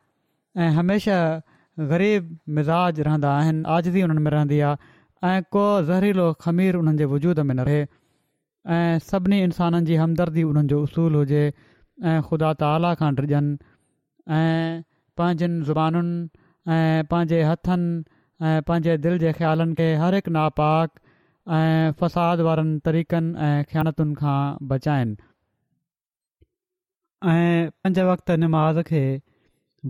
ऐं 0.65 0.71
हमेशह 0.79 1.89
ग़रीब 1.93 2.31
मिज़ाज 2.59 3.01
रहंदा 3.09 3.33
आहिनि 3.41 3.61
आज़दी 3.77 4.03
उन्हनि 4.09 4.23
में 4.27 4.31
रहंदी 4.37 4.61
आहे 4.69 5.31
ऐं 5.37 5.43
को 5.57 5.65
ज़हरीलो 5.91 6.33
ख़मीर 6.45 6.77
उन्हनि 6.77 7.05
वजूद 7.15 7.39
में 7.49 7.55
न 7.55 7.67
रहे 7.71 7.83
ऐं 8.77 8.99
सभिनी 9.11 9.43
इंसाननि 9.43 9.87
जी 9.93 9.97
हमदर्दी 10.05 10.43
उन्हनि 10.53 10.69
जो 10.73 10.83
उसूलु 10.83 11.19
हुजे 11.19 11.43
ऐं 12.09 12.21
ख़ुदा 12.31 12.53
ताला 12.65 12.95
खां 13.05 13.15
डिॼनि 13.21 13.53
ऐं 14.39 14.83
पंहिंजनि 15.21 15.79
ऐं 15.81 17.07
पंहिंजे 17.13 17.43
हथनि 17.51 17.87
ऐं 18.49 18.61
पंहिंजे 18.69 18.93
दिलि 19.05 19.19
जे 19.23 19.31
ख़्यालनि 19.39 19.75
खे 19.79 19.87
हर 20.03 20.15
हिकु 20.19 20.31
नापाक 20.37 21.01
ऐं 21.57 21.91
फ़साद 22.03 22.41
वारनि 22.47 22.79
तरीक़नि 22.89 23.35
ऐं 23.47 23.59
ख़्यानतुनि 23.73 24.15
खां 24.21 24.37
बचाइनि 24.71 25.17
ऐं 27.33 27.71
पंज 27.85 27.99
वक़्त 28.11 28.31
नमाज़ 28.45 28.81
खे 28.91 29.03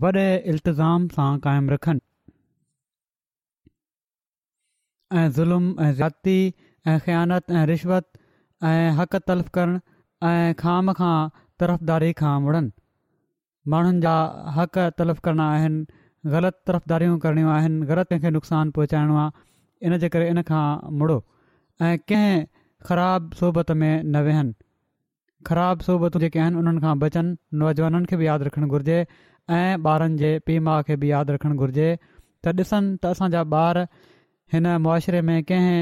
वॾे 0.04 0.24
इल्तज़ाम 0.54 1.06
सां 1.18 1.28
काइमु 1.46 1.72
रखनि 1.74 2.00
ऐं 5.20 5.28
ज़ुल्म 5.38 5.76
ऐं 5.88 5.92
ज़ाती 6.02 6.36
ऐं 6.90 6.98
ख़्यानत 7.06 7.56
ऐं 7.60 7.64
रिश्वत 7.72 8.10
ऐं 8.72 8.90
हक़ 8.98 9.16
तलफ़ 9.30 9.54
करणु 9.60 9.80
ऐं 10.32 10.52
खाम 10.64 10.92
खां 11.02 11.14
तरफ़दारी 11.62 12.12
खां 12.24 12.34
मुड़नि 12.48 12.72
माण्हुनि 13.74 14.04
जा 14.08 14.18
हक़ 14.60 14.84
तलफ़ 15.02 15.24
करणा 15.28 15.48
ग़लति 16.32 16.58
तरफ़दारियूं 16.68 17.18
करणियूं 17.20 17.50
आहिनि 17.50 17.86
ग़लति 17.90 18.08
कंहिंखे 18.16 18.30
नुक़सानु 18.36 18.70
पहुचाइणो 18.78 19.14
आहे 19.20 19.88
इन 19.88 19.96
जे 20.02 20.08
करे 20.16 20.26
इनखां 20.32 20.64
मुड़ो 21.02 21.16
ऐं 21.86 21.94
कंहिं 22.12 22.42
ख़राबु 22.88 23.36
सोबत 23.38 23.70
में 23.82 23.92
न 24.02 24.22
वेहनि 24.26 24.52
ख़राबु 25.50 25.82
सोबतूं 25.86 26.20
जेके 26.24 26.38
आहिनि 26.46 26.56
उन्हनि 26.62 26.80
खां 26.84 26.92
बचनि 27.04 27.32
नौजवाननि 27.62 28.04
खे 28.12 28.16
बि 28.22 28.26
यादि 28.28 28.44
रखणु 28.50 28.66
घुरिजे 28.74 28.98
ऐं 29.56 29.70
ॿारनि 29.92 30.18
जे 30.24 30.32
पीउ 30.50 30.62
माउ 30.68 30.82
खे 30.90 30.96
बि 31.04 31.10
यादि 31.12 31.32
रखणु 31.38 31.56
घुरिजे 31.66 31.88
त 32.44 32.56
ॾिसनि 32.60 32.92
त 33.06 33.12
असांजा 33.16 33.44
ॿार 33.58 33.82
हिन 34.56 34.70
मुआशरे 34.88 35.20
में 35.30 35.36
कंहिं 35.52 35.80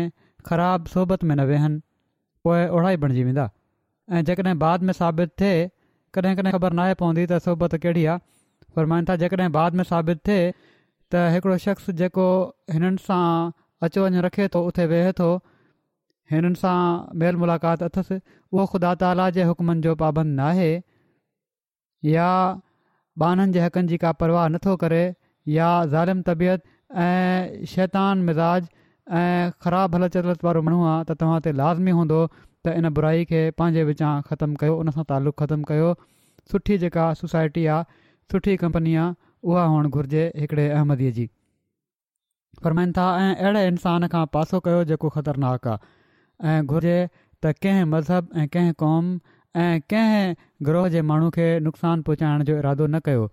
ख़राबु 0.51 0.95
सोबत 0.95 1.25
में 1.29 1.35
न 1.37 1.49
वेहनि 1.53 1.83
उहे 2.47 2.69
ओढ़ा 2.79 2.91
ई 2.95 3.03
बणिजी 3.07 3.27
वेंदा 3.31 3.51
ऐं 4.13 4.25
जेकॾहिं 4.31 4.59
बाद 4.65 4.89
में 4.91 4.97
साबित 5.03 5.37
थिए 5.43 5.61
कॾहिं 6.17 6.37
कॾहिं 6.43 6.59
ख़बर 6.59 6.79
न 6.83 6.89
आहे 6.89 6.99
पवंदी 7.05 7.27
त 7.35 7.43
सोबत 7.51 7.79
कहिड़ी 7.87 8.07
पर 8.79 9.05
था 9.05 9.17
त 9.17 9.19
जेकॾहिं 9.21 9.51
बाद 9.53 9.75
में 9.81 9.85
साबित 9.91 10.19
थिए 10.29 10.51
त 11.13 11.29
हिकिड़ो 11.35 11.57
शख़्स 11.65 11.91
जेको 12.01 12.27
हिननि 12.77 13.01
सां 13.03 13.51
अचो 13.87 14.03
वञणु 14.05 14.23
रखे 14.27 14.47
थो 14.55 14.61
उते 14.71 14.85
वेहे 14.93 15.13
थो 15.21 15.29
हिननि 16.33 16.55
सां 16.63 16.79
मेल 17.23 17.37
मुलाक़ात 17.43 17.83
अथसि 17.89 18.19
उहो 18.53 18.67
ख़ुदा 18.73 18.91
ताला 19.03 19.29
जे 19.37 19.43
हुकमनि 19.51 19.81
जो 19.87 19.95
पाबंद 20.03 20.39
पाबंदु 20.41 20.41
नाहे 20.41 20.73
या 22.13 22.33
ॿाननि 23.23 23.53
जे 23.57 23.61
हक़नि 23.67 23.89
जी 23.93 23.97
का 24.05 24.13
परवाह 24.23 24.49
नथो 24.57 24.75
करे 24.85 25.01
या 25.59 25.69
ज़ालिम 25.95 26.21
तबियत 26.29 26.67
ऐं 27.07 27.65
शैतान 27.75 28.19
मिज़ाज 28.29 28.69
ऐं 29.21 29.51
ख़राबु 29.65 29.97
हलत 29.99 30.17
हलत 30.17 30.45
वारो 30.49 30.63
माण्हू 30.69 30.85
आहे 30.93 31.05
त 31.09 31.19
तव्हां 31.23 31.41
ते 31.47 31.53
लाज़मी 31.63 31.91
हूंदो 32.01 32.21
त 32.35 32.75
इन 32.83 32.89
बुराई 32.99 33.25
खे 33.33 33.41
पंहिंजे 33.63 33.85
विचां 33.93 34.13
ख़तमु 34.29 34.57
कयो 34.63 34.77
उन 34.85 34.91
सां 34.99 35.05
तालुक़ु 35.13 35.41
ख़तमु 35.45 35.69
कयो 35.73 35.89
सुठी 36.53 36.79
जेका 36.85 37.07
सोसाइटी 37.23 37.65
आहे 37.79 37.97
सुठी 38.33 38.57
कंपनी 38.61 38.95
आहे 39.01 39.13
उहा 39.51 39.65
हुअणु 39.75 39.89
घुरिजे 39.99 40.23
हिकिड़े 40.41 40.65
अहमदीअ 40.79 41.13
जी 41.19 41.23
फ़रमाइनि 42.65 42.93
था 42.97 43.05
ऐं 43.21 43.29
अहिड़े 43.35 43.63
इंसान 43.75 44.07
खां 44.15 44.25
पासो 44.37 44.61
कयो 44.67 44.81
जेको 44.91 45.09
ख़तरनाक 45.17 45.69
आहे 45.75 46.55
ऐं 46.57 46.65
घुरिजे 46.75 46.97
त 47.45 47.53
कंहिं 47.67 47.85
मज़हब 47.93 48.29
ऐं 48.43 48.47
कंहिं 48.57 48.73
क़ौम 48.83 49.09
ऐं 49.63 49.81
कंहिं 49.93 50.35
ग्रोह 50.69 50.89
जे 50.97 51.03
माण्हू 51.13 51.31
खे 51.39 51.47
नुक़सानु 51.69 52.03
पहुचाइण 52.11 52.45
जो 52.51 52.59
इरादो 52.65 52.87
न 52.97 53.01
कयो 53.09 53.25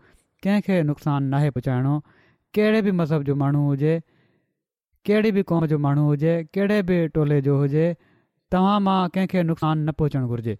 कंहिंखे 0.47 0.79
नुक़सानु 0.91 1.29
नाहे 1.35 1.49
पहुचाइणो 1.57 1.95
कहिड़े 2.59 2.81
बि 2.87 2.91
मज़हब 3.01 3.23
जो 3.31 3.35
माण्हू 3.43 3.65
हुजे 3.71 3.97
कहिड़ी 5.09 5.31
बि 5.39 5.43
क़ौम 5.51 5.65
जो 5.73 5.79
माण्हू 5.87 6.05
हुजे 6.11 6.37
कहिड़े 6.57 6.81
बि 6.93 7.01
टोले 7.19 7.41
जो 7.49 7.57
हुजे 7.65 7.89
तव्हां 8.55 8.79
मां 8.87 8.97
कंहिंखे 9.19 9.43
नुक़सानु 9.51 9.89
न 9.91 9.97
पहुचणु 10.03 10.33
घुरिजे 10.37 10.57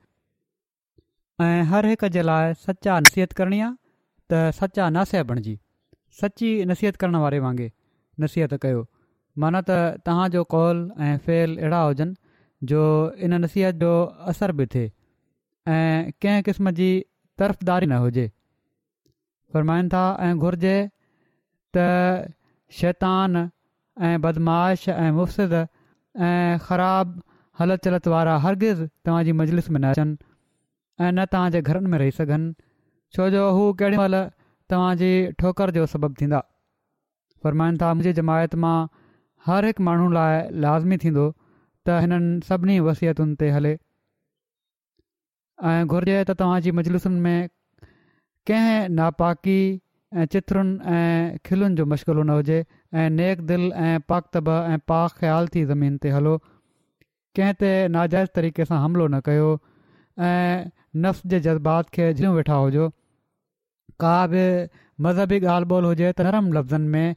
ऐं 1.50 1.66
हर 1.74 1.90
हिक 1.94 2.06
जे 2.18 2.22
लाइ 2.32 2.54
सचा 2.68 3.00
नसीहत 3.08 3.34
करणी 3.42 3.60
आहे 3.70 3.84
त 4.32 4.50
सचा 4.60 4.90
नासे 4.90 5.22
बणिजी 5.30 5.56
सची 6.22 6.52
नसीहत 6.66 6.94
करण 7.00 7.16
वारे 7.24 7.40
वांगुरु 7.40 7.68
नसीहत 8.24 8.54
कयो 8.62 8.84
माना 9.42 9.60
त 9.68 9.72
तव्हांजो 10.08 10.44
कौल 10.54 10.78
ऐं 11.04 11.18
फेल 11.26 11.58
अहिड़ा 11.58 11.82
हुजनि 11.84 12.14
जो 12.70 12.84
इन 13.26 13.34
नसीहत 13.44 13.74
जो 13.82 13.92
असर 14.32 14.52
बि 14.60 14.66
थिए 14.74 14.90
ऐं 15.74 16.10
कंहिं 16.22 16.42
क़िस्म 16.48 16.70
जी 16.80 16.90
तर्फ़दारी 17.40 17.86
न 17.92 17.98
हुजे 18.04 18.28
फ़रमाइनि 19.54 19.90
था 19.94 20.04
ऐं 20.26 20.34
घुर्जे 20.44 20.76
त 21.78 21.86
शैतान 22.82 23.36
ऐं 24.08 24.22
बदमाश 24.26 24.88
ऐं 24.98 25.12
मुफ़्त 25.20 25.54
ऐं 26.30 26.58
ख़राबु 26.68 27.20
हलत 27.60 27.80
चलत 27.86 28.08
वारा 28.14 28.38
हरगिज़ 28.46 28.82
तव्हांजी 29.06 29.32
मजलिस 29.42 29.70
में 29.74 29.80
न 29.80 29.90
अचनि 29.92 30.16
ऐं 31.04 31.12
न 31.12 31.26
तव्हांजे 31.34 31.62
घरनि 31.62 31.90
में 31.92 31.98
रही 32.00 32.12
सघनि 32.20 32.52
छोजो 33.16 33.42
हू 33.56 33.66
केॾी 33.80 33.98
महिल 33.98 34.16
तव्हांजी 34.72 35.10
ठोकर 35.42 35.70
जो 35.76 35.86
सबबु 35.92 36.08
थींदा 36.22 36.40
फरमाइनि 37.44 37.78
था 37.82 37.92
मुंहिंजी 38.00 38.12
जमायत 38.20 38.56
मां 38.64 38.76
हर 39.50 39.66
हिकु 39.70 39.84
माण्हू 39.88 40.08
लाइ 40.18 40.40
लाज़मी 40.64 40.98
थींदो 41.04 41.28
त 41.30 42.00
हिननि 42.06 42.48
सभिनी 42.48 42.76
वसियतुनि 42.88 43.36
ते 43.44 43.50
हले 43.58 43.72
ऐं 45.72 45.86
घुर्जे 45.92 46.18
त 46.32 46.36
तव्हांजी 46.42 47.14
में 47.28 47.36
कंहिं 48.52 48.90
नापाकी 48.98 49.56
ऐं 50.18 50.28
चित्रुनि 50.36 50.74
ऐं 50.98 51.40
खिलुनि 51.50 51.80
जो 51.82 51.86
मशक़िलो 51.94 52.24
न 52.26 52.38
हुजे 52.40 52.58
ऐं 53.04 53.08
नेक 53.20 53.46
दिलि 53.54 53.72
ऐं 53.86 53.96
पाकतब 54.14 54.52
ऐं 54.58 54.78
पाक 54.94 55.18
ख़्याल 55.22 55.48
थी 55.56 55.64
ज़मीन 55.72 55.96
ते 56.04 56.10
हलो 56.18 56.36
कंहिं 57.40 57.54
ते 57.64 57.72
नाजाइज़ 57.96 58.36
तरीक़े 58.42 58.68
सां 58.74 58.84
हमिलो 58.84 59.08
न 59.16 59.20
कयो 59.30 59.48
ऐं 60.34 60.70
नफ़्स 61.08 61.28
जे 61.36 61.40
जज़्बात 61.50 61.90
खे 61.98 62.12
जीउ 62.22 62.36
वेठा 62.40 62.62
हुजो 62.66 62.92
का 64.04 64.16
बि 64.34 64.44
मज़हबी 65.04 65.40
ॻाल्हि 65.46 65.70
ॿोल 65.76 65.86
हुजे 65.90 66.12
त 66.12 66.22
नरम 66.28 66.52
लफ़्ज़नि 66.58 66.88
में 66.96 67.16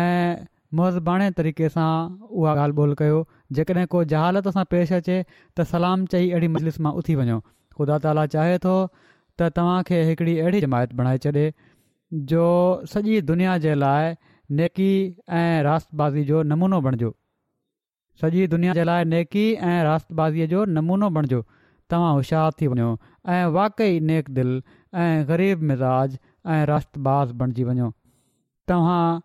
ऐं 0.00 0.46
मौज़ 0.78 0.98
तरीक़े 1.40 1.68
सां 1.76 1.94
उहा 2.28 2.52
ॻाल्हि 2.52 2.76
ॿोल 2.80 2.94
कयो 3.00 3.18
जेकॾहिं 3.58 3.86
को 3.94 4.04
जहालत 4.12 4.48
सां 4.58 4.64
पेश 4.74 4.92
अचे 5.00 5.16
त 5.58 5.66
सलाम 5.72 6.06
चई 6.14 6.30
अहिड़ी 6.30 6.48
मजलिस 6.58 6.80
मां 6.86 6.92
उथी 7.02 7.14
वञो 7.22 7.38
ख़ुदा 7.78 7.98
ताला 8.06 8.26
चाहे 8.36 8.58
थो 8.66 8.76
त 8.92 9.50
तव्हांखे 9.58 10.02
हिकिड़ी 10.10 10.36
अहिड़ी 10.44 10.60
जमायत 10.66 10.94
बणाए 11.00 11.18
छॾे 11.26 11.46
जो 12.32 12.46
सॼी 12.94 13.20
दुनिया 13.32 13.56
जे 13.66 13.74
लाइ 13.84 14.12
नेकी 14.60 14.90
ऐं 15.10 15.62
रातबाज़ी 15.68 16.24
जो 16.32 16.42
नमूनो 16.52 16.80
बणिजो 16.88 17.14
सॼी 18.20 18.46
दुनिया 18.54 18.74
जे 18.80 18.84
लाइ 18.90 19.04
नेकी 19.16 19.44
ऐं 19.52 19.76
राष्ट्रबाज़ीअ 19.90 20.46
जो 20.54 20.64
नमूनो 20.78 21.08
बणिजो 21.18 21.40
तव्हां 21.90 22.12
होशियारु 22.18 22.56
थी 22.60 22.66
वञो 22.74 22.90
ऐं 23.36 23.44
वाकई 23.56 23.98
नेक 24.10 24.30
दिलि 24.36 24.60
ऐं 25.02 25.24
ग़रीब 25.28 25.62
मिज़ाज 25.70 26.16
ऐं 26.54 26.64
राशबाज़ 26.70 27.32
बणिजी 27.40 27.64
वञो 27.68 27.86
तव्हां 28.68 29.20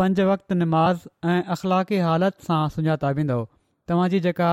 पंज 0.00 0.20
वक़्ति 0.30 0.54
निमाज़ 0.62 1.04
ऐं 1.34 1.42
अख़लाक़ी 1.56 1.98
हालति 2.06 2.44
सां 2.46 2.58
सुञाता 2.76 3.10
वेंदव 3.18 3.46
तव्हांजी 3.92 4.20
जेका 4.26 4.48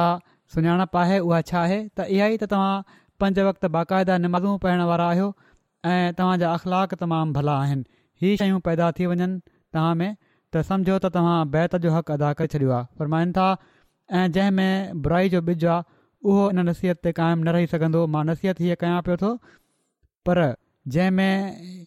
सुञाणप 0.56 0.98
आहे 1.06 1.18
उहा 1.30 1.40
छा 1.52 1.58
आहे 1.62 1.80
त 2.00 2.08
इहा 2.18 2.28
ई 2.36 2.38
त 2.44 2.50
तव्हां 2.54 3.02
पंज 3.24 3.40
बाक़ाइदा 3.78 4.18
निमाज़ूं 4.28 4.56
वारा 4.92 5.10
आहियो 5.16 5.30
ऐं 5.96 6.14
तव्हांजा 6.22 6.54
अख़लाक़ 6.60 6.96
तमामु 7.06 7.36
भला 7.40 7.58
आहिनि 7.66 7.86
हीअ 8.24 8.38
शयूं 8.44 8.60
पैदा 8.70 8.92
थी 9.00 9.10
वञनि 9.14 9.30
तव्हां 9.50 9.96
में 10.04 10.10
त 10.10 10.66
सम्झो 10.72 10.98
त 11.06 11.14
तव्हां 11.20 11.40
बैत 11.58 11.80
जो 11.88 11.96
हक़ 11.98 12.12
अदा 12.20 12.34
करे 12.42 12.54
छॾियो 12.56 12.72
आहे 12.80 13.00
फरमाइनि 13.04 13.36
था 13.40 13.50
ऐं 14.22 14.26
जंहिंमें 14.38 15.04
बुराई 15.08 15.30
जो 15.36 15.42
बिज 15.50 15.66
आहे 15.74 16.28
उहो 16.32 16.50
इन 16.54 16.66
नसीहत 16.72 17.04
ते 17.08 17.12
क़ाइमु 17.22 17.44
न 17.48 17.56
रही 17.58 17.68
सघंदो 17.76 18.06
मां 18.18 18.24
नसीहत 18.32 18.62
हीअं 18.66 18.80
कयां 18.86 19.02
पियो 19.10 19.18
थो 19.26 19.32
पर 20.30 20.40
जंहिं 20.96 21.12
में 21.12 21.86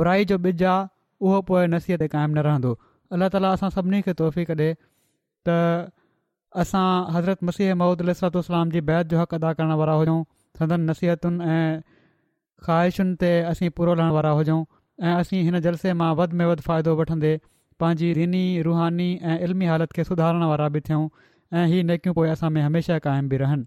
बुराई 0.00 0.24
जो 0.32 0.36
ॿिज 0.46 0.62
आहे 0.72 0.88
उहो 1.28 1.40
पोइ 1.50 1.66
नसीहत 1.76 2.02
क़ाइमु 2.14 2.34
न 2.34 2.44
रहंदो 2.48 2.72
अल्ला 3.14 3.28
ताली 3.34 3.46
असां 3.56 3.70
सभिनी 3.76 4.00
खे 4.08 4.14
तोहफ़ी 4.20 4.44
कॾे 4.50 4.56
त 5.48 5.56
असां 6.64 6.86
हज़रत 7.16 7.48
मसीह 7.50 7.74
महमद 7.80 8.06
इलाहत 8.08 8.38
जी 8.76 8.80
बैत 8.90 9.14
जो 9.14 9.20
हक़ 9.22 9.34
अदा 9.40 9.52
करण 9.60 9.74
वारा 9.82 9.94
हुजूं 10.02 10.18
संदनि 10.60 10.88
नसीहतुनि 10.90 11.50
ऐं 11.56 11.64
ख़्वाहिशुनि 12.68 13.16
ते 13.24 13.32
असीं 13.54 13.70
पूरो 13.80 13.94
लहण 14.02 14.16
वारा 14.18 14.30
हुजऊं 14.40 14.60
ऐं 15.08 15.14
असीं 15.24 15.42
हिन 15.48 15.60
जलसे 15.68 15.92
मां 16.02 16.10
वधि 16.22 16.40
में 16.42 16.46
वधि 16.52 16.66
फ़ाइदो 16.68 16.96
वठंदे 17.02 17.34
पंहिंजी 17.82 18.12
रीनी 18.20 18.44
रुहानी 18.68 19.08
ऐं 19.34 19.38
इल्मी 19.48 19.70
हालति 19.72 20.00
खे 20.00 20.04
सुधारण 20.12 20.42
वारा 20.54 20.68
बि 20.76 20.80
थियूं 20.90 21.04
ऐं 21.60 21.66
इहे 21.68 21.82
नेकियूं 21.92 22.14
पोइ 22.20 22.28
असां 22.36 22.50
में 22.58 22.62
हमेशह 22.68 22.98
क़ाइमु 23.06 23.28
बि 23.28 23.36
रहनि 23.44 23.66